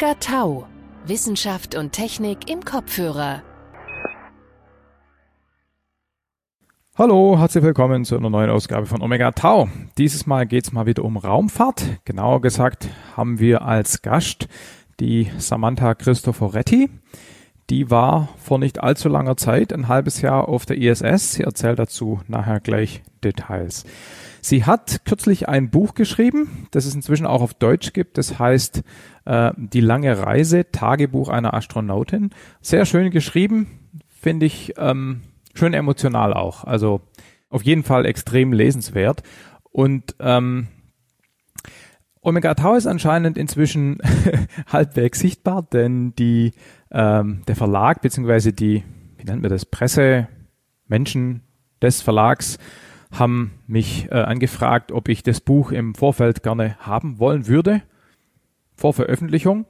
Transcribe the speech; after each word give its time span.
Omega 0.00 0.14
Tau. 0.18 0.66
Wissenschaft 1.04 1.74
und 1.74 1.92
Technik 1.92 2.48
im 2.50 2.64
Kopfhörer. 2.64 3.42
Hallo, 6.96 7.38
herzlich 7.38 7.62
willkommen 7.62 8.06
zu 8.06 8.16
einer 8.16 8.30
neuen 8.30 8.48
Ausgabe 8.48 8.86
von 8.86 9.02
Omega 9.02 9.32
Tau. 9.32 9.68
Dieses 9.98 10.26
Mal 10.26 10.46
geht 10.46 10.64
es 10.64 10.72
mal 10.72 10.86
wieder 10.86 11.04
um 11.04 11.18
Raumfahrt. 11.18 11.84
Genauer 12.06 12.40
gesagt 12.40 12.88
haben 13.14 13.40
wir 13.40 13.60
als 13.60 14.00
Gast 14.00 14.48
die 15.00 15.30
Samantha 15.36 15.94
Cristoforetti. 15.94 16.88
Die 17.68 17.90
war 17.90 18.30
vor 18.38 18.58
nicht 18.58 18.82
allzu 18.82 19.10
langer 19.10 19.36
Zeit, 19.36 19.70
ein 19.70 19.88
halbes 19.88 20.22
Jahr 20.22 20.48
auf 20.48 20.64
der 20.64 20.78
ISS. 20.78 21.32
Sie 21.32 21.42
erzählt 21.42 21.78
dazu 21.78 22.20
nachher 22.26 22.60
gleich 22.60 23.02
Details. 23.22 23.84
Sie 24.40 24.64
hat 24.64 25.04
kürzlich 25.04 25.48
ein 25.48 25.70
Buch 25.70 25.94
geschrieben, 25.94 26.66
das 26.70 26.86
es 26.86 26.94
inzwischen 26.94 27.26
auch 27.26 27.42
auf 27.42 27.54
Deutsch 27.54 27.92
gibt. 27.92 28.18
Das 28.18 28.38
heißt 28.38 28.82
äh, 29.26 29.52
Die 29.56 29.80
lange 29.80 30.18
Reise, 30.18 30.70
Tagebuch 30.70 31.28
einer 31.28 31.54
Astronautin. 31.54 32.30
Sehr 32.60 32.86
schön 32.86 33.10
geschrieben, 33.10 33.66
finde 34.08 34.46
ich 34.46 34.74
ähm, 34.78 35.22
schön 35.54 35.74
emotional 35.74 36.32
auch. 36.34 36.64
Also 36.64 37.02
auf 37.48 37.62
jeden 37.62 37.82
Fall 37.82 38.06
extrem 38.06 38.52
lesenswert. 38.52 39.22
Und 39.70 40.14
ähm, 40.20 40.68
Omega 42.22 42.54
Tau 42.54 42.74
ist 42.74 42.86
anscheinend 42.86 43.38
inzwischen 43.38 43.98
halbwegs 44.66 45.20
sichtbar, 45.20 45.62
denn 45.62 46.14
die, 46.16 46.52
ähm, 46.90 47.42
der 47.48 47.56
Verlag 47.56 48.02
beziehungsweise 48.02 48.52
die, 48.52 48.84
wie 49.16 49.24
nennt 49.24 49.42
man 49.42 49.50
das, 49.50 49.64
Pressemenschen 49.64 51.42
des 51.80 52.02
Verlags 52.02 52.58
haben 53.10 53.52
mich 53.66 54.08
äh, 54.10 54.14
angefragt, 54.14 54.92
ob 54.92 55.08
ich 55.08 55.22
das 55.22 55.40
Buch 55.40 55.72
im 55.72 55.94
Vorfeld 55.94 56.42
gerne 56.42 56.76
haben 56.78 57.18
wollen 57.18 57.46
würde, 57.46 57.82
vor 58.74 58.92
Veröffentlichung. 58.92 59.66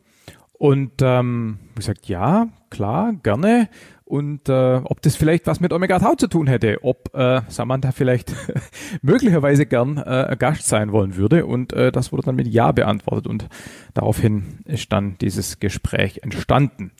Und 0.52 1.00
ähm, 1.00 1.58
ich 1.70 1.76
gesagt, 1.76 2.06
ja, 2.06 2.48
klar, 2.68 3.14
gerne. 3.22 3.70
Und 4.04 4.48
äh, 4.48 4.80
ob 4.84 5.00
das 5.02 5.16
vielleicht 5.16 5.46
was 5.46 5.60
mit 5.60 5.72
Omega 5.72 5.98
Tau 5.98 6.16
zu 6.16 6.26
tun 6.26 6.48
hätte, 6.48 6.78
ob 6.82 7.14
äh, 7.14 7.40
Samantha 7.48 7.92
vielleicht 7.92 8.34
möglicherweise 9.02 9.66
gern 9.66 9.98
äh, 9.98 10.36
Gast 10.38 10.66
sein 10.66 10.92
wollen 10.92 11.16
würde. 11.16 11.46
Und 11.46 11.72
äh, 11.72 11.92
das 11.92 12.12
wurde 12.12 12.24
dann 12.24 12.34
mit 12.36 12.48
Ja 12.48 12.72
beantwortet. 12.72 13.26
Und 13.26 13.48
daraufhin 13.94 14.58
ist 14.64 14.92
dann 14.92 15.16
dieses 15.18 15.60
Gespräch 15.60 16.24
entstanden. 16.24 16.90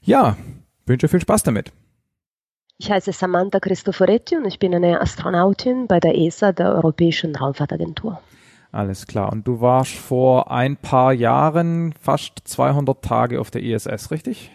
Ja, 0.00 0.36
wünsche 0.86 1.08
viel 1.08 1.20
Spaß 1.20 1.42
damit. 1.42 1.72
Ich 2.78 2.90
heiße 2.90 3.12
Samantha 3.12 3.58
Cristoforetti 3.58 4.36
und 4.36 4.44
ich 4.44 4.58
bin 4.58 4.74
eine 4.74 5.00
Astronautin 5.00 5.86
bei 5.86 5.98
der 5.98 6.14
ESA, 6.16 6.52
der 6.52 6.74
Europäischen 6.74 7.34
Raumfahrtagentur. 7.34 8.20
Alles 8.70 9.06
klar. 9.06 9.32
Und 9.32 9.46
du 9.48 9.62
warst 9.62 9.94
vor 9.94 10.50
ein 10.50 10.76
paar 10.76 11.14
Jahren 11.14 11.94
fast 11.94 12.40
200 12.44 13.02
Tage 13.02 13.40
auf 13.40 13.50
der 13.50 13.62
ISS, 13.62 14.10
richtig? 14.10 14.50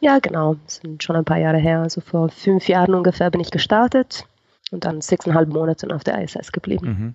Ja, 0.00 0.18
genau. 0.18 0.56
Das 0.64 0.76
sind 0.76 1.02
schon 1.02 1.14
ein 1.14 1.24
paar 1.24 1.38
Jahre 1.38 1.58
her. 1.58 1.80
Also 1.82 2.00
vor 2.00 2.28
fünf 2.28 2.68
Jahren 2.68 2.94
ungefähr 2.94 3.30
bin 3.30 3.40
ich 3.40 3.52
gestartet 3.52 4.26
und 4.72 4.84
dann 4.84 5.00
sechseinhalb 5.00 5.48
Monate 5.48 5.94
auf 5.94 6.02
der 6.02 6.20
ISS 6.20 6.50
geblieben. 6.50 6.86
Mhm. 6.86 7.14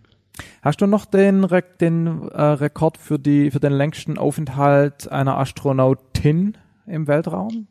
Hast 0.62 0.80
du 0.80 0.88
noch 0.88 1.06
den, 1.06 1.44
Re 1.44 1.64
den 1.82 2.30
äh, 2.30 2.42
Rekord 2.42 2.98
für, 2.98 3.20
die, 3.20 3.52
für 3.52 3.60
den 3.60 3.74
längsten 3.74 4.18
Aufenthalt 4.18 5.12
einer 5.12 5.38
Astronautin 5.38 6.58
im 6.88 7.08
Weltraum? 7.08 7.68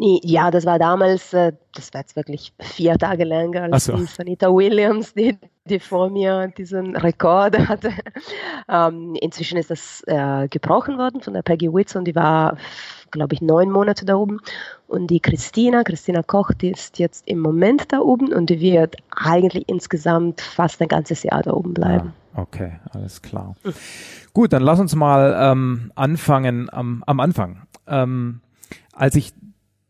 Ja, 0.00 0.50
das 0.50 0.64
war 0.64 0.78
damals, 0.78 1.32
äh, 1.32 1.52
das 1.74 1.92
war 1.92 2.00
jetzt 2.00 2.16
wirklich 2.16 2.52
vier 2.60 2.96
Tage 2.96 3.24
länger 3.24 3.72
als 3.72 3.86
so. 3.86 3.96
die 3.96 4.04
Sanita 4.04 4.48
Williams, 4.48 5.14
die, 5.14 5.36
die 5.64 5.80
vor 5.80 6.10
mir 6.10 6.48
diesen 6.56 6.96
Rekord 6.96 7.58
hatte. 7.68 7.92
Ähm, 8.68 9.16
inzwischen 9.20 9.58
ist 9.58 9.70
das 9.70 10.02
äh, 10.06 10.48
gebrochen 10.48 10.98
worden 10.98 11.20
von 11.20 11.34
der 11.34 11.42
Peggy 11.42 11.72
Whitson, 11.72 12.04
die 12.04 12.14
war, 12.14 12.56
glaube 13.10 13.34
ich, 13.34 13.40
neun 13.40 13.70
Monate 13.70 14.04
da 14.04 14.16
oben. 14.16 14.40
Und 14.86 15.08
die 15.08 15.20
Christina, 15.20 15.82
Christina 15.82 16.22
Koch, 16.22 16.52
die 16.52 16.70
ist 16.70 16.98
jetzt 16.98 17.26
im 17.26 17.40
Moment 17.40 17.92
da 17.92 18.00
oben 18.00 18.32
und 18.32 18.50
die 18.50 18.60
wird 18.60 18.96
eigentlich 19.10 19.68
insgesamt 19.68 20.40
fast 20.40 20.80
ein 20.80 20.88
ganzes 20.88 21.22
Jahr 21.22 21.42
da 21.42 21.52
oben 21.52 21.74
bleiben. 21.74 22.14
Ah, 22.34 22.42
okay, 22.42 22.72
alles 22.92 23.20
klar. 23.20 23.56
Gut, 24.32 24.52
dann 24.52 24.62
lass 24.62 24.80
uns 24.80 24.94
mal 24.94 25.36
ähm, 25.38 25.92
anfangen 25.94 26.70
am, 26.70 27.02
am 27.06 27.20
Anfang. 27.20 27.62
Ähm, 27.86 28.40
als 28.92 29.16
ich 29.16 29.32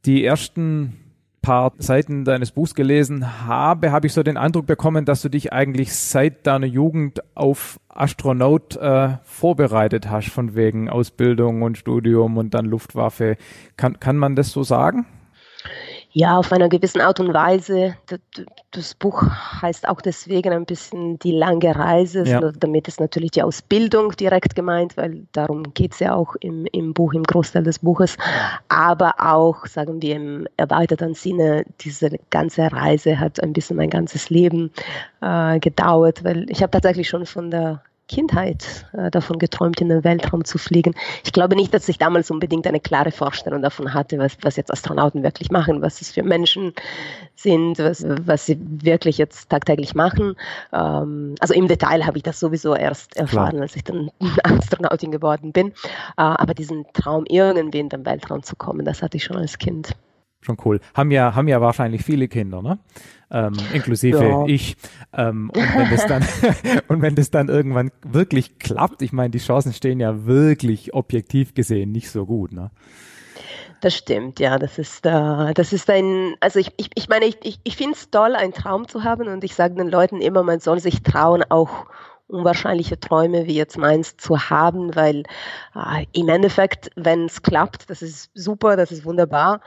die 0.04 0.24
ersten 0.24 0.96
paar 1.42 1.72
Seiten 1.78 2.24
deines 2.24 2.52
Buchs 2.52 2.74
gelesen 2.74 3.46
habe, 3.46 3.90
habe 3.90 4.06
ich 4.06 4.12
so 4.12 4.22
den 4.22 4.36
Eindruck 4.36 4.66
bekommen, 4.66 5.04
dass 5.04 5.22
du 5.22 5.28
dich 5.28 5.52
eigentlich 5.52 5.92
seit 5.92 6.46
deiner 6.46 6.66
Jugend 6.66 7.20
auf 7.34 7.80
Astronaut 7.88 8.76
äh, 8.76 9.18
vorbereitet 9.24 10.08
hast, 10.08 10.30
von 10.30 10.54
wegen 10.54 10.88
Ausbildung 10.88 11.62
und 11.62 11.76
Studium 11.76 12.38
und 12.38 12.54
dann 12.54 12.64
Luftwaffe. 12.64 13.36
Kann, 13.76 13.98
kann 13.98 14.16
man 14.16 14.36
das 14.36 14.50
so 14.50 14.62
sagen? 14.62 15.04
Ja, 16.14 16.36
auf 16.36 16.52
einer 16.52 16.68
gewissen 16.68 17.00
Art 17.00 17.20
und 17.20 17.32
Weise. 17.32 17.96
Das 18.70 18.94
Buch 18.94 19.22
heißt 19.62 19.88
auch 19.88 20.02
deswegen 20.02 20.52
ein 20.52 20.66
bisschen 20.66 21.18
die 21.18 21.32
lange 21.32 21.74
Reise. 21.74 22.24
Ja. 22.24 22.52
Damit 22.52 22.86
ist 22.86 23.00
natürlich 23.00 23.30
die 23.30 23.42
Ausbildung 23.42 24.10
direkt 24.12 24.54
gemeint, 24.54 24.96
weil 24.98 25.26
darum 25.32 25.72
geht 25.72 25.92
es 25.92 26.00
ja 26.00 26.14
auch 26.14 26.34
im, 26.40 26.66
im 26.72 26.92
Buch, 26.92 27.14
im 27.14 27.22
Großteil 27.22 27.62
des 27.62 27.78
Buches. 27.78 28.18
Aber 28.68 29.14
auch, 29.18 29.64
sagen 29.66 30.02
wir 30.02 30.16
im 30.16 30.46
erweiterten 30.58 31.14
Sinne, 31.14 31.64
diese 31.80 32.10
ganze 32.28 32.70
Reise 32.70 33.18
hat 33.18 33.42
ein 33.42 33.54
bisschen 33.54 33.76
mein 33.76 33.90
ganzes 33.90 34.28
Leben 34.28 34.70
äh, 35.22 35.58
gedauert, 35.60 36.24
weil 36.24 36.50
ich 36.50 36.62
habe 36.62 36.72
tatsächlich 36.72 37.08
schon 37.08 37.24
von 37.24 37.50
der 37.50 37.82
Kindheit 38.12 38.86
äh, 38.92 39.10
davon 39.10 39.38
geträumt, 39.38 39.80
in 39.80 39.88
den 39.88 40.04
Weltraum 40.04 40.44
zu 40.44 40.58
fliegen. 40.58 40.94
Ich 41.24 41.32
glaube 41.32 41.56
nicht, 41.56 41.72
dass 41.72 41.88
ich 41.88 41.96
damals 41.96 42.30
unbedingt 42.30 42.66
eine 42.66 42.78
klare 42.78 43.10
Vorstellung 43.10 43.62
davon 43.62 43.94
hatte, 43.94 44.18
was, 44.18 44.36
was 44.42 44.56
jetzt 44.56 44.70
Astronauten 44.70 45.22
wirklich 45.22 45.50
machen, 45.50 45.80
was 45.80 46.02
es 46.02 46.12
für 46.12 46.22
Menschen 46.22 46.74
sind, 47.34 47.78
was, 47.78 48.04
was 48.06 48.44
sie 48.44 48.58
wirklich 48.60 49.16
jetzt 49.16 49.48
tagtäglich 49.48 49.94
machen. 49.94 50.36
Ähm, 50.74 51.36
also 51.40 51.54
im 51.54 51.68
Detail 51.68 52.04
habe 52.04 52.18
ich 52.18 52.22
das 52.22 52.38
sowieso 52.38 52.74
erst 52.74 53.16
erfahren, 53.16 53.52
Klar. 53.52 53.62
als 53.62 53.76
ich 53.76 53.84
dann 53.84 54.10
Astronautin 54.44 55.10
geworden 55.10 55.52
bin. 55.52 55.68
Äh, 55.68 55.72
aber 56.16 56.52
diesen 56.52 56.84
Traum, 56.92 57.24
irgendwie 57.26 57.80
in 57.80 57.88
den 57.88 58.04
Weltraum 58.04 58.42
zu 58.42 58.56
kommen, 58.56 58.84
das 58.84 59.02
hatte 59.02 59.16
ich 59.16 59.24
schon 59.24 59.38
als 59.38 59.56
Kind 59.56 59.94
schon 60.44 60.56
cool. 60.64 60.80
Haben 60.94 61.10
ja, 61.10 61.34
haben 61.34 61.48
ja 61.48 61.60
wahrscheinlich 61.60 62.02
viele 62.02 62.28
Kinder, 62.28 62.62
ne? 62.62 62.78
Ähm, 63.34 63.54
inklusive 63.72 64.22
ja. 64.22 64.44
ich. 64.46 64.76
Ähm, 65.14 65.50
und 65.54 65.74
wenn 65.74 65.90
das 65.90 66.06
dann, 66.06 66.22
und 66.88 67.00
wenn 67.00 67.14
das 67.14 67.30
dann 67.30 67.48
irgendwann 67.48 67.90
wirklich 68.04 68.58
klappt, 68.58 69.00
ich 69.00 69.12
meine, 69.12 69.30
die 69.30 69.38
Chancen 69.38 69.72
stehen 69.72 70.00
ja 70.00 70.26
wirklich 70.26 70.92
objektiv 70.92 71.54
gesehen 71.54 71.92
nicht 71.92 72.10
so 72.10 72.26
gut, 72.26 72.52
ne? 72.52 72.70
Das 73.80 73.96
stimmt, 73.96 74.38
ja, 74.38 74.58
das 74.58 74.78
ist, 74.78 75.04
äh, 75.06 75.54
das 75.54 75.72
ist 75.72 75.90
ein, 75.90 76.36
also 76.40 76.60
ich, 76.60 76.72
ich, 76.76 76.90
ich 76.94 77.08
meine, 77.08 77.24
ich, 77.24 77.38
ich, 77.42 77.58
ich 77.64 77.76
finde 77.76 77.94
es 77.94 78.10
toll, 78.10 78.36
einen 78.36 78.52
Traum 78.52 78.86
zu 78.86 79.02
haben 79.02 79.26
und 79.26 79.42
ich 79.42 79.56
sage 79.56 79.74
den 79.74 79.88
Leuten 79.88 80.20
immer, 80.20 80.44
man 80.44 80.60
soll 80.60 80.78
sich 80.78 81.02
trauen, 81.02 81.42
auch 81.48 81.86
unwahrscheinliche 82.28 83.00
Träume 83.00 83.46
wie 83.46 83.54
jetzt 83.54 83.76
meins 83.76 84.16
zu 84.16 84.38
haben, 84.38 84.94
weil 84.94 85.24
äh, 85.74 86.06
im 86.12 86.28
Endeffekt, 86.28 86.90
wenn 86.96 87.26
es 87.26 87.42
klappt, 87.42 87.90
das 87.90 88.02
ist 88.02 88.30
super, 88.34 88.76
das 88.76 88.92
ist 88.92 89.04
wunderbar 89.04 89.60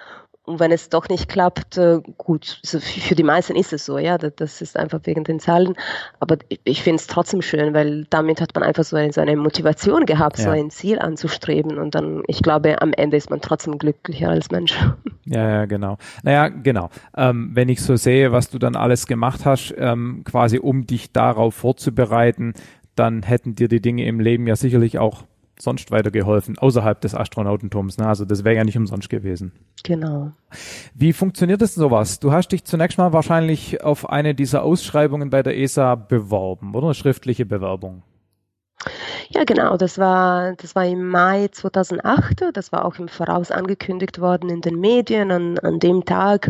und 0.45 0.59
wenn 0.59 0.71
es 0.71 0.89
doch 0.89 1.09
nicht 1.09 1.27
klappt, 1.27 1.77
äh, 1.77 1.99
gut, 2.17 2.61
für 2.63 3.15
die 3.15 3.23
meisten 3.23 3.55
ist 3.55 3.73
es 3.73 3.85
so, 3.85 3.97
ja, 3.97 4.17
das 4.17 4.61
ist 4.61 4.77
einfach 4.77 4.99
wegen 5.03 5.23
den 5.23 5.39
Zahlen. 5.39 5.73
Aber 6.19 6.37
ich 6.63 6.83
finde 6.83 6.97
es 6.97 7.07
trotzdem 7.07 7.41
schön, 7.41 7.73
weil 7.73 8.05
damit 8.09 8.41
hat 8.41 8.53
man 8.53 8.63
einfach 8.63 8.83
so 8.83 8.95
eine, 8.95 9.11
so 9.11 9.21
eine 9.21 9.35
Motivation 9.35 10.05
gehabt, 10.05 10.37
ja. 10.37 10.45
so 10.45 10.49
ein 10.51 10.69
Ziel 10.69 10.99
anzustreben. 10.99 11.79
Und 11.79 11.95
dann, 11.95 12.21
ich 12.27 12.43
glaube, 12.43 12.81
am 12.81 12.93
Ende 12.93 13.17
ist 13.17 13.29
man 13.29 13.41
trotzdem 13.41 13.77
glücklicher 13.77 14.29
als 14.29 14.51
Mensch. 14.51 14.77
Ja, 15.27 15.49
ja, 15.49 15.65
genau. 15.65 15.97
Naja, 16.21 16.49
genau. 16.49 16.91
Ähm, 17.17 17.49
wenn 17.53 17.67
ich 17.67 17.81
so 17.81 17.95
sehe, 17.95 18.31
was 18.31 18.51
du 18.51 18.59
dann 18.59 18.75
alles 18.75 19.07
gemacht 19.07 19.43
hast, 19.43 19.73
ähm, 19.75 20.21
quasi 20.23 20.59
um 20.59 20.85
dich 20.85 21.13
darauf 21.13 21.55
vorzubereiten, 21.55 22.53
dann 22.95 23.23
hätten 23.23 23.55
dir 23.55 23.67
die 23.67 23.81
Dinge 23.81 24.05
im 24.05 24.19
Leben 24.19 24.45
ja 24.45 24.55
sicherlich 24.55 24.99
auch 24.99 25.23
sonst 25.59 25.91
weitergeholfen, 25.91 26.57
außerhalb 26.57 26.99
des 27.01 27.15
Astronautentums. 27.15 27.97
Ne? 27.97 28.07
Also 28.07 28.25
das 28.25 28.43
wäre 28.43 28.55
ja 28.55 28.63
nicht 28.63 28.77
umsonst 28.77 29.09
gewesen. 29.09 29.53
Genau. 29.83 30.31
Wie 30.93 31.13
funktioniert 31.13 31.61
das 31.61 31.75
sowas? 31.75 32.19
Du 32.19 32.31
hast 32.31 32.51
dich 32.51 32.65
zunächst 32.65 32.97
mal 32.97 33.13
wahrscheinlich 33.13 33.83
auf 33.83 34.09
eine 34.09 34.35
dieser 34.35 34.63
Ausschreibungen 34.63 35.29
bei 35.29 35.43
der 35.43 35.57
ESA 35.57 35.95
beworben, 35.95 36.75
oder? 36.75 36.87
Eine 36.87 36.93
schriftliche 36.93 37.45
Bewerbung. 37.45 38.03
Ja, 39.29 39.43
genau. 39.43 39.77
Das 39.77 39.97
war, 39.97 40.53
das 40.53 40.75
war 40.75 40.85
im 40.85 41.07
Mai 41.07 41.47
2008. 41.47 42.45
Das 42.53 42.71
war 42.71 42.85
auch 42.85 42.99
im 42.99 43.07
Voraus 43.07 43.51
angekündigt 43.51 44.19
worden 44.19 44.49
in 44.49 44.61
den 44.61 44.79
Medien. 44.79 45.31
An, 45.31 45.57
an 45.59 45.79
dem 45.79 46.05
Tag 46.05 46.49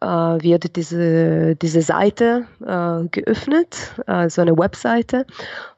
äh, 0.00 0.06
wird 0.06 0.76
diese, 0.76 1.56
diese 1.56 1.82
Seite 1.82 2.46
äh, 2.64 3.08
geöffnet, 3.08 3.94
äh, 4.06 4.28
so 4.30 4.40
eine 4.40 4.56
Webseite. 4.56 5.26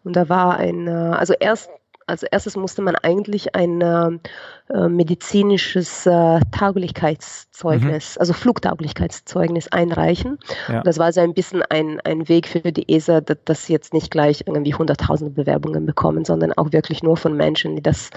Und 0.04 0.14
da 0.14 0.28
war 0.28 0.56
ein, 0.56 0.86
äh, 0.86 0.90
also 0.90 1.34
erst 1.34 1.70
als 2.06 2.22
erstes 2.22 2.56
musste 2.56 2.82
man 2.82 2.94
eigentlich 2.96 3.54
ein 3.54 3.80
äh, 3.80 4.88
medizinisches 4.88 6.06
äh, 6.06 6.40
Tauglichkeitszeugnis, 6.52 8.14
mhm. 8.14 8.20
also 8.20 8.32
Flugtauglichkeitszeugnis 8.32 9.68
einreichen. 9.68 10.38
Ja. 10.68 10.82
das 10.82 10.98
war 10.98 11.12
so 11.12 11.20
ein 11.20 11.34
bisschen 11.34 11.62
ein, 11.62 12.00
ein 12.04 12.28
Weg 12.28 12.48
für 12.48 12.60
die 12.60 12.88
ESA, 12.94 13.20
dass, 13.20 13.38
dass 13.44 13.66
sie 13.66 13.72
jetzt 13.72 13.92
nicht 13.92 14.10
gleich 14.10 14.44
irgendwie 14.46 14.74
hunderttausende 14.74 15.32
Bewerbungen 15.32 15.86
bekommen, 15.86 16.24
sondern 16.24 16.52
auch 16.52 16.72
wirklich 16.72 17.02
nur 17.02 17.16
von 17.16 17.36
Menschen, 17.36 17.76
die 17.76 17.82
das 17.82 18.10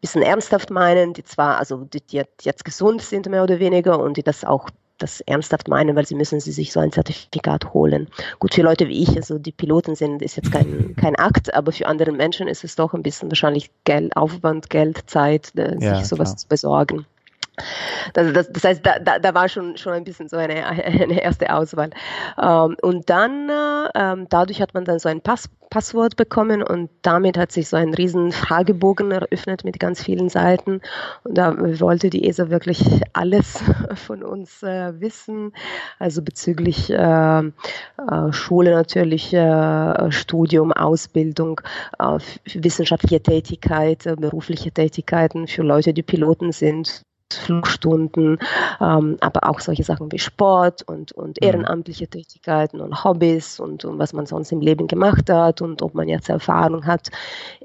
bisschen 0.00 0.22
ernsthaft 0.22 0.70
meinen, 0.70 1.12
die 1.12 1.24
zwar, 1.24 1.58
also 1.58 1.84
die, 1.84 2.00
die 2.00 2.22
jetzt 2.42 2.64
gesund 2.64 3.02
sind 3.02 3.28
mehr 3.28 3.42
oder 3.42 3.58
weniger 3.58 3.98
und 3.98 4.16
die 4.16 4.22
das 4.22 4.44
auch 4.44 4.70
das 5.02 5.20
ernsthaft 5.22 5.68
meinen, 5.68 5.96
weil 5.96 6.06
sie 6.06 6.14
müssen 6.14 6.40
sie 6.40 6.52
sich 6.52 6.72
so 6.72 6.80
ein 6.80 6.92
Zertifikat 6.92 7.72
holen. 7.74 8.08
Gut, 8.38 8.54
für 8.54 8.62
Leute 8.62 8.88
wie 8.88 9.02
ich, 9.02 9.16
also 9.16 9.38
die 9.38 9.52
Piloten 9.52 9.94
sind, 9.94 10.22
ist 10.22 10.36
jetzt 10.36 10.52
kein, 10.52 10.94
kein 11.00 11.16
Akt, 11.16 11.52
aber 11.54 11.72
für 11.72 11.86
andere 11.86 12.12
Menschen 12.12 12.48
ist 12.48 12.64
es 12.64 12.76
doch 12.76 12.94
ein 12.94 13.02
bisschen 13.02 13.30
wahrscheinlich 13.30 13.70
Geld, 13.84 14.16
Aufwand, 14.16 14.70
Geld, 14.70 15.10
Zeit, 15.10 15.52
äh, 15.56 15.72
sich 15.74 15.82
ja, 15.82 16.04
sowas 16.04 16.30
klar. 16.30 16.36
zu 16.36 16.48
besorgen. 16.48 17.06
Das, 18.14 18.32
das, 18.32 18.52
das 18.52 18.64
heißt, 18.64 18.86
da, 18.86 18.98
da, 18.98 19.18
da, 19.18 19.34
war 19.34 19.48
schon, 19.48 19.76
schon 19.76 19.92
ein 19.92 20.04
bisschen 20.04 20.28
so 20.28 20.36
eine, 20.36 20.66
eine 20.66 21.22
erste 21.22 21.52
Auswahl. 21.52 21.90
Ähm, 22.40 22.76
und 22.82 23.08
dann, 23.10 23.48
äh, 23.48 23.88
ähm, 23.94 24.26
dadurch 24.28 24.60
hat 24.60 24.74
man 24.74 24.84
dann 24.84 24.98
so 24.98 25.08
ein 25.08 25.20
Pass, 25.20 25.48
Passwort 25.70 26.16
bekommen 26.16 26.64
und 26.64 26.90
damit 27.02 27.38
hat 27.38 27.52
sich 27.52 27.68
so 27.68 27.76
ein 27.76 27.94
riesen 27.94 28.32
Fragebogen 28.32 29.12
eröffnet 29.12 29.62
mit 29.62 29.78
ganz 29.78 30.02
vielen 30.02 30.28
Seiten. 30.28 30.80
Und 31.22 31.38
da 31.38 31.54
wollte 31.78 32.10
die 32.10 32.28
ESA 32.28 32.50
wirklich 32.50 32.82
alles 33.12 33.62
von 33.94 34.24
uns 34.24 34.64
äh, 34.64 35.00
wissen, 35.00 35.52
also 36.00 36.22
bezüglich 36.22 36.90
äh, 36.90 37.38
äh 37.40 38.32
Schule 38.32 38.72
natürlich, 38.72 39.32
äh, 39.32 40.10
Studium, 40.10 40.72
Ausbildung, 40.72 41.60
wissenschaftliche 42.54 43.22
Tätigkeit, 43.22 44.04
berufliche 44.18 44.72
Tätigkeiten 44.72 45.46
für 45.46 45.62
Leute, 45.62 45.94
die 45.94 46.02
Piloten 46.02 46.50
sind 46.50 47.04
Flugstunden, 47.34 48.38
ähm, 48.80 49.16
aber 49.20 49.48
auch 49.48 49.60
solche 49.60 49.84
Sachen 49.84 50.10
wie 50.12 50.18
Sport 50.18 50.82
und, 50.82 51.12
und 51.12 51.40
mhm. 51.40 51.46
ehrenamtliche 51.46 52.08
Tätigkeiten 52.08 52.80
und 52.80 53.04
Hobbys 53.04 53.60
und, 53.60 53.84
und, 53.84 53.98
was 53.98 54.12
man 54.12 54.26
sonst 54.26 54.52
im 54.52 54.60
Leben 54.60 54.86
gemacht 54.86 55.30
hat 55.30 55.62
und 55.62 55.82
ob 55.82 55.94
man 55.94 56.08
jetzt 56.08 56.28
Erfahrung 56.28 56.86
hat, 56.86 57.08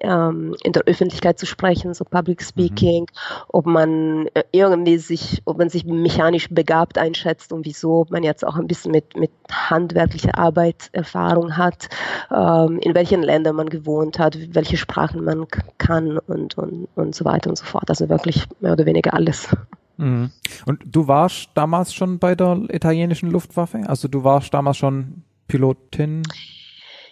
ähm, 0.02 0.56
in 0.64 0.74
der 0.74 0.84
Öffentlichkeit 0.84 1.40
zu 1.40 1.46
sprechen, 1.46 1.94
so 1.94 2.04
Public 2.06 2.42
mhm. 2.42 2.46
Speaking, 2.46 3.02
mhm. 3.02 3.46
ob 3.50 3.66
man 3.66 4.28
äh, 4.34 4.44
irgendwie 4.52 4.98
sich, 4.98 5.42
ob 5.46 5.58
man 5.58 5.70
sich 5.70 5.86
mechanisch 5.86 6.50
begabt 6.50 6.98
einschätzt 6.98 7.52
und 7.54 7.66
wieso, 7.66 8.02
ob 8.02 8.12
man 8.12 8.24
jetzt 8.24 8.46
auch 8.46 8.56
ein 8.56 8.68
bisschen 8.68 8.92
mit, 8.92 9.16
mit 9.16 9.32
handwerklicher 9.52 10.38
Arbeit 10.38 10.90
Erfahrung 10.92 11.58
hat, 11.58 11.90
ähm, 12.34 12.80
in 12.80 12.96
welchen 12.96 13.24
Ländern 13.24 13.56
man 13.56 13.70
gewohnt 13.70 14.20
hat, 14.20 14.38
welche 14.54 14.78
Sprachen 14.78 15.24
man 15.24 15.46
kann 15.78 16.18
und, 16.18 16.58
und, 16.58 16.88
und 16.96 17.16
so 17.16 17.26
weiter 17.26 17.50
und 17.50 17.58
so 17.58 17.66
fort. 17.66 17.90
Also 17.90 18.10
wirklich 18.10 18.46
mehr 18.60 18.74
oder 18.74 18.86
weniger 18.86 19.14
alles. 19.14 19.55
Mhm. 19.98 20.32
Und 20.66 20.82
du 20.86 21.08
warst 21.08 21.50
damals 21.54 21.94
schon 21.94 22.20
bei 22.20 22.36
der 22.36 22.62
italienischen 22.70 23.32
Luftwaffe? 23.32 23.82
Also 23.88 24.08
du 24.08 24.24
warst 24.24 24.54
damals 24.54 24.78
schon 24.78 25.24
Pilotin? 25.48 26.24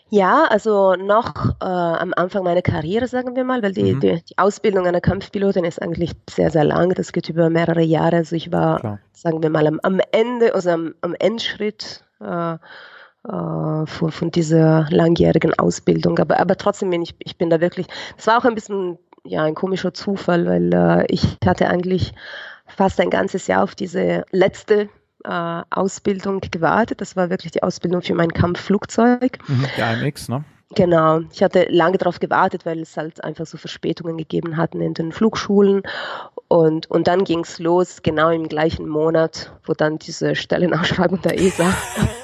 Ja, 0.10 0.46
also 0.50 0.94
noch 0.94 1.34
äh, 1.60 1.66
am 1.66 2.14
Anfang 2.16 2.44
meiner 2.44 2.62
Karriere, 2.62 3.08
sagen 3.08 3.36
wir 3.36 3.44
mal, 3.44 3.64
weil 3.64 3.74
die, 3.74 3.96
mhm. 3.96 4.00
die, 4.00 4.24
die, 4.30 4.38
Ausbildung 4.38 4.86
einer 4.86 5.02
Kampfpilotin 5.02 5.66
ist 5.66 5.82
eigentlich 5.82 6.12
sehr, 6.30 6.52
sehr 6.52 6.64
lang. 6.64 6.94
Das 6.94 7.14
geht 7.14 7.30
über 7.30 7.50
mehrere 7.50 7.82
Jahre. 7.82 8.18
Also 8.18 8.36
ich 8.36 8.52
war, 8.52 8.80
Klar. 8.80 9.00
sagen 9.12 9.42
wir 9.42 9.50
mal, 9.50 9.66
am, 9.66 9.80
am 9.82 10.00
Ende, 10.12 10.54
also 10.54 10.70
am, 10.70 10.94
am 11.02 11.16
Endschritt 11.16 12.04
äh, 12.22 12.54
äh, 12.54 12.58
von, 13.88 14.12
von 14.12 14.30
dieser 14.30 14.86
langjährigen 14.92 15.58
Ausbildung. 15.58 16.20
Aber, 16.20 16.40
aber 16.40 16.58
trotzdem 16.58 16.92
bin 16.92 17.02
ich, 17.02 17.16
ich 17.20 17.38
bin 17.38 17.50
da 17.50 17.60
wirklich, 17.60 17.88
das 18.16 18.28
war 18.28 18.38
auch 18.38 18.46
ein 18.46 18.54
bisschen 18.54 19.00
ja, 19.24 19.44
ein 19.44 19.56
komischer 19.56 19.94
Zufall, 19.94 20.46
weil 20.46 20.74
äh, 20.74 21.06
ich 21.08 21.38
hatte 21.46 21.70
eigentlich 21.70 22.14
fast 22.76 23.00
ein 23.00 23.10
ganzes 23.10 23.48
Jahr 23.48 23.64
auf 23.64 23.76
diese 23.76 24.26
letzte 24.32 24.90
äh, 25.24 25.62
Ausbildung 25.70 26.42
gewartet. 26.42 27.02
Das 27.02 27.16
war 27.16 27.30
wirklich 27.30 27.52
die 27.52 27.64
Ausbildung 27.64 28.02
für 28.02 28.16
mein 28.16 28.32
Kampfflugzeug. 28.34 29.38
Mhm, 29.48 29.66
der 29.78 29.88
AMX, 29.88 30.30
ne? 30.30 30.44
Genau. 30.76 31.22
Ich 31.32 31.44
hatte 31.44 31.68
lange 31.70 31.98
darauf 31.98 32.20
gewartet, 32.20 32.66
weil 32.66 32.80
es 32.80 32.98
halt 32.98 33.24
einfach 33.24 33.46
so 33.46 33.58
Verspätungen 33.58 34.18
gegeben 34.18 34.58
hatten 34.58 34.82
in 34.82 34.94
den 34.94 35.12
Flugschulen. 35.12 35.84
Und, 36.48 36.90
und 36.90 37.08
dann 37.08 37.24
ging 37.24 37.42
es 37.42 37.60
los, 37.60 38.02
genau 38.02 38.30
im 38.30 38.48
gleichen 38.48 38.88
Monat, 38.88 39.54
wo 39.66 39.74
dann 39.74 40.00
diese 40.00 40.36
Stellenausschreibung 40.36 41.22
der 41.22 41.40
ESA 41.40 41.74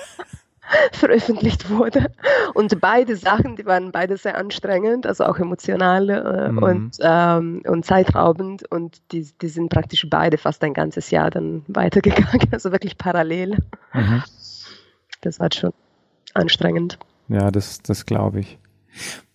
veröffentlicht 0.91 1.69
wurde. 1.69 2.11
Und 2.53 2.79
beide 2.79 3.15
Sachen, 3.15 3.55
die 3.55 3.65
waren 3.65 3.91
beide 3.91 4.17
sehr 4.17 4.37
anstrengend, 4.37 5.05
also 5.05 5.25
auch 5.25 5.37
emotional 5.37 6.09
äh, 6.09 6.51
mhm. 6.51 6.57
und, 6.59 6.97
ähm, 7.01 7.61
und 7.67 7.85
zeitraubend. 7.85 8.69
Und 8.71 9.01
die, 9.11 9.27
die 9.41 9.47
sind 9.47 9.69
praktisch 9.69 10.05
beide 10.09 10.37
fast 10.37 10.63
ein 10.63 10.73
ganzes 10.73 11.11
Jahr 11.11 11.29
dann 11.29 11.63
weitergegangen, 11.67 12.47
also 12.51 12.71
wirklich 12.71 12.97
parallel. 12.97 13.57
Mhm. 13.93 14.23
Das 15.21 15.39
war 15.39 15.49
schon 15.53 15.73
anstrengend. 16.33 16.97
Ja, 17.27 17.51
das, 17.51 17.81
das 17.81 18.05
glaube 18.05 18.39
ich. 18.39 18.57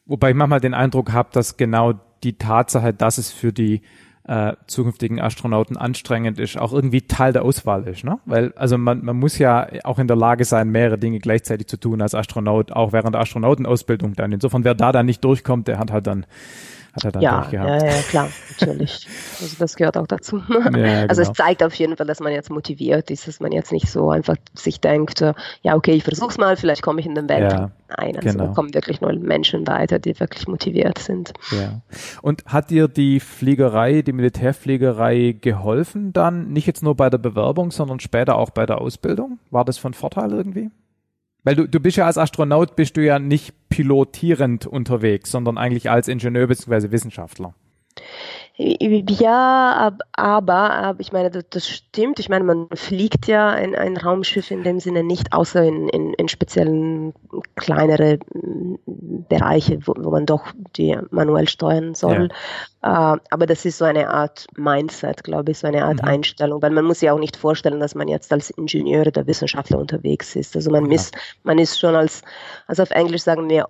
Wobei 0.06 0.30
ich 0.30 0.36
manchmal 0.36 0.60
den 0.60 0.74
Eindruck 0.74 1.12
habe, 1.12 1.30
dass 1.32 1.56
genau 1.56 1.94
die 2.22 2.36
Tatsache, 2.36 2.92
dass 2.92 3.18
es 3.18 3.30
für 3.30 3.52
die 3.52 3.82
äh, 4.26 4.54
zukünftigen 4.66 5.20
Astronauten 5.20 5.76
anstrengend 5.76 6.38
ist, 6.38 6.58
auch 6.58 6.72
irgendwie 6.72 7.02
Teil 7.02 7.32
der 7.32 7.44
Auswahl 7.44 7.86
ist. 7.86 8.04
Ne? 8.04 8.18
Weil 8.24 8.52
also 8.56 8.78
man, 8.78 9.04
man 9.04 9.18
muss 9.18 9.38
ja 9.38 9.66
auch 9.84 9.98
in 9.98 10.08
der 10.08 10.16
Lage 10.16 10.44
sein, 10.44 10.70
mehrere 10.70 10.98
Dinge 10.98 11.18
gleichzeitig 11.18 11.66
zu 11.66 11.76
tun 11.76 12.00
als 12.00 12.14
Astronaut, 12.14 12.72
auch 12.72 12.92
während 12.92 13.14
der 13.14 13.20
Astronautenausbildung 13.20 14.14
dann. 14.14 14.32
Insofern, 14.32 14.64
wer 14.64 14.74
da 14.74 14.92
dann 14.92 15.06
nicht 15.06 15.22
durchkommt, 15.24 15.68
der 15.68 15.78
hat 15.78 15.90
halt 15.90 16.06
dann 16.06 16.26
hat 16.94 17.04
er 17.04 17.12
dann 17.12 17.22
ja, 17.22 17.48
ja, 17.50 17.84
ja, 17.84 18.02
klar, 18.08 18.28
natürlich. 18.50 19.08
Also 19.40 19.56
das 19.58 19.76
gehört 19.76 19.98
auch 19.98 20.06
dazu. 20.06 20.40
Ja, 20.48 21.02
also 21.08 21.20
genau. 21.20 21.30
es 21.30 21.32
zeigt 21.32 21.62
auf 21.62 21.74
jeden 21.74 21.96
Fall, 21.96 22.06
dass 22.06 22.20
man 22.20 22.32
jetzt 22.32 22.50
motiviert 22.50 23.10
ist, 23.10 23.26
dass 23.26 23.40
man 23.40 23.52
jetzt 23.52 23.72
nicht 23.72 23.90
so 23.90 24.10
einfach 24.10 24.36
sich 24.54 24.80
denkt, 24.80 25.20
ja, 25.62 25.74
okay, 25.74 25.92
ich 25.92 26.04
versuch's 26.04 26.38
mal, 26.38 26.56
vielleicht 26.56 26.82
komme 26.82 27.00
ich 27.00 27.06
in 27.06 27.14
den 27.14 27.28
Welt. 27.28 27.52
Ja, 27.52 27.70
Nein, 27.96 28.16
also 28.16 28.30
genau. 28.30 28.46
da 28.46 28.52
kommen 28.52 28.74
wirklich 28.74 29.00
nur 29.00 29.12
Menschen 29.12 29.66
weiter, 29.66 29.98
die 29.98 30.18
wirklich 30.18 30.48
motiviert 30.48 30.98
sind. 30.98 31.32
Ja. 31.50 31.80
Und 32.22 32.44
hat 32.46 32.70
dir 32.70 32.88
die 32.88 33.20
Fliegerei, 33.20 34.02
die 34.02 34.12
Militärfliegerei 34.12 35.36
geholfen 35.40 36.12
dann, 36.12 36.52
nicht 36.52 36.66
jetzt 36.66 36.82
nur 36.82 36.96
bei 36.96 37.10
der 37.10 37.18
Bewerbung, 37.18 37.70
sondern 37.70 38.00
später 38.00 38.36
auch 38.36 38.50
bei 38.50 38.66
der 38.66 38.80
Ausbildung? 38.80 39.38
War 39.50 39.64
das 39.64 39.78
von 39.78 39.94
Vorteil 39.94 40.32
irgendwie? 40.32 40.70
Weil 41.44 41.56
du, 41.56 41.68
du 41.68 41.78
bist 41.78 41.98
ja 41.98 42.06
als 42.06 42.16
Astronaut, 42.16 42.74
bist 42.74 42.96
du 42.96 43.04
ja 43.04 43.18
nicht 43.18 43.63
pilotierend 43.74 44.68
unterwegs, 44.68 45.32
sondern 45.32 45.58
eigentlich 45.58 45.90
als 45.90 46.06
Ingenieur 46.06 46.46
bzw. 46.46 46.92
Wissenschaftler. 46.92 47.56
Ja, 48.56 49.96
aber, 50.12 50.94
ich 50.98 51.10
meine, 51.10 51.30
das, 51.30 51.68
stimmt. 51.68 52.20
Ich 52.20 52.28
meine, 52.28 52.44
man 52.44 52.68
fliegt 52.74 53.26
ja 53.26 53.48
ein, 53.48 53.74
ein 53.74 53.96
Raumschiff 53.96 54.52
in 54.52 54.62
dem 54.62 54.78
Sinne 54.78 55.02
nicht, 55.02 55.32
außer 55.32 55.64
in, 55.64 55.88
in, 55.88 56.14
in 56.14 56.28
speziellen 56.28 57.14
kleinere 57.56 58.20
mm, 58.32 59.24
Bereiche, 59.28 59.80
wo, 59.84 59.94
wo 59.98 60.10
man 60.10 60.26
doch 60.26 60.44
die 60.76 60.96
manuell 61.10 61.48
steuern 61.48 61.96
soll. 61.96 62.28
Ja. 62.84 63.14
Äh, 63.14 63.18
aber 63.30 63.46
das 63.46 63.64
ist 63.64 63.78
so 63.78 63.86
eine 63.86 64.08
Art 64.08 64.46
Mindset, 64.56 65.24
glaube 65.24 65.50
ich, 65.50 65.58
so 65.58 65.66
eine 65.66 65.84
Art 65.84 66.02
mhm. 66.02 66.08
Einstellung, 66.08 66.62
weil 66.62 66.70
man 66.70 66.84
muss 66.84 67.00
ja 67.00 67.12
auch 67.12 67.18
nicht 67.18 67.36
vorstellen, 67.36 67.80
dass 67.80 67.96
man 67.96 68.06
jetzt 68.06 68.32
als 68.32 68.50
Ingenieur 68.50 69.04
oder 69.04 69.26
Wissenschaftler 69.26 69.80
unterwegs 69.80 70.36
ist. 70.36 70.54
Also 70.54 70.70
man, 70.70 70.86
ja. 70.86 70.94
ist, 70.94 71.16
man 71.42 71.58
ist 71.58 71.80
schon 71.80 71.96
als, 71.96 72.22
also 72.68 72.84
auf 72.84 72.90
Englisch 72.92 73.22
sagen 73.22 73.48
wir 73.50 73.66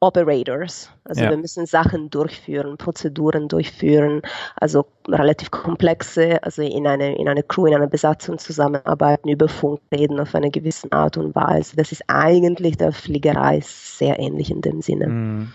Operators. 0.00 0.90
Also 1.04 1.22
ja. 1.22 1.30
wir 1.30 1.36
müssen 1.36 1.66
Sachen 1.66 2.08
durchführen, 2.10 2.76
Prozeduren 2.76 3.48
durchführen, 3.48 4.22
also 4.56 4.86
relativ 5.08 5.50
komplexe, 5.50 6.42
also 6.42 6.62
in 6.62 6.86
eine, 6.86 7.16
in 7.16 7.28
eine 7.28 7.42
Crew, 7.42 7.66
in 7.66 7.74
einer 7.74 7.88
Besatzung 7.88 8.38
zusammenarbeiten, 8.38 9.28
über 9.28 9.48
Funk 9.48 9.80
reden 9.92 10.20
auf 10.20 10.34
eine 10.34 10.50
gewisse 10.50 10.92
Art 10.92 11.16
und 11.16 11.34
Weise. 11.34 11.74
Das 11.76 11.90
ist 11.90 12.04
eigentlich 12.06 12.76
der 12.76 12.92
Fliegerei 12.92 13.60
sehr 13.64 14.18
ähnlich 14.20 14.50
in 14.50 14.60
dem 14.60 14.82
Sinne. 14.82 15.08
Mhm 15.08 15.52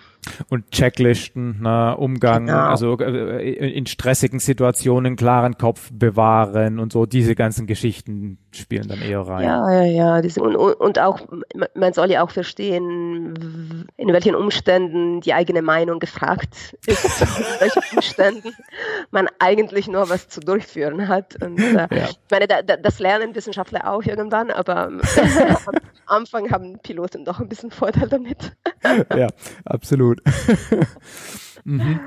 und 0.50 0.72
Checklisten, 0.72 1.62
ne, 1.62 1.96
Umgang, 1.98 2.48
genau. 2.48 2.70
also 2.70 2.98
äh, 3.00 3.51
in 3.51 3.86
stressigen 3.86 4.39
Situationen 4.39 5.15
klaren 5.15 5.58
Kopf 5.58 5.89
bewahren 5.94 6.80
und 6.80 6.92
so, 6.92 7.06
diese 7.06 7.36
ganzen 7.36 7.68
Geschichten 7.68 8.38
spielen 8.51 8.88
dann 8.88 9.01
eher 9.01 9.22
rein. 9.22 9.44
Ja, 9.44 9.84
ja, 9.84 10.20
ja. 10.22 10.42
Und, 10.42 10.56
und 10.56 11.00
auch, 11.00 11.20
man 11.75 11.94
soll 11.94 12.12
ja 12.12 12.24
auch 12.24 12.32
verstehen, 12.32 13.88
in 13.98 14.08
welchen 14.13 14.36
Umständen 14.36 15.22
die 15.22 15.34
eigene 15.34 15.62
Meinung 15.62 16.00
gefragt 16.00 16.75
ist, 16.86 17.22
in 17.22 17.60
welchen 17.60 17.84
Umständen 17.96 18.53
man 19.12 19.27
eigentlich 19.39 19.88
nur 19.88 20.10
was 20.10 20.27
zu 20.27 20.39
durchführen 20.39 21.08
hat. 21.08 21.42
Und 21.42 21.60
äh, 21.60 21.74
ja. 21.74 21.88
ich 21.92 22.18
meine, 22.32 22.48
da, 22.48 22.62
da, 22.62 22.77
das 22.77 23.00
lernen 23.00 23.36
Wissenschaftler 23.36 23.89
auch 23.92 24.03
irgendwann, 24.03 24.51
aber 24.51 24.88
am 24.88 25.01
Anfang 26.06 26.51
haben 26.51 26.80
Piloten 26.80 27.25
doch 27.25 27.39
ein 27.39 27.50
bisschen 27.50 27.72
Vorteil 27.72 28.10
damit. 28.10 28.56
ja, 29.15 29.27
absolut 29.65 30.12
gut. 30.15 30.88
mhm. 31.65 32.00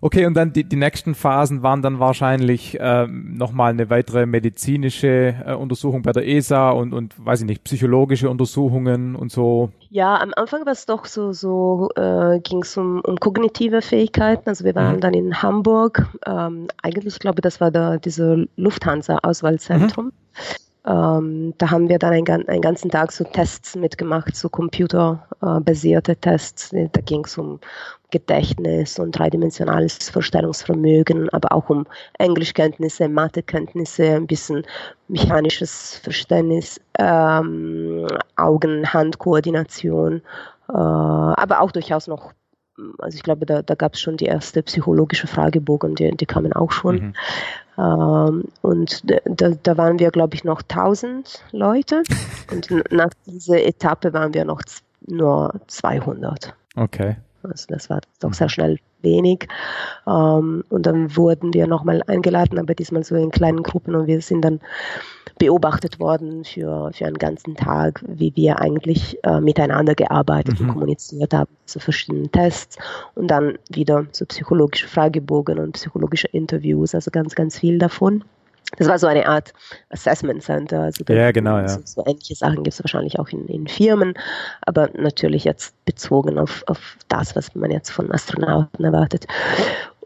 Okay, 0.00 0.26
und 0.26 0.34
dann 0.34 0.52
die, 0.52 0.64
die 0.64 0.76
nächsten 0.76 1.14
Phasen 1.14 1.62
waren 1.62 1.82
dann 1.82 1.98
wahrscheinlich 1.98 2.76
ähm, 2.80 3.36
nochmal 3.36 3.70
eine 3.70 3.90
weitere 3.90 4.26
medizinische 4.26 5.34
äh, 5.46 5.54
Untersuchung 5.54 6.02
bei 6.02 6.12
der 6.12 6.26
ESA 6.26 6.70
und, 6.70 6.92
und, 6.92 7.14
weiß 7.24 7.40
ich 7.40 7.46
nicht, 7.46 7.64
psychologische 7.64 8.28
Untersuchungen 8.28 9.16
und 9.16 9.32
so. 9.32 9.70
Ja, 9.90 10.16
am 10.20 10.32
Anfang 10.36 10.66
war 10.66 10.72
es 10.72 10.86
doch 10.86 11.06
so, 11.06 11.32
so 11.32 11.88
äh, 11.96 12.40
ging 12.40 12.62
es 12.62 12.76
um, 12.76 13.00
um 13.00 13.16
kognitive 13.16 13.82
Fähigkeiten. 13.82 14.48
Also 14.48 14.64
wir 14.64 14.74
waren 14.74 14.96
mhm. 14.96 15.00
dann 15.00 15.14
in 15.14 15.42
Hamburg. 15.42 16.06
Ähm, 16.26 16.68
eigentlich, 16.82 17.14
ich 17.14 17.20
glaube, 17.20 17.42
das 17.42 17.60
war 17.60 17.70
da 17.70 17.98
diese 17.98 18.48
Lufthansa-Auswahlzentrum. 18.56 20.06
Mhm. 20.06 20.12
Ähm, 20.86 21.54
da 21.56 21.70
haben 21.70 21.88
wir 21.88 21.98
dann 21.98 22.12
einen, 22.12 22.48
einen, 22.48 22.60
ganzen 22.60 22.90
Tag 22.90 23.10
so 23.10 23.24
Tests 23.24 23.74
mitgemacht, 23.74 24.36
so 24.36 24.50
computerbasierte 24.50 26.16
Tests. 26.16 26.70
Da 26.70 27.00
ging 27.00 27.24
es 27.24 27.38
um 27.38 27.58
Gedächtnis 28.10 28.98
und 28.98 29.12
dreidimensionales 29.12 30.10
Vorstellungsvermögen, 30.10 31.30
aber 31.30 31.52
auch 31.52 31.70
um 31.70 31.86
Englischkenntnisse, 32.18 33.08
Mathekenntnisse, 33.08 34.16
ein 34.16 34.26
bisschen 34.26 34.64
mechanisches 35.08 35.96
Verständnis, 36.02 36.78
ähm, 36.98 38.06
Augen-Hand-Koordination, 38.36 40.22
äh, 40.68 40.72
aber 40.72 41.60
auch 41.60 41.72
durchaus 41.72 42.06
noch 42.08 42.32
also 42.98 43.16
ich 43.16 43.22
glaube, 43.22 43.46
da, 43.46 43.62
da 43.62 43.74
gab 43.74 43.94
es 43.94 44.00
schon 44.00 44.16
die 44.16 44.24
erste 44.24 44.62
psychologische 44.62 45.26
Fragebogen, 45.26 45.94
die, 45.94 46.10
die 46.16 46.26
kamen 46.26 46.52
auch 46.52 46.72
schon. 46.72 46.96
Mhm. 46.96 47.14
Ähm, 47.76 48.44
und 48.62 49.02
da, 49.04 49.50
da 49.50 49.76
waren 49.76 49.98
wir, 49.98 50.10
glaube 50.10 50.34
ich, 50.34 50.44
noch 50.44 50.62
1000 50.62 51.44
Leute. 51.52 52.02
Und 52.52 52.70
nach 52.92 53.10
dieser 53.26 53.64
Etappe 53.64 54.12
waren 54.12 54.32
wir 54.34 54.44
noch 54.44 54.62
nur 55.06 55.60
200. 55.66 56.54
Okay. 56.76 57.16
Also 57.42 57.66
das 57.68 57.90
war 57.90 58.00
doch 58.20 58.32
sehr 58.32 58.48
schnell 58.48 58.78
wenig. 59.04 59.48
Ähm, 60.06 60.64
und 60.68 60.86
dann 60.86 61.16
wurden 61.16 61.54
wir 61.54 61.66
nochmal 61.66 62.02
eingeladen, 62.06 62.58
aber 62.58 62.74
diesmal 62.74 63.04
so 63.04 63.14
in 63.14 63.30
kleinen 63.30 63.62
Gruppen 63.62 63.94
und 63.94 64.06
wir 64.06 64.20
sind 64.20 64.42
dann 64.42 64.60
beobachtet 65.38 65.98
worden 65.98 66.44
für, 66.44 66.90
für 66.92 67.06
einen 67.06 67.18
ganzen 67.18 67.56
Tag, 67.56 68.04
wie 68.06 68.34
wir 68.36 68.60
eigentlich 68.60 69.18
äh, 69.24 69.40
miteinander 69.40 69.94
gearbeitet 69.94 70.60
mhm. 70.60 70.66
und 70.66 70.72
kommuniziert 70.72 71.34
haben 71.34 71.50
zu 71.66 71.80
verschiedenen 71.80 72.30
Tests 72.30 72.76
und 73.14 73.28
dann 73.28 73.58
wieder 73.68 74.06
so 74.12 74.26
psychologische 74.26 74.86
Fragebogen 74.88 75.58
und 75.58 75.72
psychologische 75.72 76.28
Interviews, 76.28 76.94
also 76.94 77.10
ganz, 77.10 77.34
ganz 77.34 77.58
viel 77.58 77.78
davon. 77.78 78.24
Das 78.76 78.88
war 78.88 78.98
so 78.98 79.06
eine 79.06 79.26
Art 79.26 79.52
Assessment 79.90 80.42
Center. 80.42 80.82
Also 80.82 81.04
ja, 81.08 81.30
genau, 81.30 81.58
ja. 81.58 81.68
So, 81.68 81.80
so 81.84 82.04
ähnliche 82.06 82.34
Sachen 82.34 82.64
gibt 82.64 82.74
es 82.74 82.82
wahrscheinlich 82.82 83.18
auch 83.18 83.28
in, 83.28 83.46
in, 83.46 83.66
Firmen, 83.66 84.14
aber 84.62 84.90
natürlich 84.94 85.44
jetzt 85.44 85.74
bezogen 85.84 86.38
auf, 86.38 86.64
auf 86.66 86.96
das, 87.08 87.36
was 87.36 87.54
man 87.54 87.70
jetzt 87.70 87.90
von 87.90 88.10
Astronauten 88.10 88.84
erwartet. 88.84 89.26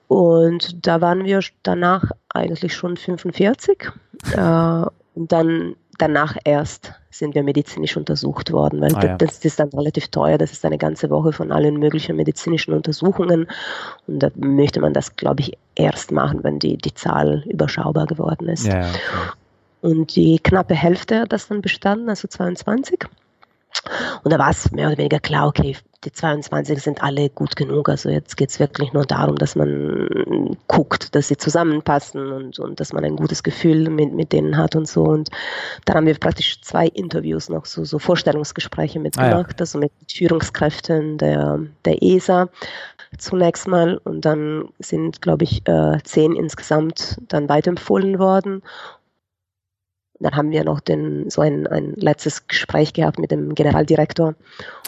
Und 0.08 0.86
da 0.86 1.00
waren 1.00 1.24
wir 1.24 1.40
danach 1.62 2.10
eigentlich 2.30 2.74
schon 2.74 2.96
45. 2.96 3.90
Äh, 4.34 4.82
und 5.14 5.32
dann 5.32 5.76
danach 5.98 6.36
erst 6.44 6.94
sind 7.10 7.34
wir 7.34 7.42
medizinisch 7.42 7.96
untersucht 7.96 8.52
worden, 8.52 8.80
weil 8.80 8.94
ah, 8.94 9.04
ja. 9.04 9.16
das, 9.16 9.44
ist 9.44 9.58
dann 9.58 9.68
relativ 9.70 10.08
teuer. 10.08 10.38
Das 10.38 10.52
ist 10.52 10.64
eine 10.64 10.78
ganze 10.78 11.10
Woche 11.10 11.32
von 11.32 11.52
allen 11.52 11.78
möglichen 11.78 12.16
medizinischen 12.16 12.72
Untersuchungen. 12.72 13.48
Und 14.06 14.22
da 14.22 14.30
möchte 14.36 14.80
man 14.80 14.94
das, 14.94 15.16
glaube 15.16 15.40
ich, 15.42 15.58
erst 15.74 16.12
machen, 16.12 16.44
wenn 16.44 16.58
die, 16.58 16.76
die 16.76 16.94
Zahl 16.94 17.42
überschaubar 17.46 18.06
geworden 18.06 18.48
ist. 18.48 18.66
Ja, 18.66 18.80
ja. 18.80 18.92
Und 19.80 20.16
die 20.16 20.38
knappe 20.38 20.74
Hälfte 20.74 21.20
hat 21.20 21.32
das 21.32 21.48
dann 21.48 21.60
bestanden, 21.60 22.08
also 22.08 22.28
22. 22.28 23.06
Und 24.22 24.32
da 24.32 24.38
war 24.38 24.50
es 24.50 24.70
mehr 24.72 24.88
oder 24.88 24.98
weniger 24.98 25.20
klar, 25.20 25.46
okay, 25.48 25.76
die 26.04 26.12
22 26.12 26.80
sind 26.80 27.02
alle 27.02 27.28
gut 27.28 27.56
genug. 27.56 27.88
Also 27.88 28.08
jetzt 28.08 28.36
geht 28.36 28.50
es 28.50 28.60
wirklich 28.60 28.92
nur 28.92 29.04
darum, 29.04 29.36
dass 29.36 29.56
man 29.56 30.56
guckt, 30.68 31.14
dass 31.14 31.28
sie 31.28 31.36
zusammenpassen 31.36 32.32
und, 32.32 32.58
und 32.58 32.78
dass 32.78 32.92
man 32.92 33.04
ein 33.04 33.16
gutes 33.16 33.42
Gefühl 33.42 33.90
mit, 33.90 34.12
mit 34.12 34.32
denen 34.32 34.56
hat 34.56 34.76
und 34.76 34.86
so. 34.86 35.02
Und 35.02 35.30
dann 35.84 35.96
haben 35.96 36.06
wir 36.06 36.14
praktisch 36.14 36.60
zwei 36.62 36.86
Interviews 36.86 37.48
noch, 37.48 37.64
so, 37.64 37.84
so 37.84 37.98
Vorstellungsgespräche 37.98 39.00
mitgemacht, 39.00 39.32
ah, 39.32 39.54
ja. 39.54 39.60
also 39.60 39.78
mit 39.78 39.92
Führungskräften 40.10 41.18
der, 41.18 41.60
der 41.84 42.02
ESA 42.02 42.48
zunächst 43.16 43.66
mal 43.66 43.96
und 44.04 44.24
dann 44.24 44.68
sind, 44.78 45.22
glaube 45.22 45.44
ich, 45.44 45.66
äh, 45.66 45.98
zehn 46.04 46.34
insgesamt 46.36 47.16
dann 47.28 47.48
weiterempfohlen 47.48 48.18
worden 48.18 48.62
dann 50.20 50.34
haben 50.34 50.50
wir 50.50 50.64
noch 50.64 50.80
den, 50.80 51.30
so 51.30 51.42
ein, 51.42 51.66
ein 51.66 51.94
letztes 51.94 52.46
Gespräch 52.46 52.92
gehabt 52.92 53.18
mit 53.18 53.30
dem 53.30 53.54
Generaldirektor 53.54 54.34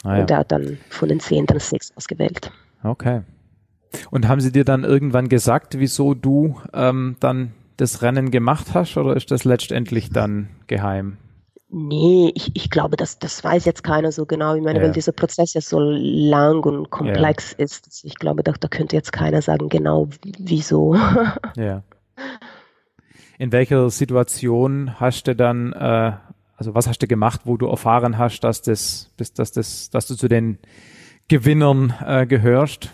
ah, 0.02 0.14
ja. 0.14 0.20
und 0.20 0.30
der 0.30 0.38
hat 0.38 0.52
dann 0.52 0.78
von 0.88 1.08
den 1.08 1.20
zehn 1.20 1.46
dann 1.46 1.60
sechs 1.60 1.92
ausgewählt. 1.96 2.50
Okay. 2.82 3.22
Und 4.10 4.28
haben 4.28 4.40
sie 4.40 4.52
dir 4.52 4.64
dann 4.64 4.84
irgendwann 4.84 5.28
gesagt, 5.28 5.78
wieso 5.78 6.14
du 6.14 6.60
ähm, 6.72 7.16
dann 7.20 7.52
das 7.76 8.02
Rennen 8.02 8.30
gemacht 8.30 8.68
hast 8.74 8.96
oder 8.96 9.16
ist 9.16 9.30
das 9.30 9.44
letztendlich 9.44 10.10
dann 10.10 10.48
geheim? 10.66 11.16
Nee, 11.72 12.32
ich, 12.34 12.50
ich 12.54 12.68
glaube, 12.68 12.96
das, 12.96 13.20
das 13.20 13.44
weiß 13.44 13.64
jetzt 13.64 13.84
keiner 13.84 14.10
so 14.10 14.26
genau. 14.26 14.56
Ich 14.56 14.62
meine, 14.62 14.80
ja. 14.80 14.84
weil 14.84 14.92
dieser 14.92 15.12
Prozess 15.12 15.54
ja 15.54 15.60
so 15.60 15.78
lang 15.80 16.64
und 16.64 16.90
komplex 16.90 17.52
ja. 17.52 17.64
ist, 17.64 18.04
ich 18.04 18.16
glaube, 18.16 18.42
da, 18.42 18.52
da 18.58 18.66
könnte 18.66 18.96
jetzt 18.96 19.12
keiner 19.12 19.40
sagen, 19.40 19.68
genau 19.68 20.08
wieso. 20.38 20.96
Ja 21.56 21.82
in 23.40 23.52
welcher 23.52 23.88
Situation 23.88 25.00
hast 25.00 25.26
du 25.26 25.34
dann, 25.34 25.72
äh, 25.72 26.12
also 26.58 26.74
was 26.74 26.86
hast 26.86 27.00
du 27.00 27.06
gemacht, 27.06 27.40
wo 27.44 27.56
du 27.56 27.68
erfahren 27.68 28.18
hast, 28.18 28.40
dass 28.40 28.60
das, 28.60 29.10
dass 29.16 29.50
das, 29.52 29.88
dass 29.88 30.06
du 30.06 30.14
zu 30.14 30.28
den 30.28 30.58
Gewinnern 31.26 31.94
äh, 32.06 32.26
gehörst? 32.26 32.90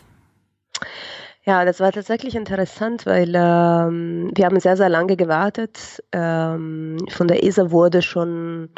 Ja, 1.42 1.64
das 1.64 1.80
war 1.80 1.90
tatsächlich 1.90 2.36
interessant, 2.36 3.06
weil 3.06 3.32
ähm, 3.34 4.30
wir 4.36 4.44
haben 4.44 4.60
sehr, 4.60 4.76
sehr 4.76 4.88
lange 4.88 5.16
gewartet. 5.16 6.00
Ähm, 6.12 6.98
von 7.08 7.26
der 7.26 7.42
ESA 7.42 7.72
wurde 7.72 8.02
schon 8.02 8.68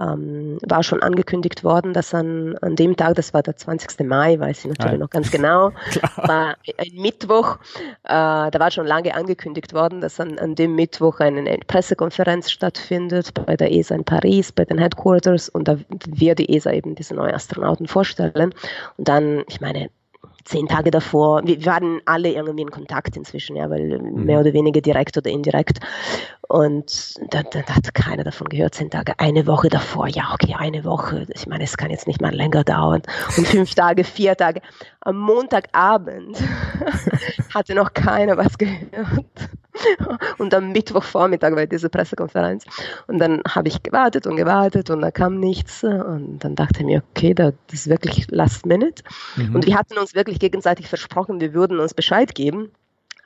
ähm, 0.00 0.58
war 0.66 0.82
schon 0.82 1.02
angekündigt 1.02 1.64
worden, 1.64 1.92
dass 1.92 2.14
an, 2.14 2.56
an 2.58 2.76
dem 2.76 2.96
Tag, 2.96 3.14
das 3.14 3.34
war 3.34 3.42
der 3.42 3.56
20. 3.56 4.06
Mai, 4.06 4.38
weiß 4.38 4.58
ich 4.60 4.64
natürlich 4.66 4.92
ja. 4.92 4.98
noch 4.98 5.10
ganz 5.10 5.30
genau, 5.30 5.72
war 6.16 6.56
ein 6.78 6.94
Mittwoch, 6.94 7.58
äh, 8.04 8.50
da 8.50 8.52
war 8.54 8.70
schon 8.70 8.86
lange 8.86 9.14
angekündigt 9.14 9.72
worden, 9.72 10.00
dass 10.00 10.20
an, 10.20 10.38
an 10.38 10.54
dem 10.54 10.74
Mittwoch 10.74 11.20
eine, 11.20 11.40
eine 11.40 11.58
Pressekonferenz 11.66 12.50
stattfindet 12.50 13.34
bei 13.34 13.56
der 13.56 13.72
ESA 13.72 13.94
in 13.94 14.04
Paris, 14.04 14.52
bei 14.52 14.64
den 14.64 14.78
Headquarters 14.78 15.48
und 15.48 15.68
da 15.68 15.78
wird 16.06 16.38
die 16.38 16.54
ESA 16.54 16.72
eben 16.72 16.94
diese 16.94 17.14
neuen 17.14 17.34
Astronauten 17.34 17.86
vorstellen. 17.86 18.54
Und 18.96 19.08
dann, 19.08 19.44
ich 19.48 19.60
meine, 19.60 19.90
zehn 20.46 20.68
Tage 20.68 20.90
davor, 20.90 21.42
wir 21.44 21.64
waren 21.66 22.00
alle 22.04 22.30
irgendwie 22.30 22.62
in 22.62 22.70
Kontakt 22.70 23.16
inzwischen, 23.16 23.56
ja, 23.56 23.68
weil 23.68 23.98
mhm. 23.98 24.24
mehr 24.24 24.40
oder 24.40 24.52
weniger 24.52 24.80
direkt 24.80 25.16
oder 25.16 25.30
indirekt. 25.30 25.80
Und 26.48 27.14
da, 27.32 27.42
da, 27.42 27.62
da, 27.62 27.74
hat 27.74 27.92
keiner 27.94 28.22
davon 28.22 28.48
gehört, 28.48 28.74
zehn 28.74 28.90
Tage, 28.90 29.18
eine 29.18 29.46
Woche 29.46 29.68
davor, 29.68 30.06
ja, 30.06 30.32
okay, 30.32 30.54
eine 30.56 30.84
Woche. 30.84 31.26
Ich 31.34 31.46
meine, 31.46 31.64
es 31.64 31.76
kann 31.76 31.90
jetzt 31.90 32.06
nicht 32.06 32.20
mal 32.20 32.32
länger 32.32 32.62
dauern. 32.62 33.02
Und 33.36 33.46
fünf 33.48 33.74
Tage, 33.74 34.04
vier 34.04 34.36
Tage. 34.36 34.60
Am 35.06 35.18
Montagabend 35.18 36.36
hatte 37.54 37.76
noch 37.76 37.94
keiner 37.94 38.36
was 38.36 38.58
gehört. 38.58 39.24
Und 40.38 40.52
am 40.52 40.72
Mittwochvormittag 40.72 41.54
war 41.54 41.64
diese 41.66 41.88
Pressekonferenz. 41.88 42.64
Und 43.06 43.18
dann 43.18 43.40
habe 43.48 43.68
ich 43.68 43.84
gewartet 43.84 44.26
und 44.26 44.34
gewartet 44.34 44.90
und 44.90 45.02
da 45.02 45.12
kam 45.12 45.38
nichts. 45.38 45.84
Und 45.84 46.40
dann 46.40 46.56
dachte 46.56 46.80
ich 46.80 46.86
mir, 46.86 47.04
okay, 47.10 47.34
das 47.34 47.54
ist 47.70 47.86
wirklich 47.86 48.26
last 48.32 48.66
minute. 48.66 49.04
Mhm. 49.36 49.54
Und 49.54 49.66
wir 49.66 49.78
hatten 49.78 49.96
uns 49.96 50.16
wirklich 50.16 50.40
gegenseitig 50.40 50.88
versprochen, 50.88 51.40
wir 51.40 51.54
würden 51.54 51.78
uns 51.78 51.94
Bescheid 51.94 52.34
geben. 52.34 52.72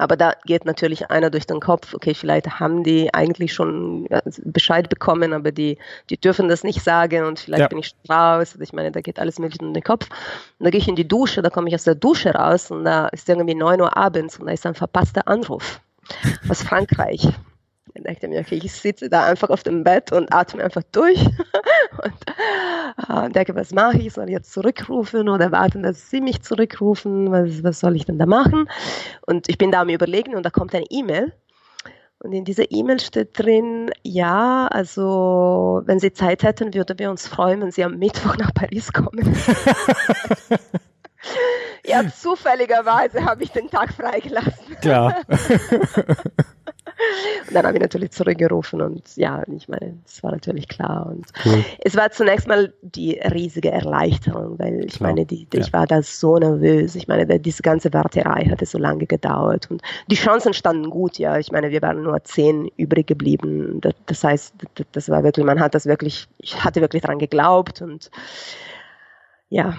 Aber 0.01 0.17
da 0.17 0.33
geht 0.47 0.65
natürlich 0.65 1.11
einer 1.11 1.29
durch 1.29 1.47
den 1.47 1.61
Kopf, 1.61 1.93
okay, 1.93 2.15
vielleicht 2.15 2.59
haben 2.59 2.83
die 2.85 3.13
eigentlich 3.13 3.53
schon 3.53 4.09
Bescheid 4.45 4.89
bekommen, 4.89 5.35
aber 5.35 5.53
die, 5.53 5.77
die 6.09 6.17
dürfen 6.17 6.49
das 6.49 6.65
nicht 6.65 6.83
sagen 6.83 7.27
und 7.27 7.39
vielleicht 7.39 7.61
ja. 7.61 7.69
bin 7.69 7.79
ich 7.79 7.95
raus. 8.09 8.57
Ich 8.59 8.73
meine, 8.73 8.93
da 8.93 9.03
geht 9.03 9.19
alles 9.19 9.39
mögliche 9.39 9.63
in 9.63 9.75
den 9.75 9.83
Kopf. 9.83 10.09
Und 10.59 10.65
da 10.65 10.71
gehe 10.71 10.81
ich 10.81 10.89
in 10.89 10.97
die 10.97 11.07
Dusche, 11.07 11.43
da 11.43 11.51
komme 11.51 11.69
ich 11.69 11.75
aus 11.75 11.85
der 11.85 11.97
Dusche 11.97 12.31
raus 12.31 12.71
und 12.71 12.87
da 12.87 13.09
ist 13.09 13.29
irgendwie 13.29 13.55
9 13.55 13.79
Uhr 13.79 13.95
abends 13.95 14.39
und 14.39 14.47
da 14.47 14.53
ist 14.53 14.65
ein 14.65 14.75
verpasster 14.75 15.29
Anruf 15.29 15.83
aus 16.49 16.63
Frankreich. 16.63 17.29
Dann 17.95 18.05
dachte 18.05 18.27
ich 18.27 18.29
mir, 18.29 18.41
okay, 18.41 18.61
ich 18.63 18.73
sitze 18.73 19.09
da 19.09 19.27
einfach 19.27 19.51
auf 19.51 19.63
dem 19.63 19.85
Bett 19.85 20.13
und 20.13 20.33
atme 20.33 20.63
einfach 20.63 20.83
durch 20.93 21.19
und 22.03 22.15
äh, 23.09 23.31
denke, 23.31 23.55
was 23.55 23.73
mache 23.73 23.99
ich? 23.99 24.13
Soll 24.13 24.27
ich 24.27 24.33
jetzt 24.33 24.53
zurückrufen 24.53 25.29
oder 25.29 25.51
warten, 25.53 25.83
dass 25.83 26.11
sie 26.11 26.21
mich 26.21 26.43
zurückrufen? 26.43 27.31
Was, 27.33 27.63
was 27.65 27.81
soll 27.81 27.97
ich 27.97 28.05
denn 28.05 28.19
da 28.19 28.27
machen? 28.27 28.69
Und 29.27 29.49
ich 29.49 29.59
bin 29.59 29.71
da 29.71 29.81
am 29.81 29.89
Überlegen 29.89 30.35
und 30.37 30.45
da 30.45 30.51
kommt 30.51 30.75
eine 30.75 30.87
E-Mail. 30.91 31.33
Und 32.23 32.33
in 32.33 32.45
dieser 32.45 32.71
E-Mail 32.71 33.01
steht 33.01 33.39
drin, 33.39 33.91
ja, 34.03 34.67
also 34.67 35.81
wenn 35.87 35.99
Sie 35.99 36.13
Zeit 36.13 36.43
hätten, 36.43 36.75
würden 36.75 36.99
wir 36.99 37.11
uns 37.11 37.27
freuen, 37.27 37.63
wenn 37.63 37.71
Sie 37.71 37.83
am 37.83 37.97
Mittwoch 37.97 38.37
nach 38.37 38.53
Paris 38.53 38.93
kommen. 38.93 39.35
ja, 41.87 42.07
zufälligerweise 42.11 43.25
habe 43.25 43.43
ich 43.43 43.53
den 43.53 43.71
Tag 43.71 43.95
freigelassen. 43.95 44.77
Klar. 44.83 45.23
Und 47.49 47.55
dann 47.55 47.67
habe 47.67 47.77
ich 47.77 47.83
natürlich 47.83 48.11
zurückgerufen 48.11 48.81
und 48.81 49.17
ja, 49.17 49.43
ich 49.55 49.69
meine, 49.69 49.99
das 50.05 50.23
war 50.23 50.31
natürlich 50.31 50.69
klar. 50.69 51.07
Und 51.07 51.27
cool. 51.45 51.65
es 51.81 51.97
war 51.97 52.11
zunächst 52.11 52.47
mal 52.47 52.73
die 52.83 53.19
riesige 53.19 53.71
Erleichterung, 53.71 54.59
weil 54.59 54.85
ich 54.85 54.95
klar. 54.95 55.11
meine, 55.11 55.27
die, 55.27 55.47
die 55.47 55.57
ja. 55.57 55.63
ich 55.63 55.73
war 55.73 55.87
da 55.87 56.03
so 56.03 56.37
nervös. 56.37 56.95
Ich 56.95 57.09
meine, 57.09 57.41
diese 57.41 57.63
ganze 57.63 57.93
Warterei 57.93 58.47
hatte 58.51 58.67
so 58.67 58.79
lange 58.79 59.07
gedauert 59.07 59.71
und 59.71 59.83
die 60.09 60.17
Chancen 60.17 60.55
standen 60.55 60.91
gut, 60.91 61.19
ja. 61.19 61.39
Ich 61.39 61.53
meine, 61.53 61.71
wir 61.71 61.83
waren 61.83 62.03
nur 62.03 62.23
zehn 62.25 62.71
übrig 62.77 63.07
geblieben. 63.07 63.81
Das, 63.81 63.95
das 64.07 64.25
heißt, 64.25 64.55
das 64.93 65.09
war 65.09 65.25
wirklich, 65.25 65.45
man 65.45 65.61
hat 65.61 65.75
das 65.75 65.87
wirklich, 65.87 66.29
ich 66.39 66.63
hatte 66.63 66.81
wirklich 66.81 67.03
daran 67.03 67.19
geglaubt 67.19 67.83
und 67.83 68.11
ja, 69.49 69.77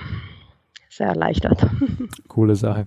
sehr 0.89 1.07
erleichtert. 1.07 1.65
Coole 2.27 2.55
Sache. 2.55 2.85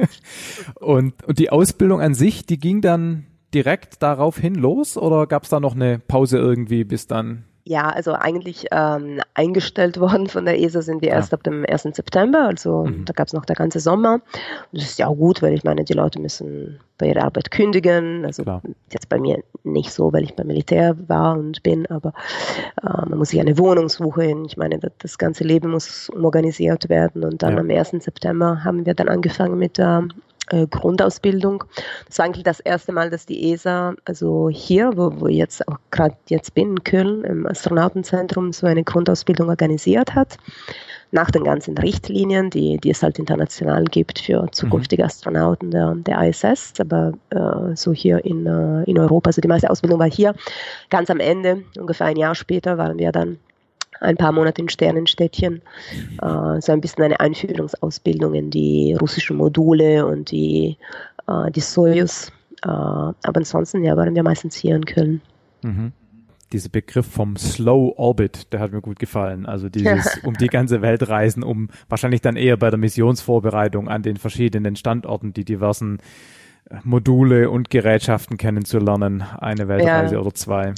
und, 0.80 1.22
und 1.24 1.38
die 1.38 1.50
Ausbildung 1.50 2.00
an 2.00 2.14
sich, 2.14 2.46
die 2.46 2.58
ging 2.58 2.80
dann 2.80 3.26
direkt 3.54 4.02
daraufhin 4.02 4.54
los 4.54 4.96
oder 4.96 5.26
gab 5.26 5.44
es 5.44 5.50
da 5.50 5.60
noch 5.60 5.74
eine 5.74 5.98
Pause 5.98 6.38
irgendwie 6.38 6.84
bis 6.84 7.06
dann? 7.06 7.44
Ja, 7.68 7.90
also 7.90 8.12
eigentlich 8.12 8.66
ähm, 8.72 9.20
eingestellt 9.34 10.00
worden 10.00 10.28
von 10.28 10.46
der 10.46 10.58
ESA 10.58 10.80
sind 10.80 11.02
wir 11.02 11.10
ja. 11.10 11.16
erst 11.16 11.34
ab 11.34 11.42
dem 11.42 11.66
1. 11.68 11.82
September, 11.82 12.46
also 12.46 12.86
mhm. 12.86 13.04
da 13.04 13.12
gab 13.12 13.26
es 13.26 13.34
noch 13.34 13.44
der 13.44 13.56
ganze 13.56 13.78
Sommer. 13.78 14.14
Und 14.14 14.22
das 14.72 14.84
ist 14.84 14.98
ja 14.98 15.06
auch 15.06 15.16
gut, 15.16 15.42
weil 15.42 15.52
ich 15.52 15.64
meine, 15.64 15.84
die 15.84 15.92
Leute 15.92 16.18
müssen 16.18 16.80
bei 16.96 17.08
ihrer 17.08 17.24
Arbeit 17.24 17.50
kündigen. 17.50 18.24
Also 18.24 18.42
Klar. 18.42 18.62
jetzt 18.90 19.10
bei 19.10 19.18
mir 19.18 19.42
nicht 19.64 19.90
so, 19.92 20.12
weil 20.14 20.24
ich 20.24 20.34
beim 20.34 20.46
Militär 20.46 20.96
war 21.08 21.38
und 21.38 21.62
bin, 21.62 21.84
aber 21.86 22.14
äh, 22.82 23.06
man 23.06 23.18
muss 23.18 23.30
sich 23.30 23.40
eine 23.40 23.58
Wohnung 23.58 23.90
suchen. 23.90 24.46
Ich 24.46 24.56
meine, 24.56 24.78
das, 24.78 24.92
das 24.98 25.18
ganze 25.18 25.44
Leben 25.44 25.70
muss 25.70 26.08
umorganisiert 26.08 26.88
werden. 26.88 27.22
Und 27.22 27.42
dann 27.42 27.52
ja. 27.52 27.60
am 27.60 27.70
1. 27.70 27.90
September 28.02 28.64
haben 28.64 28.86
wir 28.86 28.94
dann 28.94 29.10
angefangen 29.10 29.58
mit 29.58 29.76
der 29.76 30.08
äh, 30.50 30.66
Grundausbildung. 30.66 31.64
Das 32.06 32.18
war 32.18 32.26
eigentlich 32.26 32.44
das 32.44 32.60
erste 32.60 32.92
Mal, 32.92 33.10
dass 33.10 33.26
die 33.26 33.52
ESA, 33.52 33.94
also 34.04 34.48
hier, 34.48 34.92
wo, 34.96 35.20
wo 35.20 35.26
ich 35.26 35.36
jetzt 35.36 35.66
auch 35.68 35.78
gerade 35.90 36.16
jetzt 36.28 36.54
bin, 36.54 36.68
in 36.68 36.84
Köln, 36.84 37.24
im 37.24 37.46
Astronautenzentrum, 37.46 38.52
so 38.52 38.66
eine 38.66 38.84
Grundausbildung 38.84 39.48
organisiert 39.48 40.14
hat. 40.14 40.36
Nach 41.10 41.30
den 41.30 41.44
ganzen 41.44 41.76
Richtlinien, 41.78 42.50
die, 42.50 42.76
die 42.76 42.90
es 42.90 43.02
halt 43.02 43.18
international 43.18 43.84
gibt 43.84 44.18
für 44.18 44.46
zukünftige 44.52 45.02
mhm. 45.02 45.06
Astronauten 45.06 45.70
der, 45.70 45.94
der 45.94 46.20
ISS, 46.28 46.74
aber 46.80 47.14
äh, 47.30 47.74
so 47.74 47.94
hier 47.94 48.22
in, 48.26 48.46
äh, 48.46 48.84
in 48.84 48.98
Europa, 48.98 49.30
also 49.30 49.40
die 49.40 49.48
meiste 49.48 49.70
Ausbildung 49.70 49.98
war 49.98 50.10
hier. 50.10 50.34
Ganz 50.90 51.08
am 51.08 51.18
Ende, 51.18 51.62
ungefähr 51.78 52.08
ein 52.08 52.16
Jahr 52.16 52.34
später, 52.34 52.76
waren 52.76 52.98
wir 52.98 53.10
dann 53.10 53.38
ein 54.00 54.16
paar 54.16 54.32
Monate 54.32 54.62
in 54.62 54.68
Sternenstädtchen, 54.68 55.62
äh, 56.22 56.60
so 56.60 56.72
ein 56.72 56.80
bisschen 56.80 57.04
eine 57.04 57.20
Einführungsausbildung 57.20 58.34
in 58.34 58.50
die 58.50 58.94
russischen 59.00 59.36
Module 59.36 60.06
und 60.06 60.30
die, 60.30 60.76
äh, 61.26 61.50
die 61.50 61.60
Soyuz. 61.60 62.32
Äh, 62.64 62.68
aber 62.68 63.14
ansonsten 63.34 63.84
ja, 63.84 63.96
waren 63.96 64.14
wir 64.14 64.22
meistens 64.22 64.56
hier 64.56 64.76
in 64.76 64.84
Köln. 64.84 65.20
Mhm. 65.62 65.92
Dieser 66.52 66.70
Begriff 66.70 67.06
vom 67.06 67.36
Slow 67.36 67.92
Orbit, 67.96 68.52
der 68.52 68.60
hat 68.60 68.72
mir 68.72 68.80
gut 68.80 68.98
gefallen. 68.98 69.44
Also 69.44 69.68
dieses 69.68 70.18
um 70.24 70.34
die 70.34 70.46
ganze 70.46 70.80
Welt 70.80 71.08
reisen, 71.08 71.42
um 71.42 71.68
wahrscheinlich 71.88 72.22
dann 72.22 72.36
eher 72.36 72.56
bei 72.56 72.70
der 72.70 72.78
Missionsvorbereitung 72.78 73.88
an 73.88 74.02
den 74.02 74.16
verschiedenen 74.16 74.74
Standorten 74.74 75.34
die 75.34 75.44
diversen 75.44 75.98
äh, 76.70 76.76
Module 76.84 77.50
und 77.50 77.68
Gerätschaften 77.70 78.38
kennenzulernen, 78.38 79.22
eine 79.22 79.68
Weltreise 79.68 80.14
ja. 80.14 80.20
oder 80.20 80.32
zwei. 80.34 80.72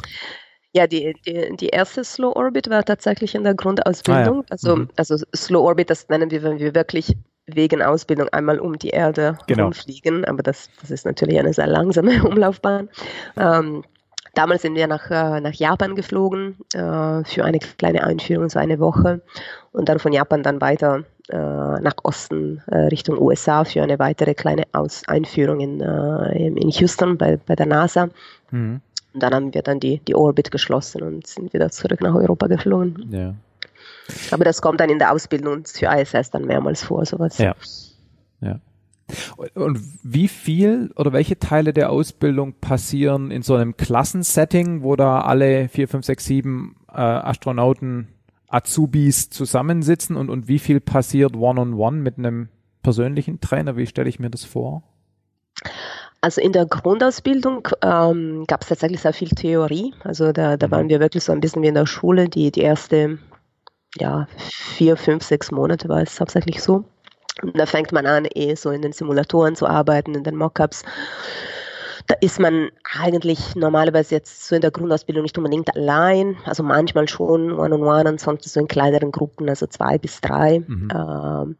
Ja, 0.72 0.86
die, 0.86 1.14
die, 1.26 1.56
die 1.56 1.68
erste 1.68 2.04
Slow 2.04 2.36
Orbit 2.36 2.70
war 2.70 2.84
tatsächlich 2.84 3.34
in 3.34 3.42
der 3.42 3.54
Grundausbildung. 3.54 4.40
Ah, 4.40 4.42
ja. 4.42 4.46
Also, 4.50 4.76
mhm. 4.76 4.88
also 4.96 5.16
Slow 5.34 5.64
Orbit, 5.66 5.90
das 5.90 6.08
nennen 6.08 6.30
wir, 6.30 6.42
wenn 6.42 6.58
wir 6.58 6.74
wirklich 6.74 7.16
wegen 7.46 7.82
Ausbildung 7.82 8.28
einmal 8.28 8.60
um 8.60 8.78
die 8.78 8.90
Erde 8.90 9.36
genau. 9.46 9.64
rumfliegen, 9.64 10.24
aber 10.24 10.42
das, 10.42 10.70
das 10.80 10.90
ist 10.90 11.04
natürlich 11.04 11.38
eine 11.38 11.52
sehr 11.52 11.66
langsame 11.66 12.22
Umlaufbahn. 12.28 12.88
Ähm, 13.36 13.82
damals 14.34 14.62
sind 14.62 14.76
wir 14.76 14.86
nach, 14.86 15.10
äh, 15.10 15.40
nach 15.40 15.54
Japan 15.54 15.96
geflogen 15.96 16.56
äh, 16.74 17.24
für 17.24 17.44
eine 17.44 17.58
kleine 17.78 18.04
Einführung, 18.04 18.48
so 18.48 18.58
eine 18.58 18.78
Woche 18.78 19.20
und 19.72 19.88
dann 19.88 19.98
von 19.98 20.12
Japan 20.12 20.44
dann 20.44 20.60
weiter 20.60 21.04
äh, 21.28 21.36
nach 21.36 21.94
Osten 22.02 22.62
äh, 22.66 22.76
Richtung 22.86 23.20
USA 23.20 23.64
für 23.64 23.82
eine 23.82 23.98
weitere 23.98 24.34
kleine 24.34 24.64
Aus 24.72 25.02
Einführung 25.06 25.60
in, 25.60 25.80
äh, 25.80 26.48
in 26.48 26.68
Houston 26.68 27.18
bei, 27.18 27.38
bei 27.46 27.56
der 27.56 27.66
NASA. 27.66 28.08
Mhm. 28.50 28.80
Und 29.12 29.22
dann 29.22 29.34
haben 29.34 29.54
wir 29.54 29.62
dann 29.62 29.80
die, 29.80 29.98
die 29.98 30.14
Orbit 30.14 30.50
geschlossen 30.50 31.02
und 31.02 31.26
sind 31.26 31.52
wieder 31.52 31.70
zurück 31.70 32.00
nach 32.00 32.14
Europa 32.14 32.46
geflogen. 32.46 33.08
Ja. 33.10 33.34
Aber 34.30 34.44
das 34.44 34.62
kommt 34.62 34.80
dann 34.80 34.90
in 34.90 34.98
der 34.98 35.12
Ausbildung 35.12 35.64
für 35.66 35.86
ISS 35.86 36.30
dann 36.30 36.44
mehrmals 36.44 36.82
vor, 36.82 37.04
sowas. 37.04 37.38
Ja. 37.38 37.54
Ja. 38.40 38.60
Und 39.54 39.80
wie 40.02 40.28
viel 40.28 40.92
oder 40.96 41.12
welche 41.12 41.38
Teile 41.38 41.72
der 41.72 41.90
Ausbildung 41.90 42.54
passieren 42.60 43.30
in 43.30 43.42
so 43.42 43.56
einem 43.56 43.76
Klassensetting, 43.76 44.82
wo 44.82 44.94
da 44.94 45.22
alle 45.22 45.68
vier, 45.68 45.88
fünf, 45.88 46.06
sechs, 46.06 46.24
sieben 46.24 46.76
äh, 46.88 47.00
Astronauten, 47.00 48.08
Azubis 48.48 49.30
zusammensitzen 49.30 50.16
und, 50.16 50.28
und 50.28 50.48
wie 50.48 50.58
viel 50.58 50.80
passiert 50.80 51.36
one-on-one 51.36 51.72
-on 51.72 51.76
-one 51.76 52.02
mit 52.02 52.18
einem 52.18 52.48
persönlichen 52.82 53.40
Trainer? 53.40 53.76
Wie 53.76 53.86
stelle 53.86 54.08
ich 54.08 54.18
mir 54.18 54.30
das 54.30 54.44
vor? 54.44 54.82
Also 56.22 56.40
in 56.40 56.52
der 56.52 56.66
Grundausbildung 56.66 57.68
ähm, 57.82 58.44
gab 58.46 58.62
es 58.62 58.68
tatsächlich 58.68 59.00
sehr 59.00 59.14
viel 59.14 59.30
Theorie. 59.30 59.94
Also 60.04 60.32
da, 60.32 60.56
da 60.56 60.66
mhm. 60.66 60.70
waren 60.70 60.88
wir 60.88 61.00
wirklich 61.00 61.24
so 61.24 61.32
ein 61.32 61.40
bisschen 61.40 61.62
wie 61.62 61.68
in 61.68 61.74
der 61.74 61.86
Schule. 61.86 62.28
Die, 62.28 62.50
die 62.50 62.60
erste, 62.60 63.18
ja, 63.96 64.26
vier, 64.38 64.96
fünf, 64.96 65.24
sechs 65.24 65.50
Monate 65.50 65.88
war 65.88 66.02
es 66.02 66.20
hauptsächlich 66.20 66.62
so. 66.62 66.84
Und 67.42 67.58
da 67.58 67.64
fängt 67.64 67.92
man 67.92 68.06
an, 68.06 68.26
eh 68.34 68.54
so 68.54 68.70
in 68.70 68.82
den 68.82 68.92
Simulatoren 68.92 69.56
zu 69.56 69.66
arbeiten, 69.66 70.14
in 70.14 70.24
den 70.24 70.36
Mockups 70.36 70.82
da 72.10 72.16
ist 72.20 72.40
man 72.40 72.70
eigentlich 72.98 73.54
normalerweise 73.54 74.16
jetzt 74.16 74.48
so 74.48 74.56
in 74.56 74.62
der 74.62 74.72
Grundausbildung 74.72 75.22
nicht 75.22 75.38
unbedingt 75.38 75.72
allein, 75.76 76.36
also 76.44 76.64
manchmal 76.64 77.08
schon 77.08 77.52
one-on-one, 77.52 78.08
ansonsten 78.08 78.48
so 78.48 78.58
in 78.58 78.66
kleineren 78.66 79.12
Gruppen, 79.12 79.48
also 79.48 79.68
zwei 79.68 79.96
bis 79.96 80.20
drei. 80.20 80.64
Mhm. 80.66 80.88
Ähm, 80.92 81.56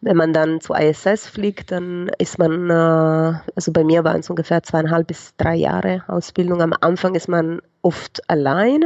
wenn 0.00 0.16
man 0.16 0.32
dann 0.32 0.62
zu 0.62 0.72
ISS 0.72 1.26
fliegt, 1.26 1.70
dann 1.70 2.10
ist 2.16 2.38
man, 2.38 2.70
äh, 2.70 3.40
also 3.54 3.72
bei 3.72 3.84
mir 3.84 4.02
waren 4.02 4.20
es 4.20 4.30
ungefähr 4.30 4.62
zweieinhalb 4.62 5.06
bis 5.06 5.36
drei 5.36 5.56
Jahre 5.56 6.02
Ausbildung. 6.08 6.62
Am 6.62 6.72
Anfang 6.80 7.14
ist 7.14 7.28
man 7.28 7.60
oft 7.82 8.22
allein, 8.30 8.84